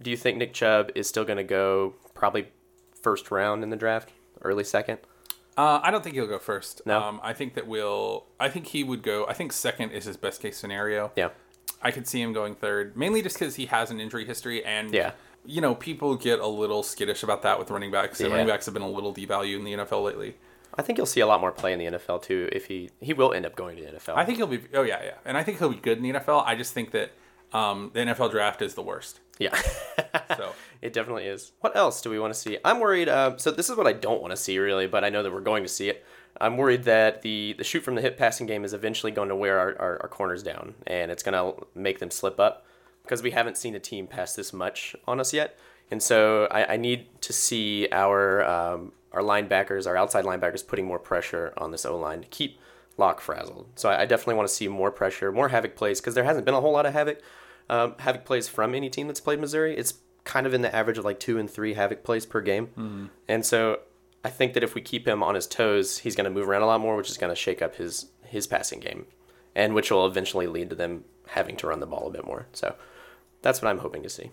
do 0.00 0.10
you 0.10 0.16
think 0.16 0.38
Nick 0.38 0.52
Chubb 0.52 0.90
is 0.94 1.06
still 1.08 1.24
going 1.24 1.36
to 1.38 1.44
go 1.44 1.94
probably 2.14 2.48
first 3.00 3.30
round 3.30 3.62
in 3.62 3.70
the 3.70 3.76
draft, 3.76 4.10
early 4.42 4.64
second? 4.64 4.98
Uh, 5.56 5.78
I 5.82 5.90
don't 5.90 6.02
think 6.02 6.16
he'll 6.16 6.26
go 6.26 6.38
first. 6.38 6.82
No? 6.84 7.00
Um, 7.00 7.20
I 7.22 7.32
think 7.32 7.54
that 7.54 7.66
we'll. 7.68 8.24
I 8.40 8.48
think 8.48 8.66
he 8.68 8.82
would 8.82 9.02
go. 9.02 9.24
I 9.28 9.34
think 9.34 9.52
second 9.52 9.90
is 9.92 10.04
his 10.04 10.16
best 10.16 10.42
case 10.42 10.56
scenario. 10.58 11.12
Yeah, 11.14 11.28
I 11.80 11.90
could 11.92 12.08
see 12.08 12.20
him 12.20 12.32
going 12.32 12.54
third, 12.56 12.96
mainly 12.96 13.22
just 13.22 13.38
because 13.38 13.54
he 13.54 13.66
has 13.66 13.90
an 13.90 14.00
injury 14.00 14.24
history 14.24 14.64
and 14.64 14.92
Yeah. 14.92 15.12
you 15.44 15.60
know, 15.60 15.74
people 15.76 16.16
get 16.16 16.40
a 16.40 16.46
little 16.46 16.82
skittish 16.82 17.22
about 17.22 17.42
that 17.42 17.58
with 17.58 17.70
running 17.70 17.92
backs. 17.92 18.20
Yeah. 18.20 18.28
running 18.28 18.48
backs 18.48 18.64
have 18.64 18.74
been 18.74 18.82
a 18.82 18.88
little 18.88 19.14
devalued 19.14 19.58
in 19.58 19.64
the 19.64 19.72
NFL 19.74 20.02
lately. 20.04 20.36
I 20.76 20.82
think 20.82 20.98
you'll 20.98 21.06
see 21.06 21.20
a 21.20 21.26
lot 21.26 21.40
more 21.40 21.52
play 21.52 21.72
in 21.72 21.78
the 21.78 21.84
NFL 21.84 22.22
too. 22.22 22.48
If 22.50 22.66
he 22.66 22.90
he 23.00 23.12
will 23.12 23.32
end 23.32 23.46
up 23.46 23.54
going 23.54 23.76
to 23.76 23.82
the 23.84 23.88
NFL. 23.92 24.16
I 24.16 24.24
think 24.24 24.38
he'll 24.38 24.48
be. 24.48 24.60
Oh 24.74 24.82
yeah, 24.82 25.00
yeah, 25.04 25.14
and 25.24 25.36
I 25.38 25.44
think 25.44 25.58
he'll 25.58 25.68
be 25.70 25.76
good 25.76 25.98
in 25.98 26.02
the 26.02 26.12
NFL. 26.14 26.42
I 26.44 26.56
just 26.56 26.72
think 26.74 26.90
that 26.90 27.12
um, 27.52 27.92
the 27.94 28.00
NFL 28.00 28.32
draft 28.32 28.60
is 28.60 28.74
the 28.74 28.82
worst. 28.82 29.20
Yeah. 29.38 29.56
So 30.36 30.52
It 30.84 30.92
definitely 30.92 31.24
is. 31.24 31.52
What 31.60 31.74
else 31.74 32.02
do 32.02 32.10
we 32.10 32.18
want 32.18 32.34
to 32.34 32.38
see? 32.38 32.58
I'm 32.62 32.78
worried. 32.78 33.08
Um, 33.08 33.38
so 33.38 33.50
this 33.50 33.70
is 33.70 33.76
what 33.76 33.86
I 33.86 33.94
don't 33.94 34.20
want 34.20 34.32
to 34.32 34.36
see 34.36 34.58
really, 34.58 34.86
but 34.86 35.02
I 35.02 35.08
know 35.08 35.22
that 35.22 35.32
we're 35.32 35.40
going 35.40 35.62
to 35.62 35.68
see 35.68 35.88
it. 35.88 36.04
I'm 36.38 36.58
worried 36.58 36.84
that 36.84 37.22
the 37.22 37.54
the 37.56 37.64
shoot 37.64 37.80
from 37.80 37.94
the 37.94 38.02
hip 38.02 38.18
passing 38.18 38.46
game 38.46 38.66
is 38.66 38.74
eventually 38.74 39.10
going 39.10 39.30
to 39.30 39.36
wear 39.36 39.58
our, 39.58 39.78
our, 39.78 40.02
our 40.02 40.08
corners 40.08 40.42
down, 40.42 40.74
and 40.86 41.10
it's 41.10 41.22
going 41.22 41.32
to 41.32 41.66
make 41.74 42.00
them 42.00 42.10
slip 42.10 42.38
up 42.38 42.66
because 43.02 43.22
we 43.22 43.30
haven't 43.30 43.56
seen 43.56 43.74
a 43.74 43.78
team 43.78 44.06
pass 44.06 44.34
this 44.34 44.52
much 44.52 44.94
on 45.06 45.20
us 45.20 45.32
yet. 45.32 45.56
And 45.90 46.02
so 46.02 46.48
I, 46.50 46.74
I 46.74 46.76
need 46.76 47.06
to 47.22 47.32
see 47.32 47.88
our 47.90 48.44
um, 48.44 48.92
our 49.12 49.22
linebackers, 49.22 49.86
our 49.86 49.96
outside 49.96 50.26
linebackers, 50.26 50.66
putting 50.66 50.84
more 50.84 50.98
pressure 50.98 51.54
on 51.56 51.70
this 51.70 51.86
O 51.86 51.96
line 51.96 52.20
to 52.20 52.28
keep 52.28 52.58
Lock 52.98 53.22
frazzled. 53.22 53.68
So 53.76 53.88
I, 53.88 54.02
I 54.02 54.04
definitely 54.04 54.34
want 54.34 54.50
to 54.50 54.54
see 54.54 54.68
more 54.68 54.90
pressure, 54.90 55.32
more 55.32 55.48
havoc 55.48 55.76
plays 55.76 55.98
because 55.98 56.14
there 56.14 56.24
hasn't 56.24 56.44
been 56.44 56.54
a 56.54 56.60
whole 56.60 56.72
lot 56.72 56.84
of 56.84 56.92
havoc 56.92 57.22
um, 57.70 57.94
havoc 57.98 58.24
plays 58.24 58.48
from 58.48 58.74
any 58.74 58.90
team 58.90 59.06
that's 59.06 59.20
played 59.20 59.40
Missouri. 59.40 59.76
It's 59.76 59.94
kind 60.24 60.46
of 60.46 60.54
in 60.54 60.62
the 60.62 60.74
average 60.74 60.98
of 60.98 61.04
like 61.04 61.20
two 61.20 61.38
and 61.38 61.50
three 61.50 61.74
havoc 61.74 62.02
plays 62.04 62.24
per 62.26 62.40
game. 62.40 63.10
And 63.28 63.44
so 63.44 63.80
I 64.24 64.30
think 64.30 64.54
that 64.54 64.62
if 64.62 64.74
we 64.74 64.80
keep 64.80 65.06
him 65.06 65.22
on 65.22 65.34
his 65.34 65.46
toes, 65.46 65.98
he's 65.98 66.16
going 66.16 66.24
to 66.24 66.30
move 66.30 66.48
around 66.48 66.62
a 66.62 66.66
lot 66.66 66.80
more, 66.80 66.96
which 66.96 67.10
is 67.10 67.18
going 67.18 67.30
to 67.30 67.36
shake 67.36 67.60
up 67.62 67.76
his 67.76 68.06
his 68.24 68.46
passing 68.46 68.80
game, 68.80 69.06
and 69.54 69.74
which 69.74 69.90
will 69.90 70.06
eventually 70.06 70.46
lead 70.46 70.70
to 70.70 70.76
them 70.76 71.04
having 71.28 71.56
to 71.56 71.66
run 71.66 71.80
the 71.80 71.86
ball 71.86 72.06
a 72.08 72.10
bit 72.10 72.24
more. 72.26 72.46
So 72.52 72.74
that's 73.42 73.60
what 73.62 73.68
I'm 73.68 73.78
hoping 73.78 74.02
to 74.02 74.08
see. 74.08 74.30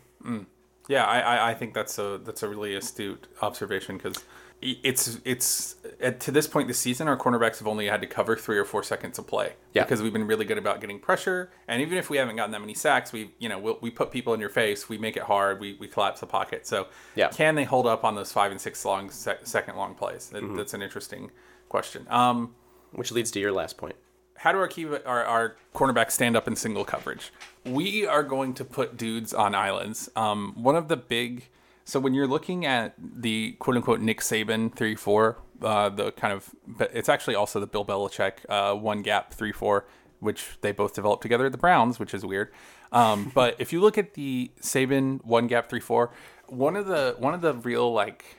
yeah, 0.88 1.06
I, 1.06 1.20
I, 1.20 1.52
I 1.52 1.54
think 1.54 1.74
that's 1.74 1.98
a 2.00 2.20
that's 2.24 2.42
a 2.44 2.50
really 2.50 2.74
astute 2.76 3.28
observation 3.42 3.98
because 3.98 4.24
it's 4.62 5.20
it's 5.26 5.76
at, 6.02 6.20
to 6.20 6.32
this 6.32 6.48
point 6.48 6.68
this 6.68 6.78
season 6.78 7.08
our 7.08 7.18
cornerbacks 7.18 7.58
have 7.60 7.68
only 7.68 7.88
had 7.88 8.00
to 8.02 8.08
cover 8.08 8.36
three 8.36 8.58
or 8.58 8.66
four 8.66 8.84
seconds 8.84 9.18
of 9.18 9.26
play 9.26 9.54
Yeah. 9.74 9.84
because 9.84 10.02
we've 10.04 10.14
been 10.14 10.28
really 10.28 10.46
good 10.46 10.58
about 10.60 10.82
getting 10.82 11.00
pressure 11.00 11.52
and 11.68 11.82
even 11.82 11.98
if 11.98 12.10
we 12.12 12.18
haven't 12.18 12.36
gotten 12.36 12.52
that 12.52 12.62
many 12.62 12.76
sacks 12.76 13.12
we 13.12 13.32
you 13.40 13.50
know 13.50 13.58
we'll, 13.58 13.80
we 13.82 13.90
put 13.90 14.12
people 14.12 14.34
in 14.36 14.40
your 14.40 14.50
face 14.50 14.88
we 14.88 14.98
make 15.00 15.18
it 15.18 15.24
hard 15.24 15.60
we, 15.60 15.74
we 15.80 15.88
collapse 15.88 16.20
the 16.20 16.28
pocket 16.28 16.68
so 16.68 16.88
Yeah. 17.16 17.30
can 17.30 17.56
they 17.56 17.64
hold 17.64 17.88
up 17.88 18.04
on 18.04 18.14
those 18.16 18.32
five 18.32 18.52
and 18.52 18.62
six 18.62 18.86
long 18.86 19.10
sec, 19.10 19.40
second 19.48 19.78
long 19.78 19.96
plays 19.96 20.30
that, 20.30 20.44
Mm-hmm. 20.44 20.56
that's 20.58 20.74
an 20.76 20.82
interesting 20.84 21.32
question 21.70 22.06
um 22.10 22.54
Which 22.92 23.12
leads 23.12 23.32
to 23.32 23.40
your 23.40 23.52
last 23.52 23.78
point. 23.78 23.96
how 24.38 24.52
do 24.52 24.60
our 24.60 24.68
key 24.68 24.86
our, 24.86 25.24
our 25.26 25.56
cornerbacks 25.74 26.12
stand 26.12 26.36
up 26.38 26.48
in 26.48 26.56
single 26.56 26.86
coverage? 26.86 27.32
We 27.66 28.06
are 28.06 28.24
going 28.24 28.54
to 28.56 28.66
put 28.66 28.98
dudes 28.98 29.34
on 29.34 29.54
islands. 29.56 30.10
Um, 30.16 30.54
one 30.56 30.76
of 30.76 30.88
the 30.88 30.98
big 30.98 31.48
so 31.92 32.00
when 32.00 32.14
you're 32.14 32.26
looking 32.26 32.66
at 32.66 32.94
the 32.98 33.52
quote 33.60 33.76
unquote 33.76 34.00
Nick 34.00 34.22
Saban 34.22 34.74
three 34.74 34.96
four, 34.96 35.40
uh, 35.62 35.90
the 35.90 36.14
kind 36.14 36.34
of 36.34 36.50
it's 36.80 37.10
actually 37.10 37.36
also 37.36 37.60
the 37.60 37.68
Bill 37.68 37.84
Belichick 37.84 38.46
uh, 38.48 38.74
one 38.74 39.02
gap 39.02 39.34
three 39.34 39.52
four, 39.52 39.86
which 40.22 40.52
they 40.62 40.72
both 40.72 40.96
developed 40.96 41.22
together 41.22 41.48
at 41.48 41.52
the 41.52 41.58
Browns, 41.58 42.00
which 42.00 42.14
is 42.14 42.26
weird. 42.26 42.50
Um, 42.94 43.30
but 43.36 43.58
if 43.60 43.74
you 43.74 43.82
look 43.82 43.98
at 43.98 44.14
the 44.14 44.52
Saban 44.62 45.22
one 45.26 45.48
gap 45.48 45.70
three 45.70 45.82
four, 45.82 46.14
one 46.48 46.78
of 46.78 46.86
the 46.86 47.18
one 47.20 47.34
of 47.34 47.42
the 47.42 47.56
real 47.56 47.92
like 47.92 48.38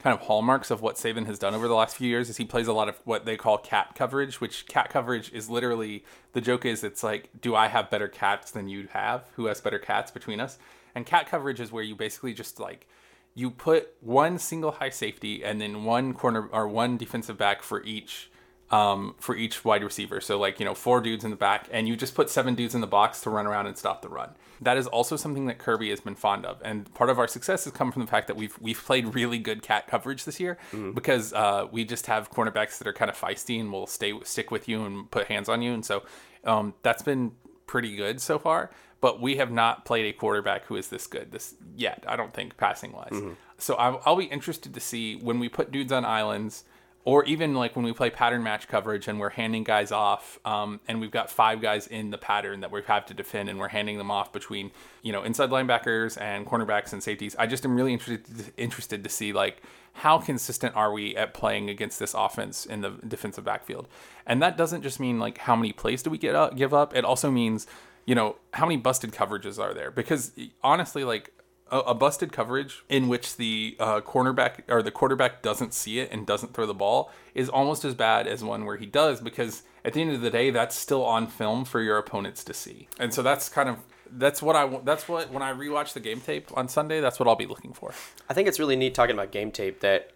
kind 0.00 0.12
of 0.12 0.26
hallmarks 0.26 0.72
of 0.72 0.80
what 0.80 0.96
Saban 0.96 1.26
has 1.26 1.38
done 1.38 1.54
over 1.54 1.68
the 1.68 1.74
last 1.74 1.96
few 1.96 2.08
years 2.08 2.28
is 2.28 2.36
he 2.36 2.44
plays 2.44 2.66
a 2.66 2.72
lot 2.72 2.88
of 2.88 2.98
what 3.04 3.26
they 3.26 3.36
call 3.36 3.58
cat 3.58 3.94
coverage, 3.94 4.40
which 4.40 4.66
cat 4.66 4.90
coverage 4.90 5.32
is 5.32 5.48
literally 5.48 6.04
the 6.32 6.40
joke 6.40 6.64
is 6.64 6.82
it's 6.82 7.04
like, 7.04 7.30
do 7.40 7.54
I 7.54 7.68
have 7.68 7.90
better 7.90 8.08
cats 8.08 8.50
than 8.50 8.68
you 8.68 8.88
have? 8.92 9.28
Who 9.36 9.46
has 9.46 9.60
better 9.60 9.78
cats 9.78 10.10
between 10.10 10.40
us? 10.40 10.58
And 10.98 11.06
cat 11.06 11.28
coverage 11.28 11.60
is 11.60 11.70
where 11.70 11.84
you 11.84 11.94
basically 11.94 12.34
just 12.34 12.58
like 12.58 12.88
you 13.32 13.52
put 13.52 13.94
one 14.00 14.36
single 14.36 14.72
high 14.72 14.90
safety 14.90 15.44
and 15.44 15.60
then 15.60 15.84
one 15.84 16.12
corner 16.12 16.48
or 16.48 16.66
one 16.66 16.96
defensive 16.96 17.38
back 17.38 17.62
for 17.62 17.84
each 17.84 18.32
um, 18.72 19.14
for 19.20 19.36
each 19.36 19.64
wide 19.64 19.84
receiver. 19.84 20.20
So 20.20 20.40
like 20.40 20.58
you 20.58 20.66
know 20.66 20.74
four 20.74 21.00
dudes 21.00 21.22
in 21.22 21.30
the 21.30 21.36
back, 21.36 21.68
and 21.70 21.86
you 21.86 21.94
just 21.94 22.16
put 22.16 22.30
seven 22.30 22.56
dudes 22.56 22.74
in 22.74 22.80
the 22.80 22.88
box 22.88 23.20
to 23.20 23.30
run 23.30 23.46
around 23.46 23.68
and 23.68 23.78
stop 23.78 24.02
the 24.02 24.08
run. 24.08 24.30
That 24.60 24.76
is 24.76 24.88
also 24.88 25.14
something 25.14 25.46
that 25.46 25.58
Kirby 25.58 25.88
has 25.90 26.00
been 26.00 26.16
fond 26.16 26.44
of, 26.44 26.60
and 26.64 26.92
part 26.94 27.10
of 27.10 27.20
our 27.20 27.28
success 27.28 27.62
has 27.62 27.72
come 27.72 27.92
from 27.92 28.02
the 28.02 28.08
fact 28.08 28.26
that 28.26 28.36
we've 28.36 28.58
we've 28.60 28.82
played 28.84 29.14
really 29.14 29.38
good 29.38 29.62
cat 29.62 29.86
coverage 29.86 30.24
this 30.24 30.40
year 30.40 30.58
because 30.94 31.32
uh, 31.32 31.68
we 31.70 31.84
just 31.84 32.06
have 32.06 32.32
cornerbacks 32.32 32.78
that 32.78 32.88
are 32.88 32.92
kind 32.92 33.08
of 33.08 33.16
feisty 33.16 33.60
and 33.60 33.70
will 33.70 33.86
stay 33.86 34.12
stick 34.24 34.50
with 34.50 34.68
you 34.68 34.84
and 34.84 35.08
put 35.12 35.28
hands 35.28 35.48
on 35.48 35.62
you, 35.62 35.72
and 35.72 35.84
so 35.84 36.02
um, 36.42 36.74
that's 36.82 37.02
been 37.02 37.30
pretty 37.68 37.94
good 37.94 38.20
so 38.20 38.36
far. 38.36 38.70
But 39.00 39.20
we 39.20 39.36
have 39.36 39.52
not 39.52 39.84
played 39.84 40.06
a 40.06 40.12
quarterback 40.12 40.64
who 40.64 40.76
is 40.76 40.88
this 40.88 41.06
good 41.06 41.30
this 41.30 41.54
yet. 41.76 42.04
I 42.08 42.16
don't 42.16 42.34
think 42.34 42.56
passing 42.56 42.92
wise. 42.92 43.10
So 43.58 43.74
I'll, 43.74 44.02
I'll 44.04 44.16
be 44.16 44.24
interested 44.24 44.74
to 44.74 44.80
see 44.80 45.16
when 45.16 45.38
we 45.38 45.48
put 45.48 45.70
dudes 45.70 45.92
on 45.92 46.04
islands 46.04 46.64
or 47.04 47.24
even 47.24 47.54
like 47.54 47.74
when 47.74 47.86
we 47.86 47.92
play 47.94 48.10
pattern 48.10 48.42
match 48.42 48.68
coverage 48.68 49.08
and 49.08 49.18
we're 49.18 49.30
handing 49.30 49.64
guys 49.64 49.90
off 49.90 50.38
um, 50.44 50.78
and 50.86 51.00
we've 51.00 51.10
got 51.10 51.30
five 51.30 51.62
guys 51.62 51.86
in 51.86 52.10
the 52.10 52.18
pattern 52.18 52.60
that 52.60 52.70
we 52.70 52.82
have 52.82 53.06
to 53.06 53.14
defend 53.14 53.48
and 53.48 53.58
we're 53.58 53.68
handing 53.68 53.96
them 53.96 54.10
off 54.10 54.30
between 54.30 54.70
you 55.02 55.10
know 55.10 55.22
inside 55.22 55.48
linebackers 55.48 56.20
and 56.20 56.44
cornerbacks 56.46 56.92
and 56.92 57.02
safeties 57.02 57.34
i 57.38 57.46
just 57.46 57.64
am 57.64 57.74
really 57.74 57.94
interested 57.94 58.52
interested 58.58 59.02
to 59.02 59.08
see 59.08 59.32
like 59.32 59.62
how 59.94 60.18
consistent 60.18 60.76
are 60.76 60.92
we 60.92 61.16
at 61.16 61.32
playing 61.32 61.70
against 61.70 61.98
this 61.98 62.12
offense 62.12 62.66
in 62.66 62.82
the 62.82 62.90
defensive 63.08 63.44
backfield 63.44 63.88
and 64.26 64.42
that 64.42 64.58
doesn't 64.58 64.82
just 64.82 65.00
mean 65.00 65.18
like 65.18 65.38
how 65.38 65.56
many 65.56 65.72
plays 65.72 66.02
do 66.02 66.10
we 66.10 66.18
get 66.18 66.34
up, 66.34 66.56
give 66.56 66.74
up 66.74 66.94
it 66.94 67.06
also 67.06 67.30
means 67.30 67.66
you 68.08 68.14
know 68.14 68.36
how 68.54 68.64
many 68.64 68.78
busted 68.78 69.12
coverages 69.12 69.62
are 69.62 69.74
there 69.74 69.90
because 69.90 70.32
honestly 70.64 71.04
like 71.04 71.30
a, 71.70 71.78
a 71.80 71.94
busted 71.94 72.32
coverage 72.32 72.82
in 72.88 73.06
which 73.06 73.36
the 73.36 73.76
uh, 73.78 74.00
cornerback 74.00 74.62
or 74.66 74.82
the 74.82 74.90
quarterback 74.90 75.42
doesn't 75.42 75.74
see 75.74 75.98
it 75.98 76.10
and 76.10 76.26
doesn't 76.26 76.54
throw 76.54 76.64
the 76.64 76.72
ball 76.72 77.12
is 77.34 77.50
almost 77.50 77.84
as 77.84 77.94
bad 77.94 78.26
as 78.26 78.42
one 78.42 78.64
where 78.64 78.78
he 78.78 78.86
does 78.86 79.20
because 79.20 79.62
at 79.84 79.92
the 79.92 80.00
end 80.00 80.10
of 80.10 80.22
the 80.22 80.30
day 80.30 80.48
that's 80.50 80.74
still 80.74 81.04
on 81.04 81.26
film 81.26 81.66
for 81.66 81.82
your 81.82 81.98
opponents 81.98 82.42
to 82.42 82.54
see 82.54 82.88
and 82.98 83.12
so 83.12 83.22
that's 83.22 83.50
kind 83.50 83.68
of 83.68 83.76
that's 84.10 84.40
what 84.40 84.56
I 84.56 84.80
that's 84.84 85.06
what 85.06 85.30
when 85.30 85.42
I 85.42 85.52
rewatch 85.52 85.92
the 85.92 86.00
game 86.00 86.22
tape 86.22 86.48
on 86.56 86.66
Sunday 86.66 87.02
that's 87.02 87.20
what 87.20 87.28
I'll 87.28 87.36
be 87.36 87.44
looking 87.44 87.74
for. 87.74 87.92
I 88.30 88.32
think 88.32 88.48
it's 88.48 88.58
really 88.58 88.74
neat 88.74 88.94
talking 88.94 89.14
about 89.14 89.32
game 89.32 89.50
tape 89.50 89.80
that 89.80 90.12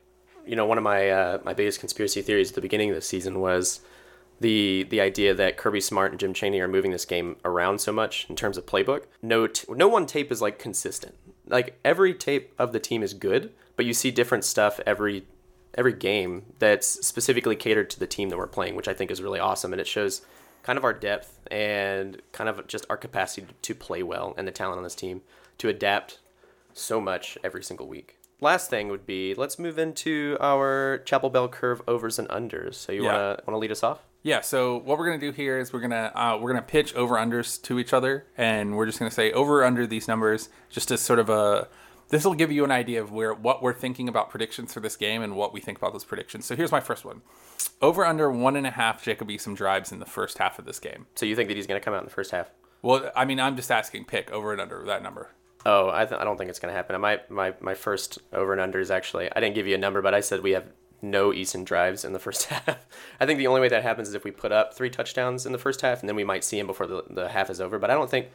you 0.46 0.56
know 0.56 0.64
one 0.64 0.78
of 0.78 0.84
my 0.84 1.10
uh, 1.10 1.38
my 1.44 1.52
biggest 1.52 1.78
conspiracy 1.80 2.22
theories 2.22 2.48
at 2.48 2.54
the 2.54 2.62
beginning 2.62 2.88
of 2.88 2.94
the 2.94 3.02
season 3.02 3.40
was 3.40 3.82
the 4.42 4.86
the 4.90 5.00
idea 5.00 5.34
that 5.34 5.56
Kirby 5.56 5.80
Smart 5.80 6.10
and 6.12 6.20
Jim 6.20 6.34
Chaney 6.34 6.60
are 6.60 6.68
moving 6.68 6.90
this 6.90 7.04
game 7.04 7.36
around 7.44 7.80
so 7.80 7.92
much 7.92 8.26
in 8.28 8.36
terms 8.36 8.56
of 8.58 8.66
playbook. 8.66 9.04
No 9.22 9.46
t- 9.46 9.66
no 9.70 9.88
one 9.88 10.06
tape 10.06 10.30
is 10.30 10.42
like 10.42 10.58
consistent. 10.58 11.14
Like 11.46 11.78
every 11.84 12.12
tape 12.14 12.52
of 12.58 12.72
the 12.72 12.80
team 12.80 13.02
is 13.02 13.14
good, 13.14 13.52
but 13.76 13.86
you 13.86 13.94
see 13.94 14.10
different 14.10 14.44
stuff 14.44 14.78
every 14.86 15.24
every 15.74 15.92
game 15.94 16.44
that's 16.58 16.86
specifically 17.06 17.56
catered 17.56 17.88
to 17.90 17.98
the 17.98 18.06
team 18.06 18.28
that 18.28 18.36
we're 18.36 18.46
playing, 18.46 18.74
which 18.76 18.88
I 18.88 18.94
think 18.94 19.10
is 19.10 19.22
really 19.22 19.40
awesome 19.40 19.72
and 19.72 19.80
it 19.80 19.86
shows 19.86 20.22
kind 20.62 20.76
of 20.76 20.84
our 20.84 20.92
depth 20.92 21.40
and 21.50 22.20
kind 22.32 22.48
of 22.48 22.66
just 22.68 22.84
our 22.90 22.96
capacity 22.96 23.46
to 23.62 23.74
play 23.74 24.02
well 24.02 24.34
and 24.36 24.46
the 24.46 24.52
talent 24.52 24.76
on 24.78 24.84
this 24.84 24.94
team 24.94 25.22
to 25.58 25.68
adapt 25.68 26.20
so 26.74 27.00
much 27.00 27.36
every 27.42 27.62
single 27.64 27.88
week. 27.88 28.18
Last 28.40 28.70
thing 28.70 28.88
would 28.88 29.06
be 29.06 29.34
let's 29.34 29.58
move 29.58 29.78
into 29.78 30.36
our 30.40 30.98
Chapel 31.06 31.30
Bell 31.30 31.48
curve 31.48 31.80
overs 31.88 32.18
and 32.18 32.28
unders. 32.28 32.74
So 32.74 32.92
you 32.92 33.04
Yeah. 33.04 33.12
wanna 33.12 33.42
wanna 33.46 33.58
lead 33.58 33.72
us 33.72 33.82
off? 33.82 34.00
Yeah, 34.24 34.40
so 34.40 34.76
what 34.78 34.98
we're 34.98 35.06
gonna 35.06 35.18
do 35.18 35.32
here 35.32 35.58
is 35.58 35.72
we're 35.72 35.80
gonna 35.80 36.12
uh, 36.14 36.38
we're 36.40 36.52
gonna 36.52 36.62
pitch 36.62 36.94
over 36.94 37.16
unders 37.16 37.60
to 37.62 37.80
each 37.80 37.92
other, 37.92 38.26
and 38.36 38.76
we're 38.76 38.86
just 38.86 39.00
gonna 39.00 39.10
say 39.10 39.32
over 39.32 39.64
under 39.64 39.84
these 39.86 40.06
numbers, 40.06 40.48
just 40.70 40.90
as 40.90 41.00
sort 41.00 41.18
of 41.18 41.28
a. 41.28 41.68
This 42.08 42.24
will 42.24 42.34
give 42.34 42.52
you 42.52 42.62
an 42.62 42.70
idea 42.70 43.02
of 43.02 43.10
where 43.10 43.34
what 43.34 43.62
we're 43.62 43.72
thinking 43.72 44.08
about 44.08 44.30
predictions 44.30 44.72
for 44.72 44.80
this 44.80 44.96
game 44.96 45.22
and 45.22 45.34
what 45.34 45.52
we 45.52 45.60
think 45.60 45.78
about 45.78 45.92
those 45.92 46.04
predictions. 46.04 46.44
So 46.44 46.54
here's 46.54 46.70
my 46.70 46.78
first 46.78 47.04
one: 47.04 47.22
over 47.80 48.04
under 48.04 48.30
one 48.30 48.54
and 48.54 48.66
a 48.66 48.70
half 48.70 49.02
Jacob 49.02 49.28
Eason 49.28 49.56
drives 49.56 49.90
in 49.90 49.98
the 49.98 50.06
first 50.06 50.38
half 50.38 50.58
of 50.58 50.66
this 50.66 50.78
game. 50.78 51.06
So 51.16 51.26
you 51.26 51.34
think 51.34 51.48
that 51.48 51.56
he's 51.56 51.66
gonna 51.66 51.80
come 51.80 51.94
out 51.94 52.02
in 52.02 52.06
the 52.06 52.14
first 52.14 52.30
half? 52.30 52.48
Well, 52.80 53.10
I 53.16 53.24
mean, 53.24 53.40
I'm 53.40 53.56
just 53.56 53.70
asking, 53.70 54.04
pick 54.04 54.30
over 54.30 54.52
and 54.52 54.60
under 54.60 54.84
that 54.84 55.02
number. 55.02 55.30
Oh, 55.64 55.90
I, 55.90 56.04
th- 56.04 56.20
I 56.20 56.24
don't 56.24 56.36
think 56.36 56.50
it's 56.50 56.58
gonna 56.60 56.72
happen. 56.72 57.00
My 57.00 57.20
my 57.28 57.54
my 57.60 57.74
first 57.74 58.20
over 58.32 58.52
and 58.52 58.60
under 58.60 58.78
is 58.78 58.92
actually 58.92 59.30
I 59.34 59.40
didn't 59.40 59.56
give 59.56 59.66
you 59.66 59.74
a 59.74 59.78
number, 59.78 60.00
but 60.00 60.14
I 60.14 60.20
said 60.20 60.42
we 60.42 60.52
have 60.52 60.66
no 61.02 61.30
Eason 61.30 61.64
drives 61.64 62.04
in 62.04 62.12
the 62.12 62.18
first 62.18 62.44
half. 62.46 62.86
I 63.20 63.26
think 63.26 63.38
the 63.38 63.48
only 63.48 63.60
way 63.60 63.68
that 63.68 63.82
happens 63.82 64.08
is 64.08 64.14
if 64.14 64.24
we 64.24 64.30
put 64.30 64.52
up 64.52 64.74
three 64.74 64.90
touchdowns 64.90 65.44
in 65.44 65.52
the 65.52 65.58
first 65.58 65.80
half, 65.80 66.00
and 66.00 66.08
then 66.08 66.16
we 66.16 66.24
might 66.24 66.44
see 66.44 66.58
him 66.58 66.66
before 66.66 66.86
the, 66.86 67.04
the 67.10 67.28
half 67.28 67.50
is 67.50 67.60
over. 67.60 67.78
But 67.78 67.90
I 67.90 67.94
don't 67.94 68.10
think 68.10 68.28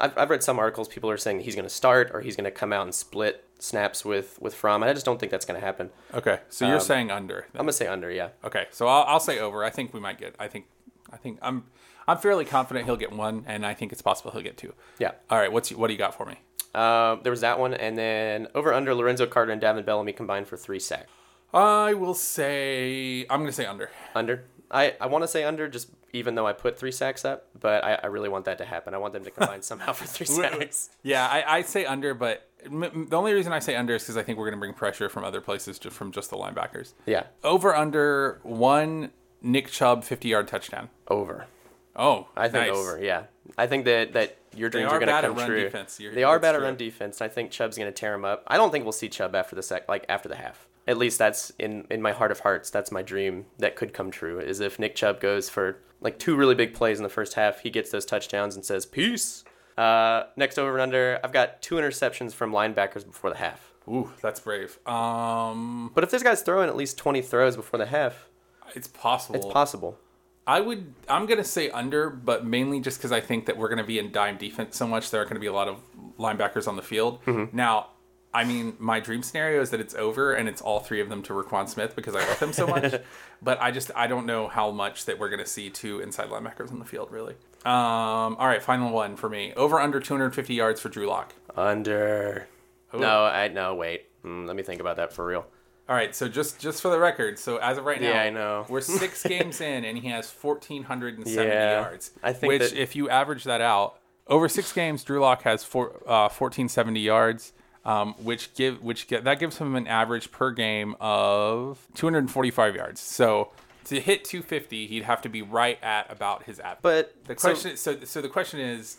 I've, 0.00 0.16
I've 0.16 0.30
read 0.30 0.42
some 0.42 0.58
articles. 0.58 0.88
People 0.88 1.10
are 1.10 1.16
saying 1.16 1.40
he's 1.40 1.54
going 1.54 1.64
to 1.66 1.74
start 1.74 2.10
or 2.12 2.20
he's 2.20 2.36
going 2.36 2.44
to 2.44 2.50
come 2.50 2.72
out 2.72 2.82
and 2.82 2.94
split 2.94 3.44
snaps 3.58 4.04
with 4.04 4.38
with 4.40 4.54
Fromm. 4.54 4.82
And 4.82 4.90
I 4.90 4.92
just 4.92 5.06
don't 5.06 5.18
think 5.20 5.30
that's 5.30 5.44
going 5.44 5.58
to 5.58 5.64
happen. 5.64 5.90
Okay, 6.14 6.40
so 6.48 6.66
you're 6.66 6.80
saying 6.80 7.10
under. 7.10 7.46
I'm 7.54 7.60
gonna 7.60 7.72
say 7.72 7.86
under. 7.86 8.10
Yeah. 8.10 8.30
Okay, 8.44 8.66
so 8.70 8.86
I'll, 8.88 9.04
I'll 9.04 9.20
say 9.20 9.38
over. 9.38 9.64
I 9.64 9.70
think 9.70 9.94
we 9.94 10.00
might 10.00 10.18
get. 10.18 10.34
I 10.38 10.48
think. 10.48 10.66
I 11.12 11.16
think 11.16 11.38
I'm. 11.42 11.64
I'm 12.08 12.18
fairly 12.18 12.44
confident 12.44 12.86
he'll 12.86 12.96
get 12.96 13.12
one, 13.12 13.44
and 13.46 13.64
I 13.64 13.74
think 13.74 13.92
it's 13.92 14.02
possible 14.02 14.32
he'll 14.32 14.42
get 14.42 14.56
two. 14.56 14.74
Yeah. 14.98 15.12
All 15.30 15.38
right, 15.38 15.52
what's 15.52 15.70
what 15.70 15.86
do 15.86 15.92
you 15.92 15.98
got 15.98 16.16
for 16.16 16.26
me? 16.26 16.36
Um, 16.74 17.20
there 17.22 17.30
was 17.30 17.42
that 17.42 17.58
one, 17.58 17.74
and 17.74 17.96
then 17.96 18.48
over 18.54 18.72
under 18.72 18.94
Lorenzo 18.94 19.26
Carter 19.26 19.52
and 19.52 19.62
Davin 19.62 19.84
Bellamy 19.84 20.12
combined 20.12 20.48
for 20.48 20.56
three 20.56 20.80
sacks. 20.80 21.10
I 21.54 21.94
will 21.94 22.14
say 22.14 23.26
I'm 23.30 23.40
gonna 23.40 23.52
say 23.52 23.66
under. 23.66 23.90
Under. 24.14 24.44
I, 24.70 24.94
I 25.02 25.06
want 25.06 25.22
to 25.22 25.28
say 25.28 25.44
under 25.44 25.68
just 25.68 25.90
even 26.14 26.34
though 26.34 26.46
I 26.46 26.54
put 26.54 26.78
three 26.78 26.92
sacks 26.92 27.26
up, 27.26 27.46
but 27.60 27.84
I, 27.84 27.94
I 28.02 28.06
really 28.06 28.30
want 28.30 28.46
that 28.46 28.56
to 28.58 28.64
happen. 28.64 28.94
I 28.94 28.98
want 28.98 29.12
them 29.12 29.22
to 29.24 29.30
combine 29.30 29.60
somehow 29.70 29.92
for 29.92 30.06
three 30.06 30.24
sacks. 30.40 30.88
Yeah, 31.02 31.26
I, 31.26 31.58
I 31.58 31.62
say 31.62 31.84
under, 31.84 32.14
but 32.14 32.48
m- 32.64 33.06
the 33.10 33.16
only 33.16 33.34
reason 33.34 33.52
I 33.52 33.58
say 33.58 33.76
under 33.76 33.94
is 33.94 34.02
because 34.02 34.16
I 34.16 34.22
think 34.22 34.38
we're 34.38 34.46
going 34.46 34.56
to 34.56 34.60
bring 34.60 34.72
pressure 34.72 35.10
from 35.10 35.24
other 35.24 35.42
places, 35.42 35.78
just 35.78 35.94
from 35.94 36.10
just 36.10 36.30
the 36.30 36.36
linebackers. 36.36 36.94
Yeah, 37.04 37.24
Over 37.44 37.74
under 37.76 38.40
one 38.44 39.10
Nick 39.42 39.68
Chubb 39.70 40.04
fifty 40.04 40.28
yard 40.28 40.48
touchdown. 40.48 40.88
over. 41.08 41.46
Oh, 41.94 42.28
I 42.34 42.48
think 42.48 42.68
nice. 42.68 42.76
over. 42.76 42.98
Yeah, 43.02 43.24
I 43.58 43.66
think 43.66 43.84
that 43.84 44.14
that 44.14 44.38
your 44.56 44.70
dreams 44.70 44.90
are 44.90 44.96
are, 44.96 44.98
going 44.98 45.08
to 45.08 45.14
at 45.14 45.24
come 45.24 45.36
run 45.36 45.46
true. 45.48 45.60
defense. 45.62 45.98
They 45.98 46.24
are 46.24 46.38
bad 46.38 46.54
at 46.54 46.58
true. 46.58 46.66
run 46.66 46.76
defense. 46.76 47.20
I 47.20 47.28
think 47.28 47.50
Chubb's 47.50 47.76
going 47.76 47.88
to 47.88 47.94
tear 47.94 48.14
him 48.14 48.24
up. 48.24 48.42
I 48.46 48.56
don't 48.56 48.70
think 48.70 48.86
we'll 48.86 48.92
see 48.92 49.10
Chubb 49.10 49.34
after 49.34 49.54
the 49.54 49.62
sec, 49.62 49.86
like 49.88 50.06
after 50.08 50.30
the 50.30 50.36
half. 50.36 50.66
At 50.86 50.98
least 50.98 51.18
that's 51.18 51.50
in 51.58 51.86
in 51.90 52.02
my 52.02 52.12
heart 52.12 52.30
of 52.32 52.40
hearts. 52.40 52.70
That's 52.70 52.90
my 52.90 53.02
dream 53.02 53.46
that 53.58 53.76
could 53.76 53.92
come 53.92 54.10
true. 54.10 54.40
Is 54.40 54.60
if 54.60 54.78
Nick 54.78 54.94
Chubb 54.96 55.20
goes 55.20 55.48
for 55.48 55.78
like 56.00 56.18
two 56.18 56.34
really 56.34 56.54
big 56.56 56.74
plays 56.74 56.98
in 56.98 57.04
the 57.04 57.08
first 57.08 57.34
half, 57.34 57.60
he 57.60 57.70
gets 57.70 57.90
those 57.90 58.04
touchdowns 58.04 58.56
and 58.56 58.64
says 58.64 58.84
peace. 58.86 59.44
Uh, 59.78 60.24
next 60.36 60.58
over 60.58 60.72
and 60.72 60.82
under, 60.82 61.18
I've 61.24 61.32
got 61.32 61.62
two 61.62 61.76
interceptions 61.76 62.32
from 62.34 62.52
linebackers 62.52 63.06
before 63.06 63.30
the 63.30 63.36
half. 63.36 63.72
Ooh, 63.88 64.10
that's 64.20 64.38
brave. 64.40 64.78
Um, 64.86 65.90
But 65.94 66.04
if 66.04 66.10
this 66.10 66.22
guy's 66.22 66.42
throwing 66.42 66.68
at 66.68 66.76
least 66.76 66.98
20 66.98 67.22
throws 67.22 67.56
before 67.56 67.78
the 67.78 67.86
half, 67.86 68.28
it's 68.74 68.86
possible. 68.86 69.36
it's 69.36 69.46
possible. 69.46 69.98
I 70.46 70.60
would. 70.60 70.92
I'm 71.08 71.26
gonna 71.26 71.44
say 71.44 71.70
under, 71.70 72.10
but 72.10 72.44
mainly 72.44 72.80
just 72.80 72.98
because 72.98 73.12
I 73.12 73.20
think 73.20 73.46
that 73.46 73.56
we're 73.56 73.68
gonna 73.68 73.84
be 73.84 73.98
in 74.00 74.10
dime 74.10 74.36
defense 74.38 74.76
so 74.76 74.86
much. 74.88 75.10
There 75.10 75.22
are 75.22 75.24
gonna 75.24 75.38
be 75.40 75.46
a 75.46 75.52
lot 75.52 75.68
of 75.68 75.76
linebackers 76.18 76.66
on 76.66 76.74
the 76.74 76.82
field. 76.82 77.24
Mm-hmm. 77.26 77.56
Now, 77.56 77.90
I 78.34 78.44
mean, 78.44 78.74
my 78.78 78.98
dream 79.00 79.22
scenario 79.22 79.60
is 79.60 79.70
that 79.70 79.80
it's 79.80 79.94
over 79.94 80.32
and 80.32 80.48
it's 80.48 80.62
all 80.62 80.80
three 80.80 81.00
of 81.00 81.08
them 81.10 81.22
to 81.24 81.32
Roquan 81.34 81.68
Smith 81.68 81.94
because 81.94 82.14
I 82.16 82.26
love 82.26 82.40
him 82.40 82.52
so 82.52 82.66
much. 82.66 82.94
but 83.42 83.60
I 83.60 83.70
just 83.70 83.90
I 83.94 84.06
don't 84.06 84.24
know 84.26 84.48
how 84.48 84.70
much 84.70 85.04
that 85.04 85.18
we're 85.18 85.28
gonna 85.28 85.44
see 85.46 85.68
two 85.68 86.00
inside 86.00 86.28
linebackers 86.30 86.70
on 86.72 86.78
the 86.78 86.84
field 86.86 87.10
really. 87.10 87.34
Um. 87.64 88.36
All 88.38 88.46
right, 88.46 88.62
final 88.62 88.90
one 88.90 89.16
for 89.16 89.28
me. 89.28 89.52
Over 89.54 89.78
under 89.78 90.00
250 90.00 90.54
yards 90.54 90.80
for 90.80 90.88
Drew 90.88 91.06
Lock. 91.06 91.34
Under. 91.56 92.48
No, 92.94 93.24
I 93.24 93.48
no 93.48 93.74
wait. 93.74 94.06
Mm, 94.24 94.46
let 94.46 94.56
me 94.56 94.62
think 94.62 94.80
about 94.80 94.96
that 94.96 95.12
for 95.12 95.24
real. 95.26 95.46
All 95.88 95.96
right, 95.96 96.14
so 96.14 96.28
just 96.28 96.58
just 96.60 96.80
for 96.80 96.88
the 96.90 96.98
record, 96.98 97.38
so 97.38 97.56
as 97.58 97.76
of 97.76 97.84
right 97.84 98.00
now, 98.00 98.10
Yeah, 98.10 98.22
I 98.22 98.30
know. 98.30 98.64
we're 98.68 98.80
six 98.80 99.22
games 99.26 99.60
in, 99.60 99.84
and 99.84 99.98
he 99.98 100.08
has 100.08 100.30
fourteen 100.30 100.84
hundred 100.84 101.18
and 101.18 101.26
seventy 101.26 101.50
Yeah, 101.50 101.80
yards. 101.82 102.12
I 102.22 102.32
think 102.32 102.52
which, 102.52 102.70
that- 102.70 102.80
if 102.80 102.94
you 102.96 103.08
average 103.10 103.44
that 103.44 103.60
out 103.60 103.98
over 104.26 104.48
six 104.48 104.72
games, 104.72 105.02
Drew 105.04 105.20
Lock 105.20 105.42
has 105.42 105.64
four, 105.64 106.02
uh, 106.06 106.28
fourteen 106.28 106.68
seventy 106.68 107.00
yards, 107.00 107.52
um, 107.84 108.14
which 108.14 108.54
give 108.54 108.82
which 108.82 109.08
get, 109.08 109.24
that 109.24 109.38
gives 109.38 109.58
him 109.58 109.74
an 109.74 109.86
average 109.86 110.30
per 110.30 110.50
game 110.50 110.94
of 111.00 111.86
two 111.94 112.06
hundred 112.06 112.20
and 112.20 112.30
forty 112.30 112.50
five 112.50 112.74
yards. 112.74 113.00
So 113.00 113.50
to 113.84 114.00
hit 114.00 114.24
two 114.24 114.42
fifty, 114.42 114.86
he'd 114.86 115.04
have 115.04 115.22
to 115.22 115.28
be 115.28 115.42
right 115.42 115.78
at 115.82 116.10
about 116.10 116.44
his 116.44 116.60
average. 116.60 116.82
But 116.82 117.14
the 117.24 117.34
question, 117.34 117.76
so 117.76 117.98
so 118.04 118.20
the 118.20 118.28
question 118.28 118.60
is, 118.60 118.98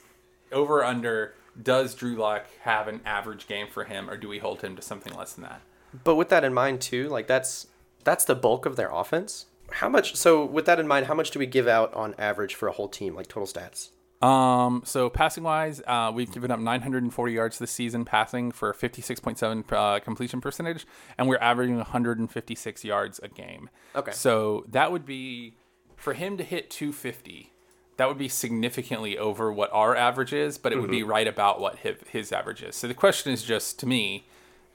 over 0.51 0.83
under. 0.83 1.35
Does 1.61 1.93
Drew 1.93 2.15
Lock 2.15 2.47
have 2.61 2.87
an 2.87 2.99
average 3.05 3.45
game 3.45 3.67
for 3.67 3.83
him, 3.83 4.09
or 4.09 4.17
do 4.17 4.27
we 4.27 4.39
hold 4.39 4.63
him 4.63 4.75
to 4.75 4.81
something 4.81 5.13
less 5.13 5.33
than 5.33 5.43
that? 5.43 5.61
But 6.03 6.15
with 6.15 6.29
that 6.29 6.43
in 6.43 6.51
mind 6.51 6.81
too, 6.81 7.07
like 7.09 7.27
that's 7.27 7.67
that's 8.03 8.25
the 8.25 8.33
bulk 8.33 8.65
of 8.65 8.75
their 8.75 8.89
offense. 8.89 9.45
How 9.69 9.87
much? 9.87 10.15
So 10.15 10.43
with 10.43 10.65
that 10.65 10.79
in 10.79 10.87
mind, 10.87 11.05
how 11.05 11.13
much 11.13 11.29
do 11.29 11.37
we 11.37 11.45
give 11.45 11.67
out 11.67 11.93
on 11.93 12.15
average 12.17 12.55
for 12.55 12.67
a 12.67 12.71
whole 12.71 12.87
team, 12.87 13.13
like 13.13 13.27
total 13.27 13.45
stats? 13.45 13.89
Um, 14.23 14.83
so 14.85 15.09
passing 15.09 15.43
wise, 15.43 15.81
uh, 15.85 16.09
we've 16.13 16.31
given 16.31 16.49
up 16.49 16.59
940 16.59 17.33
yards 17.33 17.59
this 17.59 17.71
season 17.71 18.05
passing 18.05 18.51
for 18.51 18.73
56.7 18.73 19.71
uh, 19.73 19.99
completion 19.99 20.39
percentage, 20.39 20.87
and 21.17 21.27
we're 21.27 21.37
averaging 21.37 21.75
156 21.75 22.85
yards 22.85 23.19
a 23.21 23.27
game. 23.27 23.69
Okay. 23.93 24.13
So 24.13 24.65
that 24.69 24.93
would 24.93 25.05
be 25.05 25.55
for 25.97 26.13
him 26.13 26.37
to 26.37 26.43
hit 26.43 26.69
250. 26.69 27.51
That 27.97 28.07
would 28.07 28.17
be 28.17 28.29
significantly 28.29 29.17
over 29.17 29.51
what 29.51 29.69
our 29.73 29.93
average 29.95 30.31
is, 30.31 30.57
but 30.57 30.71
it 30.71 30.79
would 30.79 30.89
be 30.89 31.03
right 31.03 31.27
about 31.27 31.59
what 31.59 31.79
his, 31.79 31.97
his 32.09 32.31
average 32.31 32.63
is. 32.63 32.75
So 32.75 32.87
the 32.87 32.93
question 32.95 33.31
is 33.31 33.43
just 33.43 33.77
to 33.79 33.85
me, 33.85 34.25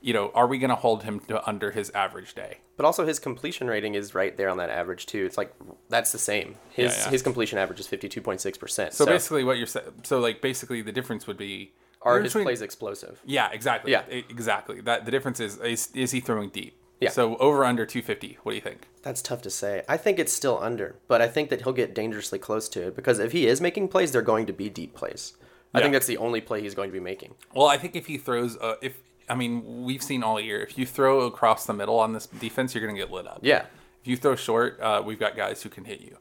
you 0.01 0.12
know, 0.12 0.30
are 0.34 0.46
we 0.46 0.59
going 0.59 0.70
to 0.70 0.76
hold 0.76 1.03
him 1.03 1.20
to 1.20 1.46
under 1.49 1.72
his 1.72 1.90
average 1.90 2.34
day? 2.34 2.59
But 2.79 2.87
also 2.87 3.05
his 3.05 3.18
completion 3.18 3.66
rating 3.66 3.95
is 3.97 4.14
right 4.14 4.35
there 4.37 4.49
on 4.49 4.57
that 4.59 4.70
average 4.70 5.05
too. 5.07 5.26
It's 5.26 5.37
like 5.37 5.53
that's 5.91 6.12
the 6.12 6.18
same. 6.18 6.55
His 6.70 6.97
Yeah, 6.97 7.05
yeah. 7.05 7.11
his 7.11 7.22
completion 7.22 7.59
average 7.59 7.81
is 7.81 7.89
fifty 7.89 8.09
two 8.09 8.22
point 8.22 8.41
six 8.41 8.57
percent. 8.57 8.95
So, 8.95 9.05
basically, 9.05 9.43
what 9.45 9.59
you're 9.59 9.66
saying, 9.66 9.87
so 10.05 10.20
like 10.20 10.41
basically 10.41 10.81
the 10.81 10.93
difference 10.93 11.26
would 11.26 11.37
be 11.37 11.72
are 12.03 12.20
his 12.20 12.33
between- 12.33 12.45
plays 12.45 12.62
explosive? 12.62 13.20
Yeah, 13.26 13.51
exactly. 13.53 13.91
Yeah. 13.93 14.05
Exactly. 14.09 14.81
That 14.81 15.05
the 15.05 15.11
difference 15.11 15.41
is 15.41 15.59
is, 15.59 15.89
is 15.93 16.12
he 16.12 16.20
throwing 16.20 16.51
deep? 16.51 16.76
Yeah. 17.01 17.11
So 17.11 17.37
over 17.39 17.64
under 17.64 17.85
250. 17.85 18.39
What 18.45 18.53
do 18.53 18.57
you 18.57 18.62
think? 18.62 18.87
That's 19.03 19.22
tough 19.22 19.43
to 19.43 19.51
say. 19.51 19.83
I 19.89 19.97
think 19.97 20.18
it's 20.20 20.33
still 20.33 20.59
under, 20.62 20.97
but 21.09 21.20
I 21.20 21.26
think 21.29 21.51
that 21.51 21.62
he'll 21.62 21.72
get 21.72 21.95
dangerously 21.97 22.39
close 22.39 22.68
to 22.70 22.87
it 22.89 22.97
because 22.97 23.18
if 23.18 23.33
he 23.33 23.47
is 23.49 23.61
making 23.61 23.89
plays, 23.89 24.11
they're 24.12 24.22
going 24.22 24.47
to 24.47 24.53
be 24.53 24.68
deep 24.68 24.95
plays. 24.95 25.33
I 25.74 25.79
Yeah. 25.79 25.83
think 25.85 25.93
that's 25.95 26.07
the 26.07 26.16
only 26.16 26.41
play 26.41 26.61
he's 26.61 26.74
going 26.76 26.89
to 26.91 26.93
be 26.93 26.99
making. 27.01 27.35
Well, 27.55 27.66
I 27.66 27.76
think 27.76 27.95
if 27.97 28.07
he 28.07 28.18
throws, 28.18 28.57
uh, 28.57 28.76
if 28.81 28.95
I 29.29 29.35
mean, 29.35 29.85
we've 29.85 30.03
seen 30.03 30.22
all 30.22 30.41
year, 30.41 30.61
if 30.62 30.79
you 30.79 30.87
throw 30.87 31.22
across 31.22 31.66
the 31.66 31.72
middle 31.74 31.99
on 31.99 32.12
this 32.12 32.26
defense, 32.26 32.74
you're 32.74 32.85
going 32.85 32.95
to 32.97 33.01
get 33.01 33.11
lit 33.12 33.26
up. 33.26 33.41
Yeah. 33.43 33.66
If 34.03 34.07
you 34.09 34.16
throw 34.16 34.37
short, 34.37 34.81
uh, 34.81 35.03
we've 35.05 35.18
got 35.18 35.37
guys 35.37 35.62
who 35.62 35.68
can 35.68 35.85
hit 35.85 36.01
you. 36.01 36.16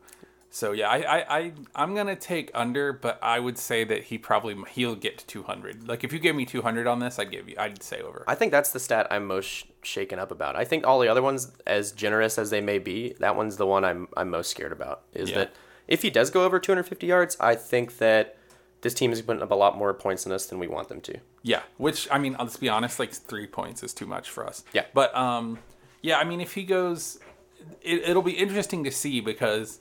So 0.49 0.71
yeah, 0.71 0.89
I, 0.89 0.97
I, 1.19 1.37
I 1.39 1.51
I'm 1.75 1.93
gonna 1.93 2.15
take 2.15 2.49
under, 2.55 2.93
but 2.93 3.19
I 3.21 3.37
would 3.37 3.57
say 3.57 3.83
that 3.83 4.05
he 4.05 4.17
probably 4.17 4.55
he'll 4.69 4.95
get 4.95 5.17
to 5.19 5.27
200. 5.27 5.87
Like 5.87 6.03
if 6.05 6.13
you 6.13 6.19
gave 6.19 6.35
me 6.35 6.45
200 6.45 6.87
on 6.87 6.99
this, 6.99 7.19
I'd 7.19 7.29
give 7.29 7.47
you 7.49 7.55
I'd 7.59 7.83
say 7.83 8.01
over. 8.01 8.23
I 8.27 8.33
think 8.33 8.53
that's 8.53 8.71
the 8.71 8.79
stat 8.79 9.07
I'm 9.11 9.25
most 9.27 9.45
sh- 9.45 9.63
shaken 9.83 10.19
up 10.19 10.31
about. 10.31 10.55
I 10.55 10.63
think 10.63 10.87
all 10.87 10.99
the 10.99 11.09
other 11.09 11.21
ones, 11.21 11.51
as 11.67 11.91
generous 11.91 12.39
as 12.39 12.49
they 12.49 12.61
may 12.61 12.79
be, 12.79 13.13
that 13.19 13.35
one's 13.35 13.57
the 13.57 13.67
one 13.67 13.83
I'm 13.83 14.07
I'm 14.15 14.29
most 14.31 14.49
scared 14.49 14.71
about. 14.71 15.01
Is 15.13 15.29
Yeah. 15.29 15.35
that 15.39 15.53
if 15.87 16.01
he 16.01 16.09
does 16.09 16.29
go 16.31 16.43
over 16.43 16.59
250 16.59 17.05
yards, 17.05 17.37
I 17.41 17.53
think 17.53 17.97
that 17.97 18.37
this 18.81 18.93
team 18.93 19.11
is 19.11 19.21
putting 19.21 19.41
up 19.41 19.51
a 19.51 19.55
lot 19.55 19.77
more 19.77 19.93
points 19.93 20.23
than 20.23 20.33
us 20.33 20.45
than 20.45 20.59
we 20.59 20.67
want 20.67 20.89
them 20.89 21.01
to. 21.01 21.17
Yeah, 21.43 21.61
which 21.77 22.07
I 22.11 22.17
mean, 22.17 22.35
let's 22.39 22.57
be 22.57 22.69
honest, 22.69 22.99
like 22.99 23.11
three 23.13 23.47
points 23.47 23.83
is 23.83 23.93
too 23.93 24.05
much 24.05 24.29
for 24.29 24.45
us. 24.45 24.63
Yeah. 24.73 24.85
but 24.93 25.15
um, 25.15 25.59
yeah, 26.01 26.19
I 26.19 26.23
mean, 26.23 26.41
if 26.41 26.53
he 26.53 26.63
goes, 26.63 27.19
it, 27.81 28.09
it'll 28.09 28.21
be 28.21 28.33
interesting 28.33 28.83
to 28.83 28.91
see 28.91 29.19
because 29.21 29.79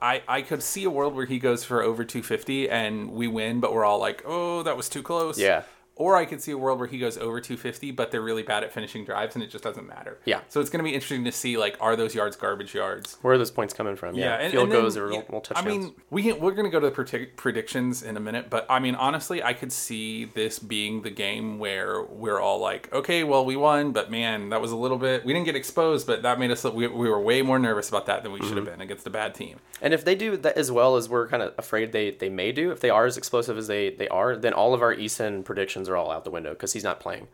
I 0.00 0.22
I 0.26 0.42
could 0.42 0.62
see 0.62 0.84
a 0.84 0.90
world 0.90 1.14
where 1.14 1.26
he 1.26 1.38
goes 1.38 1.64
for 1.64 1.82
over 1.82 2.04
250 2.04 2.70
and 2.70 3.12
we 3.12 3.28
win, 3.28 3.60
but 3.60 3.72
we're 3.74 3.84
all 3.84 3.98
like, 3.98 4.22
oh, 4.24 4.62
that 4.62 4.76
was 4.76 4.88
too 4.88 5.02
close. 5.02 5.38
Yeah. 5.38 5.62
Or 6.00 6.16
I 6.16 6.24
could 6.24 6.40
see 6.40 6.50
a 6.52 6.56
world 6.56 6.78
where 6.78 6.88
he 6.88 6.98
goes 6.98 7.18
over 7.18 7.42
250, 7.42 7.90
but 7.90 8.10
they're 8.10 8.22
really 8.22 8.42
bad 8.42 8.64
at 8.64 8.72
finishing 8.72 9.04
drives, 9.04 9.34
and 9.34 9.44
it 9.44 9.50
just 9.50 9.62
doesn't 9.62 9.86
matter. 9.86 10.18
Yeah. 10.24 10.40
So 10.48 10.58
it's 10.62 10.70
going 10.70 10.82
to 10.82 10.88
be 10.88 10.94
interesting 10.94 11.24
to 11.24 11.32
see 11.32 11.58
like, 11.58 11.76
are 11.78 11.94
those 11.94 12.14
yards 12.14 12.36
garbage 12.36 12.74
yards? 12.74 13.18
Where 13.20 13.34
are 13.34 13.38
those 13.38 13.50
points 13.50 13.74
coming 13.74 13.96
from? 13.96 14.14
Yeah, 14.14 14.36
and, 14.36 14.50
field 14.50 14.64
and 14.64 14.72
then, 14.72 14.80
goals 14.80 14.96
or 14.96 15.12
yeah, 15.12 15.20
touchdowns. 15.20 15.58
I 15.58 15.68
mean, 15.68 15.94
we 16.08 16.22
can, 16.22 16.40
we're 16.40 16.52
going 16.52 16.64
to 16.64 16.70
go 16.70 16.80
to 16.80 16.86
the 16.86 16.92
predict- 16.92 17.36
predictions 17.36 18.02
in 18.02 18.16
a 18.16 18.20
minute, 18.20 18.48
but 18.48 18.64
I 18.70 18.78
mean, 18.78 18.94
honestly, 18.94 19.42
I 19.42 19.52
could 19.52 19.72
see 19.72 20.24
this 20.24 20.58
being 20.58 21.02
the 21.02 21.10
game 21.10 21.58
where 21.58 22.02
we're 22.02 22.40
all 22.40 22.60
like, 22.60 22.90
okay, 22.94 23.22
well, 23.22 23.44
we 23.44 23.56
won, 23.56 23.92
but 23.92 24.10
man, 24.10 24.48
that 24.48 24.62
was 24.62 24.72
a 24.72 24.76
little 24.76 24.96
bit. 24.96 25.24
We 25.26 25.34
didn't 25.34 25.44
get 25.46 25.54
exposed, 25.56 26.06
but 26.06 26.22
that 26.22 26.38
made 26.38 26.50
us. 26.50 26.64
We, 26.64 26.86
we 26.86 27.10
were 27.10 27.20
way 27.20 27.42
more 27.42 27.58
nervous 27.58 27.90
about 27.90 28.06
that 28.06 28.22
than 28.22 28.32
we 28.32 28.38
should 28.38 28.48
Mm-hmm. 28.50 28.56
have 28.56 28.64
been 28.78 28.80
against 28.80 29.06
a 29.06 29.10
bad 29.10 29.34
team. 29.34 29.58
And 29.82 29.92
if 29.92 30.02
they 30.04 30.14
do 30.14 30.36
that 30.38 30.56
as 30.56 30.72
well 30.72 30.96
as 30.96 31.08
we're 31.10 31.28
kind 31.28 31.42
of 31.42 31.52
afraid 31.58 31.92
they, 31.92 32.10
they 32.12 32.30
may 32.30 32.52
do, 32.52 32.70
if 32.70 32.80
they 32.80 32.88
are 32.90 33.04
as 33.04 33.18
explosive 33.18 33.58
as 33.58 33.66
they, 33.66 33.90
they 33.90 34.08
are, 34.08 34.34
then 34.34 34.54
all 34.54 34.72
of 34.72 34.80
our 34.80 34.94
Eason 34.94 35.44
predictions 35.44 35.89
are 35.90 35.96
all 35.96 36.10
out 36.10 36.24
the 36.24 36.30
window 36.30 36.50
because 36.50 36.72
he's 36.72 36.84
not 36.84 37.00
playing. 37.00 37.28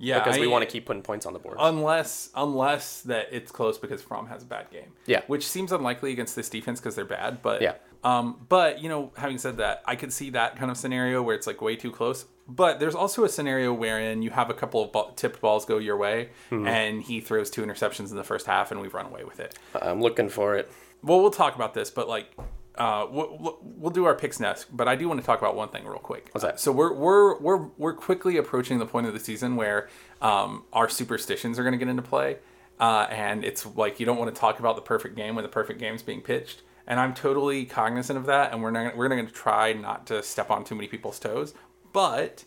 Yeah, 0.00 0.20
Because 0.20 0.38
we 0.38 0.46
want 0.46 0.62
to 0.62 0.70
keep 0.70 0.86
putting 0.86 1.02
points 1.02 1.26
on 1.26 1.32
the 1.32 1.40
board. 1.40 1.56
unless 1.58 2.30
unless 2.36 3.00
that 3.02 3.26
it's 3.32 3.50
close 3.50 3.78
because 3.78 4.00
Fromm 4.00 4.26
has 4.28 4.44
a 4.44 4.46
bad 4.46 4.70
game. 4.70 4.92
Yeah. 5.06 5.22
which 5.26 5.44
seems 5.46 5.72
unlikely 5.72 6.12
against 6.12 6.36
this 6.36 6.48
defense 6.48 6.78
because 6.80 6.94
they're 6.94 7.04
bad. 7.04 7.42
But 7.42 7.62
Yeah. 7.62 7.74
um, 8.04 8.46
but 8.48 8.80
you 8.80 8.88
know, 8.88 9.10
having 9.16 9.38
said 9.38 9.56
that, 9.56 9.82
I 9.86 9.96
could 9.96 10.12
see 10.12 10.30
that 10.30 10.56
kind 10.56 10.70
of 10.70 10.76
scenario 10.76 11.20
where 11.20 11.34
it's 11.34 11.48
like 11.48 11.60
way 11.60 11.74
too 11.74 11.90
close. 11.90 12.26
But 12.46 12.78
there's 12.80 12.94
also 12.94 13.24
a 13.24 13.28
scenario 13.28 13.74
wherein 13.74 14.22
you 14.22 14.30
have 14.30 14.48
a 14.50 14.54
couple 14.54 14.82
of 14.82 14.92
ball, 14.92 15.12
tipped 15.16 15.40
balls 15.40 15.64
go 15.66 15.78
your 15.78 15.96
way, 15.96 16.30
Mm-hmm. 16.52 16.66
and 16.68 17.02
he 17.02 17.20
throws 17.20 17.50
two 17.50 17.62
interceptions 17.62 18.10
in 18.10 18.16
the 18.16 18.24
first 18.24 18.46
half, 18.46 18.70
and 18.70 18.80
we've 18.80 18.94
run 18.94 19.06
away 19.06 19.24
with 19.24 19.40
it. 19.40 19.58
I'm 19.82 20.00
looking 20.00 20.28
for 20.28 20.54
it. 20.56 20.70
Well, 21.02 21.20
we'll 21.20 21.30
talk 21.32 21.56
about 21.56 21.74
this, 21.74 21.90
but 21.90 22.08
like, 22.08 22.30
uh, 22.78 23.06
we'll, 23.10 23.58
we'll 23.60 23.90
do 23.90 24.04
our 24.04 24.14
picks 24.14 24.38
next. 24.38 24.74
But 24.74 24.86
I 24.86 24.94
do 24.94 25.08
want 25.08 25.20
to 25.20 25.26
talk 25.26 25.40
about 25.40 25.56
one 25.56 25.68
thing 25.68 25.84
real 25.84 25.98
quick. 25.98 26.28
What's 26.32 26.44
that? 26.44 26.60
So 26.60 26.70
we're 26.70 26.92
we're 26.92 27.38
we're 27.38 27.68
we're 27.76 27.92
quickly 27.92 28.36
approaching 28.36 28.78
the 28.78 28.86
point 28.86 29.06
of 29.08 29.12
the 29.12 29.20
season 29.20 29.56
where 29.56 29.88
um, 30.22 30.64
our 30.72 30.88
superstitions 30.88 31.58
are 31.58 31.64
going 31.64 31.72
to 31.72 31.78
get 31.78 31.88
into 31.88 32.02
play, 32.02 32.38
uh, 32.78 33.08
and 33.10 33.44
it's 33.44 33.66
like 33.76 33.98
you 33.98 34.06
don't 34.06 34.16
want 34.16 34.32
to 34.32 34.40
talk 34.40 34.60
about 34.60 34.76
the 34.76 34.82
perfect 34.82 35.16
game 35.16 35.34
when 35.34 35.42
the 35.42 35.48
perfect 35.48 35.80
game's 35.80 36.02
being 36.02 36.20
pitched. 36.20 36.62
And 36.86 36.98
I'm 36.98 37.12
totally 37.12 37.66
cognizant 37.66 38.16
of 38.16 38.26
that, 38.26 38.52
and 38.52 38.62
we're 38.62 38.70
not 38.70 38.96
we're 38.96 39.08
going 39.08 39.26
to 39.26 39.32
try 39.32 39.72
not 39.72 40.06
to 40.06 40.22
step 40.22 40.50
on 40.50 40.64
too 40.64 40.74
many 40.74 40.88
people's 40.88 41.18
toes, 41.18 41.54
but. 41.92 42.44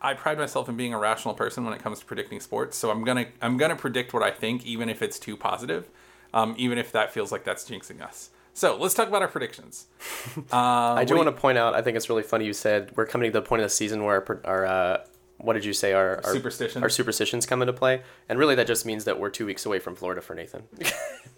I 0.00 0.12
pride 0.12 0.36
myself 0.36 0.68
in 0.68 0.76
being 0.76 0.92
a 0.92 0.98
rational 0.98 1.32
person 1.32 1.64
when 1.64 1.72
it 1.72 1.80
comes 1.82 2.00
to 2.00 2.04
predicting 2.04 2.38
sports. 2.38 2.76
So 2.76 2.90
I'm 2.90 3.04
gonna 3.04 3.28
I'm 3.40 3.56
gonna 3.56 3.74
predict 3.74 4.12
what 4.12 4.22
I 4.22 4.30
think, 4.30 4.66
even 4.66 4.90
if 4.90 5.00
it's 5.00 5.18
too 5.18 5.34
positive, 5.34 5.88
um, 6.34 6.54
even 6.58 6.76
if 6.76 6.92
that 6.92 7.10
feels 7.10 7.32
like 7.32 7.42
that's 7.42 7.64
jinxing 7.66 8.02
us. 8.02 8.28
So 8.54 8.76
let's 8.76 8.94
talk 8.94 9.08
about 9.08 9.20
our 9.22 9.28
predictions. 9.28 9.86
I 10.52 11.04
do 11.04 11.16
want 11.16 11.26
to 11.26 11.32
point 11.32 11.58
out, 11.58 11.74
I 11.74 11.82
think 11.82 11.96
it's 11.96 12.08
really 12.08 12.22
funny 12.22 12.46
you 12.46 12.52
said 12.52 12.92
we're 12.96 13.06
coming 13.06 13.30
to 13.30 13.38
the 13.40 13.44
point 13.44 13.60
of 13.62 13.66
the 13.66 13.74
season 13.74 14.04
where 14.04 14.14
our, 14.26 14.40
our 14.44 14.66
uh, 14.66 15.04
what 15.38 15.54
did 15.54 15.64
you 15.64 15.72
say 15.72 15.92
our, 15.92 16.20
our 16.24 16.32
Superstitions. 16.32 16.82
our 16.82 16.88
superstitions 16.88 17.44
come 17.46 17.60
into 17.60 17.72
play, 17.72 18.02
and 18.28 18.38
really 18.38 18.54
that 18.54 18.66
just 18.68 18.86
means 18.86 19.04
that 19.04 19.18
we're 19.18 19.28
two 19.30 19.44
weeks 19.44 19.66
away 19.66 19.78
from 19.80 19.94
Florida 19.96 20.20
for 20.22 20.34
Nathan. 20.34 20.62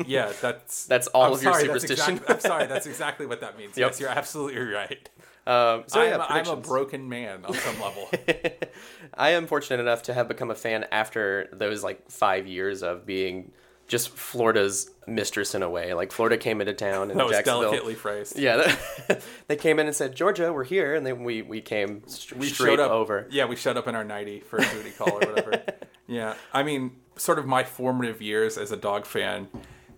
Yeah, 0.04 0.30
that's 0.42 0.84
That's 0.88 1.06
all 1.06 1.24
I'm 1.24 1.32
of 1.32 1.42
your 1.42 1.54
sorry, 1.54 1.68
that's 1.68 1.82
superstition. 1.84 2.16
exact- 2.18 2.30
I'm 2.30 2.40
sorry, 2.40 2.66
that's 2.66 2.84
exactly 2.86 3.24
what 3.24 3.40
that 3.40 3.56
means. 3.56 3.78
Yep. 3.78 3.88
Yes, 3.92 4.00
you're 4.00 4.10
absolutely 4.10 4.60
right. 4.60 5.08
um, 5.46 5.84
so 5.86 6.02
I'm, 6.02 6.08
yeah, 6.10 6.26
I'm 6.28 6.46
a 6.48 6.56
broken 6.56 7.08
man 7.08 7.46
on 7.46 7.54
some 7.54 7.80
level. 7.80 8.06
I 9.14 9.30
am 9.30 9.46
fortunate 9.46 9.80
enough 9.80 10.02
to 10.02 10.12
have 10.14 10.28
become 10.28 10.50
a 10.50 10.54
fan 10.54 10.84
after 10.92 11.48
those 11.50 11.82
like 11.82 12.10
five 12.10 12.46
years 12.46 12.82
of 12.82 13.06
being 13.06 13.52
just 13.88 14.10
Florida's 14.10 14.90
mistress 15.06 15.54
in 15.54 15.62
a 15.62 15.70
way. 15.70 15.94
Like 15.94 16.12
Florida 16.12 16.36
came 16.36 16.60
into 16.60 16.72
town 16.74 17.10
in 17.10 17.16
That 17.16 17.26
was 17.26 17.36
Jacksonville. 17.36 17.62
delicately 17.62 17.94
phrased. 17.94 18.38
Yeah, 18.38 18.74
they 19.48 19.56
came 19.56 19.78
in 19.78 19.86
and 19.86 19.94
said, 19.94 20.14
"Georgia, 20.14 20.52
we're 20.52 20.64
here," 20.64 20.94
and 20.94 21.06
then 21.06 21.24
we 21.24 21.42
we 21.42 21.60
came 21.60 22.02
st- 22.06 22.38
we 22.40 22.48
straight 22.48 22.70
showed 22.70 22.80
up 22.80 22.90
over. 22.90 23.26
Yeah, 23.30 23.46
we 23.46 23.56
showed 23.56 23.76
up 23.76 23.86
in 23.88 23.94
our 23.94 24.04
nighty 24.04 24.40
for 24.40 24.58
a 24.58 24.62
booty 24.66 24.90
call 24.90 25.12
or 25.14 25.20
whatever. 25.32 25.62
yeah, 26.06 26.34
I 26.52 26.62
mean, 26.62 26.92
sort 27.16 27.38
of 27.38 27.46
my 27.46 27.64
formative 27.64 28.20
years 28.20 28.58
as 28.58 28.72
a 28.72 28.76
dog 28.76 29.06
fan, 29.06 29.48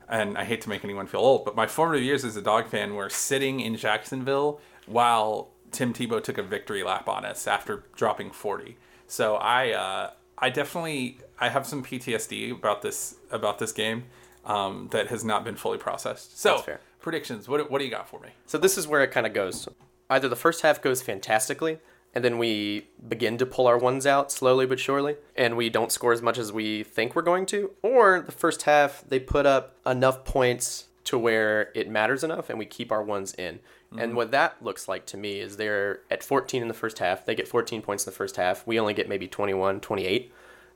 and 0.08 0.36
I 0.36 0.44
hate 0.44 0.60
to 0.62 0.68
make 0.68 0.84
anyone 0.84 1.06
feel 1.06 1.20
old, 1.20 1.44
but 1.44 1.56
my 1.56 1.66
formative 1.66 2.04
years 2.04 2.24
as 2.24 2.36
a 2.36 2.42
dog 2.42 2.66
fan 2.68 2.94
were 2.94 3.08
sitting 3.10 3.60
in 3.60 3.76
Jacksonville 3.76 4.60
while 4.86 5.50
Tim 5.70 5.92
Tebow 5.92 6.22
took 6.22 6.38
a 6.38 6.42
victory 6.42 6.82
lap 6.82 7.08
on 7.08 7.24
us 7.24 7.46
after 7.46 7.84
dropping 7.96 8.30
forty. 8.30 8.76
So 9.06 9.36
I, 9.36 9.70
uh, 9.72 10.10
I 10.36 10.50
definitely, 10.50 11.18
I 11.40 11.48
have 11.48 11.66
some 11.66 11.82
PTSD 11.82 12.52
about 12.52 12.82
this 12.82 13.14
about 13.30 13.58
this 13.58 13.72
game 13.72 14.04
um, 14.44 14.88
that 14.92 15.08
has 15.08 15.24
not 15.24 15.44
been 15.44 15.56
fully 15.56 15.78
processed. 15.78 16.38
So 16.38 16.56
predictions. 17.00 17.48
What 17.48 17.70
what 17.70 17.78
do 17.78 17.84
you 17.84 17.90
got 17.90 18.08
for 18.08 18.20
me? 18.20 18.30
So 18.46 18.58
this 18.58 18.78
is 18.78 18.86
where 18.86 19.02
it 19.02 19.10
kind 19.10 19.26
of 19.26 19.32
goes. 19.32 19.68
Either 20.10 20.28
the 20.28 20.36
first 20.36 20.62
half 20.62 20.80
goes 20.80 21.02
fantastically, 21.02 21.78
and 22.14 22.24
then 22.24 22.38
we 22.38 22.88
begin 23.08 23.38
to 23.38 23.46
pull 23.46 23.66
our 23.66 23.78
ones 23.78 24.06
out 24.06 24.32
slowly 24.32 24.66
but 24.66 24.80
surely, 24.80 25.16
and 25.36 25.56
we 25.56 25.68
don't 25.68 25.92
score 25.92 26.12
as 26.12 26.22
much 26.22 26.38
as 26.38 26.52
we 26.52 26.82
think 26.82 27.14
we're 27.14 27.22
going 27.22 27.46
to, 27.46 27.72
or 27.82 28.20
the 28.20 28.32
first 28.32 28.62
half 28.62 29.04
they 29.06 29.20
put 29.20 29.46
up 29.46 29.76
enough 29.86 30.24
points 30.24 30.88
to 31.04 31.18
where 31.18 31.70
it 31.74 31.88
matters 31.88 32.22
enough, 32.22 32.50
and 32.50 32.58
we 32.58 32.66
keep 32.66 32.92
our 32.92 33.02
ones 33.02 33.34
in. 33.34 33.60
And 33.96 34.14
what 34.14 34.32
that 34.32 34.62
looks 34.62 34.86
like 34.86 35.06
to 35.06 35.16
me 35.16 35.40
is 35.40 35.56
they're 35.56 36.00
at 36.10 36.22
14 36.22 36.60
in 36.60 36.68
the 36.68 36.74
first 36.74 36.98
half. 36.98 37.24
They 37.24 37.34
get 37.34 37.48
14 37.48 37.80
points 37.80 38.06
in 38.06 38.12
the 38.12 38.16
first 38.16 38.36
half. 38.36 38.66
We 38.66 38.78
only 38.78 38.92
get 38.92 39.08
maybe 39.08 39.26
21, 39.26 39.80
28, 39.80 40.30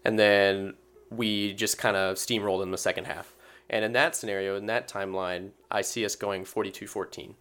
and 0.06 0.18
then 0.18 0.74
we 1.10 1.52
just 1.52 1.76
kind 1.76 1.94
of 1.96 2.16
steamrolled 2.16 2.62
in 2.62 2.70
the 2.70 2.78
second 2.78 3.04
half. 3.04 3.34
And 3.72 3.84
in 3.84 3.92
that 3.94 4.14
scenario, 4.14 4.54
in 4.56 4.66
that 4.66 4.86
timeline, 4.86 5.50
I 5.70 5.80
see 5.80 6.04
us 6.04 6.14
going 6.14 6.44
42 6.44 6.86
14. 6.86 7.34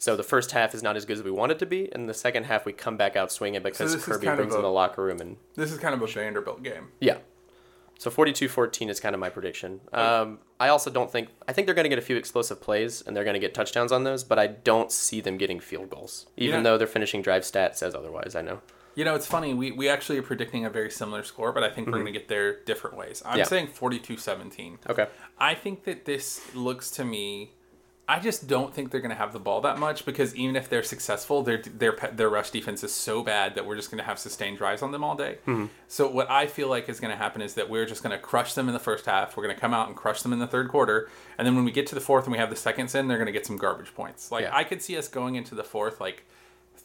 So 0.00 0.14
the 0.14 0.22
first 0.22 0.52
half 0.52 0.74
is 0.74 0.82
not 0.82 0.96
as 0.96 1.04
good 1.04 1.16
as 1.16 1.24
we 1.24 1.30
want 1.32 1.50
it 1.50 1.58
to 1.58 1.66
be, 1.66 1.90
and 1.92 2.08
the 2.08 2.14
second 2.14 2.44
half 2.44 2.64
we 2.64 2.72
come 2.72 2.96
back 2.96 3.16
out 3.16 3.32
swinging 3.32 3.62
because 3.64 3.94
is 3.94 4.04
Kirby 4.04 4.26
brings 4.26 4.52
in 4.54 4.60
a- 4.60 4.62
the 4.62 4.68
locker 4.70 5.02
room 5.02 5.20
and 5.20 5.38
This 5.56 5.72
is 5.72 5.78
kind 5.78 5.94
of 5.94 6.00
a 6.02 6.06
Vanderbilt 6.06 6.62
game. 6.62 6.88
yeah. 7.00 7.18
So 8.00 8.10
42-14 8.12 8.90
is 8.90 9.00
kind 9.00 9.12
of 9.12 9.18
my 9.20 9.28
prediction. 9.28 9.80
Um, 9.92 10.38
I 10.60 10.68
also 10.68 10.88
don't 10.88 11.10
think 11.10 11.30
I 11.48 11.52
think 11.52 11.66
they're 11.66 11.74
going 11.74 11.82
to 11.84 11.88
get 11.88 11.98
a 11.98 12.02
few 12.02 12.16
explosive 12.16 12.60
plays 12.60 13.02
and 13.04 13.16
they're 13.16 13.24
going 13.24 13.34
to 13.34 13.40
get 13.40 13.54
touchdowns 13.54 13.90
on 13.90 14.04
those, 14.04 14.22
but 14.22 14.38
I 14.38 14.46
don't 14.46 14.92
see 14.92 15.20
them 15.20 15.36
getting 15.36 15.58
field 15.58 15.90
goals. 15.90 16.26
Even 16.36 16.62
know- 16.62 16.70
though 16.70 16.78
their 16.78 16.86
finishing 16.86 17.22
drive 17.22 17.44
stat 17.44 17.76
says 17.76 17.96
otherwise, 17.96 18.36
I 18.36 18.42
know. 18.42 18.60
You 18.98 19.04
know, 19.04 19.14
it's 19.14 19.28
funny. 19.28 19.54
We, 19.54 19.70
we 19.70 19.88
actually 19.88 20.18
are 20.18 20.22
predicting 20.22 20.64
a 20.64 20.70
very 20.70 20.90
similar 20.90 21.22
score, 21.22 21.52
but 21.52 21.62
I 21.62 21.70
think 21.70 21.86
we're 21.86 21.92
going 21.92 22.06
to 22.06 22.10
mm-hmm. 22.10 22.18
get 22.18 22.26
there 22.26 22.58
different 22.64 22.96
ways. 22.96 23.22
I'm 23.24 23.38
Yeah. 23.38 23.44
saying 23.44 23.68
42 23.68 24.16
17. 24.16 24.80
Okay. 24.90 25.06
I 25.38 25.54
think 25.54 25.84
that 25.84 26.04
this 26.04 26.52
looks 26.52 26.90
to 26.92 27.04
me. 27.04 27.52
I 28.08 28.18
just 28.18 28.48
don't 28.48 28.74
think 28.74 28.90
they're 28.90 29.00
going 29.00 29.12
to 29.12 29.16
have 29.16 29.32
the 29.32 29.38
ball 29.38 29.60
that 29.60 29.78
much 29.78 30.04
because 30.04 30.34
even 30.34 30.56
if 30.56 30.68
they're 30.68 30.82
successful, 30.82 31.44
their 31.44 31.62
their 31.62 31.96
their 32.12 32.28
rush 32.28 32.50
defense 32.50 32.82
is 32.82 32.92
so 32.92 33.22
bad 33.22 33.54
that 33.54 33.66
we're 33.66 33.76
just 33.76 33.88
going 33.88 33.98
to 33.98 34.04
have 34.04 34.18
sustained 34.18 34.58
drives 34.58 34.82
on 34.82 34.90
them 34.90 35.04
all 35.04 35.14
day. 35.14 35.38
Mm-hmm. 35.46 35.66
So 35.86 36.10
what 36.10 36.28
I 36.28 36.48
feel 36.48 36.68
like 36.68 36.88
is 36.88 36.98
going 36.98 37.12
to 37.12 37.18
happen 37.18 37.40
is 37.40 37.54
that 37.54 37.70
we're 37.70 37.86
just 37.86 38.02
going 38.02 38.16
to 38.16 38.18
crush 38.18 38.54
them 38.54 38.66
in 38.66 38.74
the 38.74 38.80
first 38.80 39.06
half. 39.06 39.36
We're 39.36 39.44
going 39.44 39.54
to 39.54 39.60
come 39.60 39.74
out 39.74 39.86
and 39.86 39.96
crush 39.96 40.22
them 40.22 40.32
in 40.32 40.40
the 40.40 40.48
third 40.48 40.70
quarter, 40.70 41.08
and 41.36 41.46
then 41.46 41.54
when 41.54 41.64
we 41.64 41.70
get 41.70 41.86
to 41.88 41.94
the 41.94 42.00
fourth 42.00 42.24
and 42.24 42.32
we 42.32 42.38
have 42.38 42.50
the 42.50 42.56
seconds 42.56 42.96
in, 42.96 43.06
they're 43.06 43.18
going 43.18 43.26
to 43.26 43.32
get 43.32 43.46
some 43.46 43.58
garbage 43.58 43.94
points. 43.94 44.32
Like 44.32 44.42
Yeah. 44.42 44.56
I 44.56 44.64
could 44.64 44.82
see 44.82 44.96
us 44.96 45.06
going 45.06 45.36
into 45.36 45.54
the 45.54 45.64
fourth 45.64 46.00
like 46.00 46.24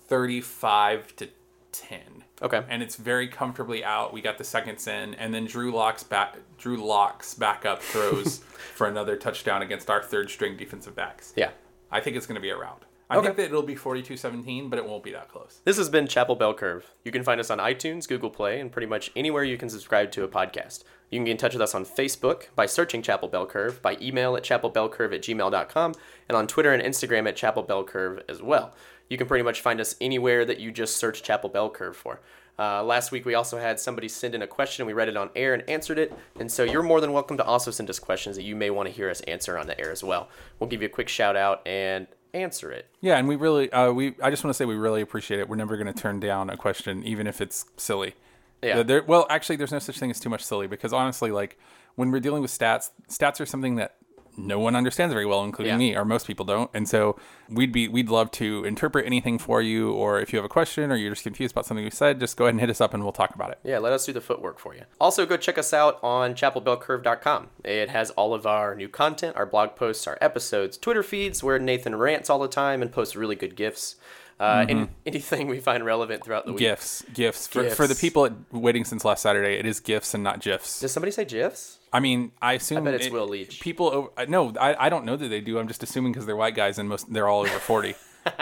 thirty-five 0.07 1.15
to 1.15 1.29
ten. 1.73 2.23
Okay. 2.41 2.63
And 2.69 2.81
it's 2.81 2.95
very 2.95 3.27
comfortably 3.27 3.83
out. 3.83 4.13
We 4.13 4.21
got 4.21 4.37
the 4.37 4.43
seconds 4.45 4.87
in, 4.87 5.13
and 5.15 5.33
then 5.33 5.45
Drew 5.45 5.71
locks 5.73 6.03
back. 6.03 6.37
Drew 6.57 6.77
locks 6.77 7.33
back 7.33 7.65
up 7.65 7.81
throws 7.81 8.37
for 8.75 8.87
another 8.87 9.17
touchdown 9.17 9.61
against 9.61 9.89
our 9.89 10.01
third 10.01 10.29
string 10.29 10.55
defensive 10.55 10.95
backs. 10.95 11.33
Yeah. 11.35 11.49
I 11.91 11.99
think 11.99 12.15
it's 12.15 12.25
going 12.25 12.35
to 12.35 12.41
be 12.41 12.49
a 12.49 12.57
rout. 12.57 12.83
I 13.09 13.17
Okay. 13.17 13.25
think 13.27 13.37
that 13.37 13.45
it'll 13.47 13.61
be 13.61 13.75
42-17, 13.75 14.69
but 14.69 14.79
it 14.79 14.85
won't 14.87 15.03
be 15.03 15.11
that 15.11 15.27
close. 15.29 15.59
This 15.65 15.77
has 15.77 15.89
been 15.89 16.07
Chapel 16.07 16.35
Bell 16.35 16.53
Curve. 16.53 16.89
You 17.03 17.11
can 17.11 17.21
find 17.21 17.39
us 17.39 17.51
on 17.51 17.59
iTunes, 17.59 18.07
Google 18.07 18.29
Play, 18.31 18.59
and 18.59 18.71
pretty 18.71 18.87
much 18.87 19.11
anywhere 19.15 19.43
you 19.43 19.57
can 19.57 19.69
subscribe 19.69 20.09
to 20.13 20.23
a 20.23 20.27
podcast. 20.27 20.83
You 21.11 21.19
can 21.19 21.25
get 21.25 21.31
in 21.31 21.37
touch 21.37 21.53
with 21.53 21.61
us 21.61 21.75
on 21.75 21.85
Facebook 21.85 22.45
by 22.55 22.65
searching 22.65 23.03
Chapel 23.03 23.27
Bell 23.27 23.45
Curve, 23.45 23.81
by 23.83 23.97
email 24.01 24.35
at 24.35 24.43
chapelbellcurve 24.43 25.13
at 25.13 25.21
gmail.com, 25.21 25.93
and 26.27 26.35
on 26.35 26.47
Twitter 26.47 26.73
and 26.73 26.81
Instagram 26.81 27.27
at 27.27 27.35
Chapel 27.35 27.61
Bell 27.61 27.83
Curve 27.83 28.23
as 28.27 28.41
well. 28.41 28.73
You 29.13 29.17
can 29.17 29.27
pretty 29.27 29.43
much 29.43 29.61
find 29.61 29.79
us 29.79 29.95
anywhere 30.01 30.43
that 30.43 30.59
you 30.59 30.71
just 30.71 30.97
search 30.97 31.21
Chapel 31.21 31.47
Bell 31.47 31.69
Curve 31.69 31.95
for. 31.95 32.19
Uh, 32.57 32.83
last 32.83 33.11
week, 33.11 33.25
we 33.25 33.35
also 33.35 33.59
had 33.59 33.79
somebody 33.79 34.07
send 34.07 34.33
in 34.33 34.41
a 34.41 34.47
question. 34.47 34.81
And 34.81 34.87
we 34.87 34.93
read 34.93 35.07
it 35.07 35.15
on 35.15 35.29
air 35.35 35.53
and 35.53 35.61
answered 35.69 35.99
it. 35.99 36.11
And 36.39 36.51
so 36.51 36.63
you're 36.63 36.81
more 36.81 36.99
than 36.99 37.13
welcome 37.13 37.37
to 37.37 37.43
also 37.43 37.69
send 37.69 37.91
us 37.91 37.99
questions 37.99 38.37
that 38.37 38.41
you 38.41 38.55
may 38.55 38.71
want 38.71 38.87
to 38.89 38.91
hear 38.91 39.11
us 39.11 39.21
answer 39.21 39.55
on 39.55 39.67
the 39.67 39.79
air 39.79 39.91
as 39.91 40.03
well. 40.03 40.29
We'll 40.57 40.67
give 40.67 40.81
you 40.81 40.87
a 40.87 40.89
quick 40.89 41.09
shout 41.09 41.35
out 41.35 41.61
and 41.67 42.07
answer 42.33 42.71
it. 42.71 42.87
Yeah, 43.01 43.17
and 43.17 43.27
we 43.27 43.35
really, 43.35 43.71
uh, 43.71 43.91
we 43.91 44.15
I 44.19 44.31
just 44.31 44.43
want 44.43 44.49
to 44.49 44.57
say 44.57 44.65
we 44.65 44.73
really 44.73 45.01
appreciate 45.01 45.39
it. 45.39 45.47
We're 45.47 45.57
never 45.57 45.77
going 45.77 45.93
to 45.93 46.01
turn 46.01 46.19
down 46.19 46.49
a 46.49 46.57
question, 46.57 47.03
even 47.03 47.27
if 47.27 47.39
it's 47.39 47.65
silly. 47.77 48.15
Yeah. 48.63 48.81
There, 48.81 49.03
well, 49.03 49.27
actually, 49.29 49.57
there's 49.57 49.71
no 49.71 49.77
such 49.77 49.99
thing 49.99 50.09
as 50.09 50.19
too 50.19 50.29
much 50.29 50.43
silly 50.43 50.65
because 50.65 50.91
honestly, 50.91 51.29
like 51.29 51.59
when 51.93 52.09
we're 52.09 52.19
dealing 52.19 52.41
with 52.41 52.49
stats, 52.49 52.89
stats 53.11 53.39
are 53.39 53.45
something 53.45 53.75
that 53.75 53.97
no 54.35 54.59
one 54.59 54.75
understands 54.75 55.13
very 55.13 55.25
well, 55.25 55.43
including 55.43 55.73
Yeah. 55.73 55.77
me, 55.77 55.95
or 55.95 56.05
most 56.05 56.25
people 56.27 56.45
don't. 56.45 56.69
And 56.73 56.87
so 56.89 57.15
we'd 57.49 57.71
be 57.71 57.87
we'd 57.87 58.09
love 58.09 58.31
to 58.31 58.65
interpret 58.65 59.05
anything 59.05 59.37
for 59.37 59.61
you, 59.61 59.91
or 59.91 60.19
if 60.19 60.33
you 60.33 60.37
have 60.37 60.45
a 60.45 60.49
question 60.49 60.91
or 60.91 60.95
you're 60.95 61.11
just 61.11 61.23
confused 61.23 61.53
about 61.53 61.65
something 61.65 61.83
we 61.83 61.91
said, 61.91 62.19
just 62.19 62.35
go 62.37 62.45
ahead 62.45 62.53
and 62.55 62.61
hit 62.61 62.69
us 62.69 62.81
up 62.81 62.93
and 62.93 63.03
we'll 63.03 63.11
talk 63.11 63.35
about 63.35 63.51
it. 63.51 63.59
Yeah, 63.63 63.77
let 63.79 63.93
us 63.93 64.05
do 64.05 64.13
the 64.13 64.21
footwork 64.21 64.59
for 64.59 64.73
you. 64.73 64.81
Also, 64.99 65.25
go 65.25 65.37
check 65.37 65.57
us 65.57 65.73
out 65.73 65.99
on 66.03 66.33
chapelbellcurve.com. 66.33 67.49
It 67.63 67.89
has 67.89 68.09
all 68.11 68.33
of 68.33 68.45
our 68.45 68.75
new 68.75 68.89
content, 68.89 69.35
our 69.35 69.45
blog 69.45 69.75
posts, 69.75 70.07
our 70.07 70.17
episodes, 70.21 70.77
Twitter 70.77 71.03
feeds 71.03 71.43
where 71.43 71.59
Nathan 71.59 71.95
rants 71.95 72.29
all 72.29 72.39
the 72.39 72.47
time 72.47 72.81
and 72.81 72.91
posts 72.91 73.15
really 73.15 73.35
good 73.35 73.55
gifs. 73.55 73.95
Uh, 74.39 74.65
any, 74.67 74.87
anything 75.05 75.47
we 75.47 75.59
find 75.59 75.85
relevant 75.85 76.23
throughout 76.23 76.45
the 76.45 76.51
week. 76.53 76.59
Gifts, 76.59 77.03
gifts 77.13 77.47
for 77.47 77.69
for 77.69 77.87
the 77.87 77.95
people 77.95 78.25
at 78.25 78.33
waiting 78.51 78.83
since 78.83 79.05
last 79.05 79.21
Saturday. 79.21 79.57
It 79.59 79.65
is 79.65 79.79
gifts 79.79 80.13
and 80.13 80.23
not 80.23 80.41
gifs. 80.41 80.79
Does 80.79 80.91
somebody 80.91 81.11
say 81.11 81.25
gifs? 81.25 81.79
I 81.93 81.99
mean, 81.99 82.31
I 82.41 82.53
assume 82.53 82.79
I 82.79 82.81
bet 82.81 82.93
it's 82.95 83.05
it- 83.05 83.13
Will 83.13 83.27
Leitch. 83.27 83.59
People, 83.61 83.89
over, 83.89 84.25
no, 84.27 84.51
I, 84.59 84.87
I 84.87 84.89
don't 84.89 85.05
know 85.05 85.15
that 85.15 85.27
they 85.27 85.41
do. 85.41 85.59
I'm 85.59 85.67
just 85.67 85.83
assuming 85.83 86.11
because 86.11 86.25
they're 86.25 86.35
white 86.35 86.55
guys 86.55 86.79
and 86.79 86.89
most 86.89 87.11
they're 87.13 87.27
all 87.27 87.41
over 87.41 87.59
forty. 87.59 87.95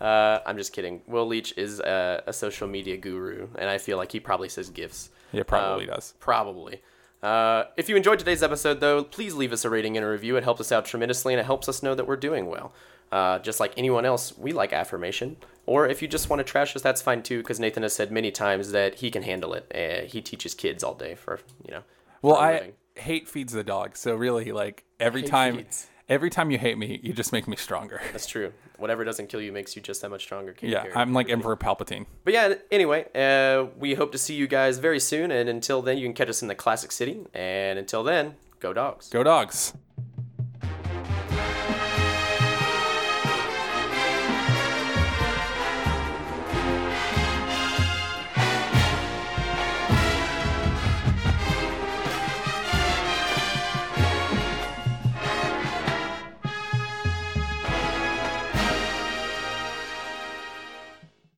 Uh, 0.00 0.40
I'm 0.46 0.56
just 0.56 0.72
kidding. 0.72 1.02
Will 1.06 1.26
Leitch 1.26 1.52
is 1.58 1.78
a, 1.78 2.22
a 2.26 2.32
social 2.32 2.66
media 2.66 2.96
guru, 2.96 3.48
and 3.58 3.68
I 3.68 3.76
feel 3.76 3.98
like 3.98 4.12
he 4.12 4.18
probably 4.18 4.48
says 4.48 4.70
gifs. 4.70 5.10
Yeah, 5.30 5.42
probably 5.42 5.86
Um, 5.88 5.94
does. 5.96 6.14
Probably. 6.18 6.80
Uh, 7.22 7.64
if 7.76 7.90
you 7.90 7.96
enjoyed 7.96 8.18
today's 8.18 8.42
episode, 8.42 8.80
though, 8.80 9.04
please 9.04 9.34
leave 9.34 9.52
us 9.52 9.62
a 9.66 9.68
rating 9.68 9.98
and 9.98 10.06
a 10.06 10.08
review. 10.08 10.36
It 10.36 10.44
helps 10.44 10.60
us 10.62 10.72
out 10.72 10.86
tremendously, 10.86 11.34
and 11.34 11.40
it 11.40 11.44
helps 11.44 11.68
us 11.68 11.82
know 11.82 11.94
that 11.94 12.06
we're 12.06 12.16
doing 12.16 12.46
well. 12.46 12.72
Uh, 13.12 13.38
just 13.40 13.60
like 13.60 13.72
anyone 13.76 14.04
else, 14.04 14.36
we 14.38 14.52
like 14.52 14.72
affirmation. 14.72 15.36
Or 15.66 15.86
if 15.88 16.02
you 16.02 16.08
just 16.08 16.28
want 16.30 16.40
to 16.40 16.44
trash 16.44 16.74
us, 16.76 16.82
that's 16.82 17.02
fine 17.02 17.22
too, 17.22 17.38
because 17.38 17.60
Nathan 17.60 17.82
has 17.82 17.92
said 17.92 18.10
many 18.10 18.30
times 18.30 18.72
that 18.72 18.96
he 18.96 19.10
can 19.10 19.22
handle 19.22 19.54
it. 19.54 19.70
Uh, 19.74 20.06
he 20.06 20.20
teaches 20.20 20.54
kids 20.54 20.82
all 20.84 20.94
day 20.94 21.14
for, 21.14 21.40
you 21.64 21.70
know. 21.72 21.82
Well, 22.22 22.36
I 22.36 22.52
living. 22.54 22.72
hate 22.96 23.28
feeds 23.28 23.52
the 23.52 23.64
dog. 23.64 23.96
So 23.96 24.14
really, 24.14 24.52
like 24.52 24.84
every 24.98 25.22
Hate 25.22 25.30
time, 25.30 25.56
feeds. 25.58 25.86
every 26.08 26.30
time 26.30 26.50
you 26.50 26.58
hate 26.58 26.76
me, 26.78 27.00
you 27.02 27.12
just 27.12 27.32
make 27.32 27.46
me 27.48 27.56
stronger. 27.56 28.00
That's 28.12 28.26
true. 28.26 28.52
Whatever 28.78 29.04
doesn't 29.04 29.28
kill 29.28 29.40
you 29.40 29.52
makes 29.52 29.76
you 29.76 29.82
just 29.82 30.00
that 30.02 30.08
much 30.10 30.22
stronger. 30.22 30.54
Yeah, 30.60 30.86
I'm 30.94 31.12
like 31.12 31.28
Emperor 31.30 31.56
Palpatine. 31.56 32.06
But 32.24 32.32
yeah, 32.34 32.54
anyway, 32.70 33.06
uh, 33.14 33.66
we 33.78 33.94
hope 33.94 34.12
to 34.12 34.18
see 34.18 34.34
you 34.34 34.46
guys 34.46 34.78
very 34.78 34.98
soon. 35.00 35.30
And 35.30 35.48
until 35.48 35.82
then, 35.82 35.98
you 35.98 36.06
can 36.06 36.14
catch 36.14 36.28
us 36.30 36.42
in 36.42 36.48
the 36.48 36.54
Classic 36.54 36.90
City. 36.90 37.20
And 37.34 37.78
until 37.78 38.02
then, 38.02 38.36
go 38.58 38.72
dogs. 38.72 39.08
Go 39.10 39.22
dogs. 39.22 39.74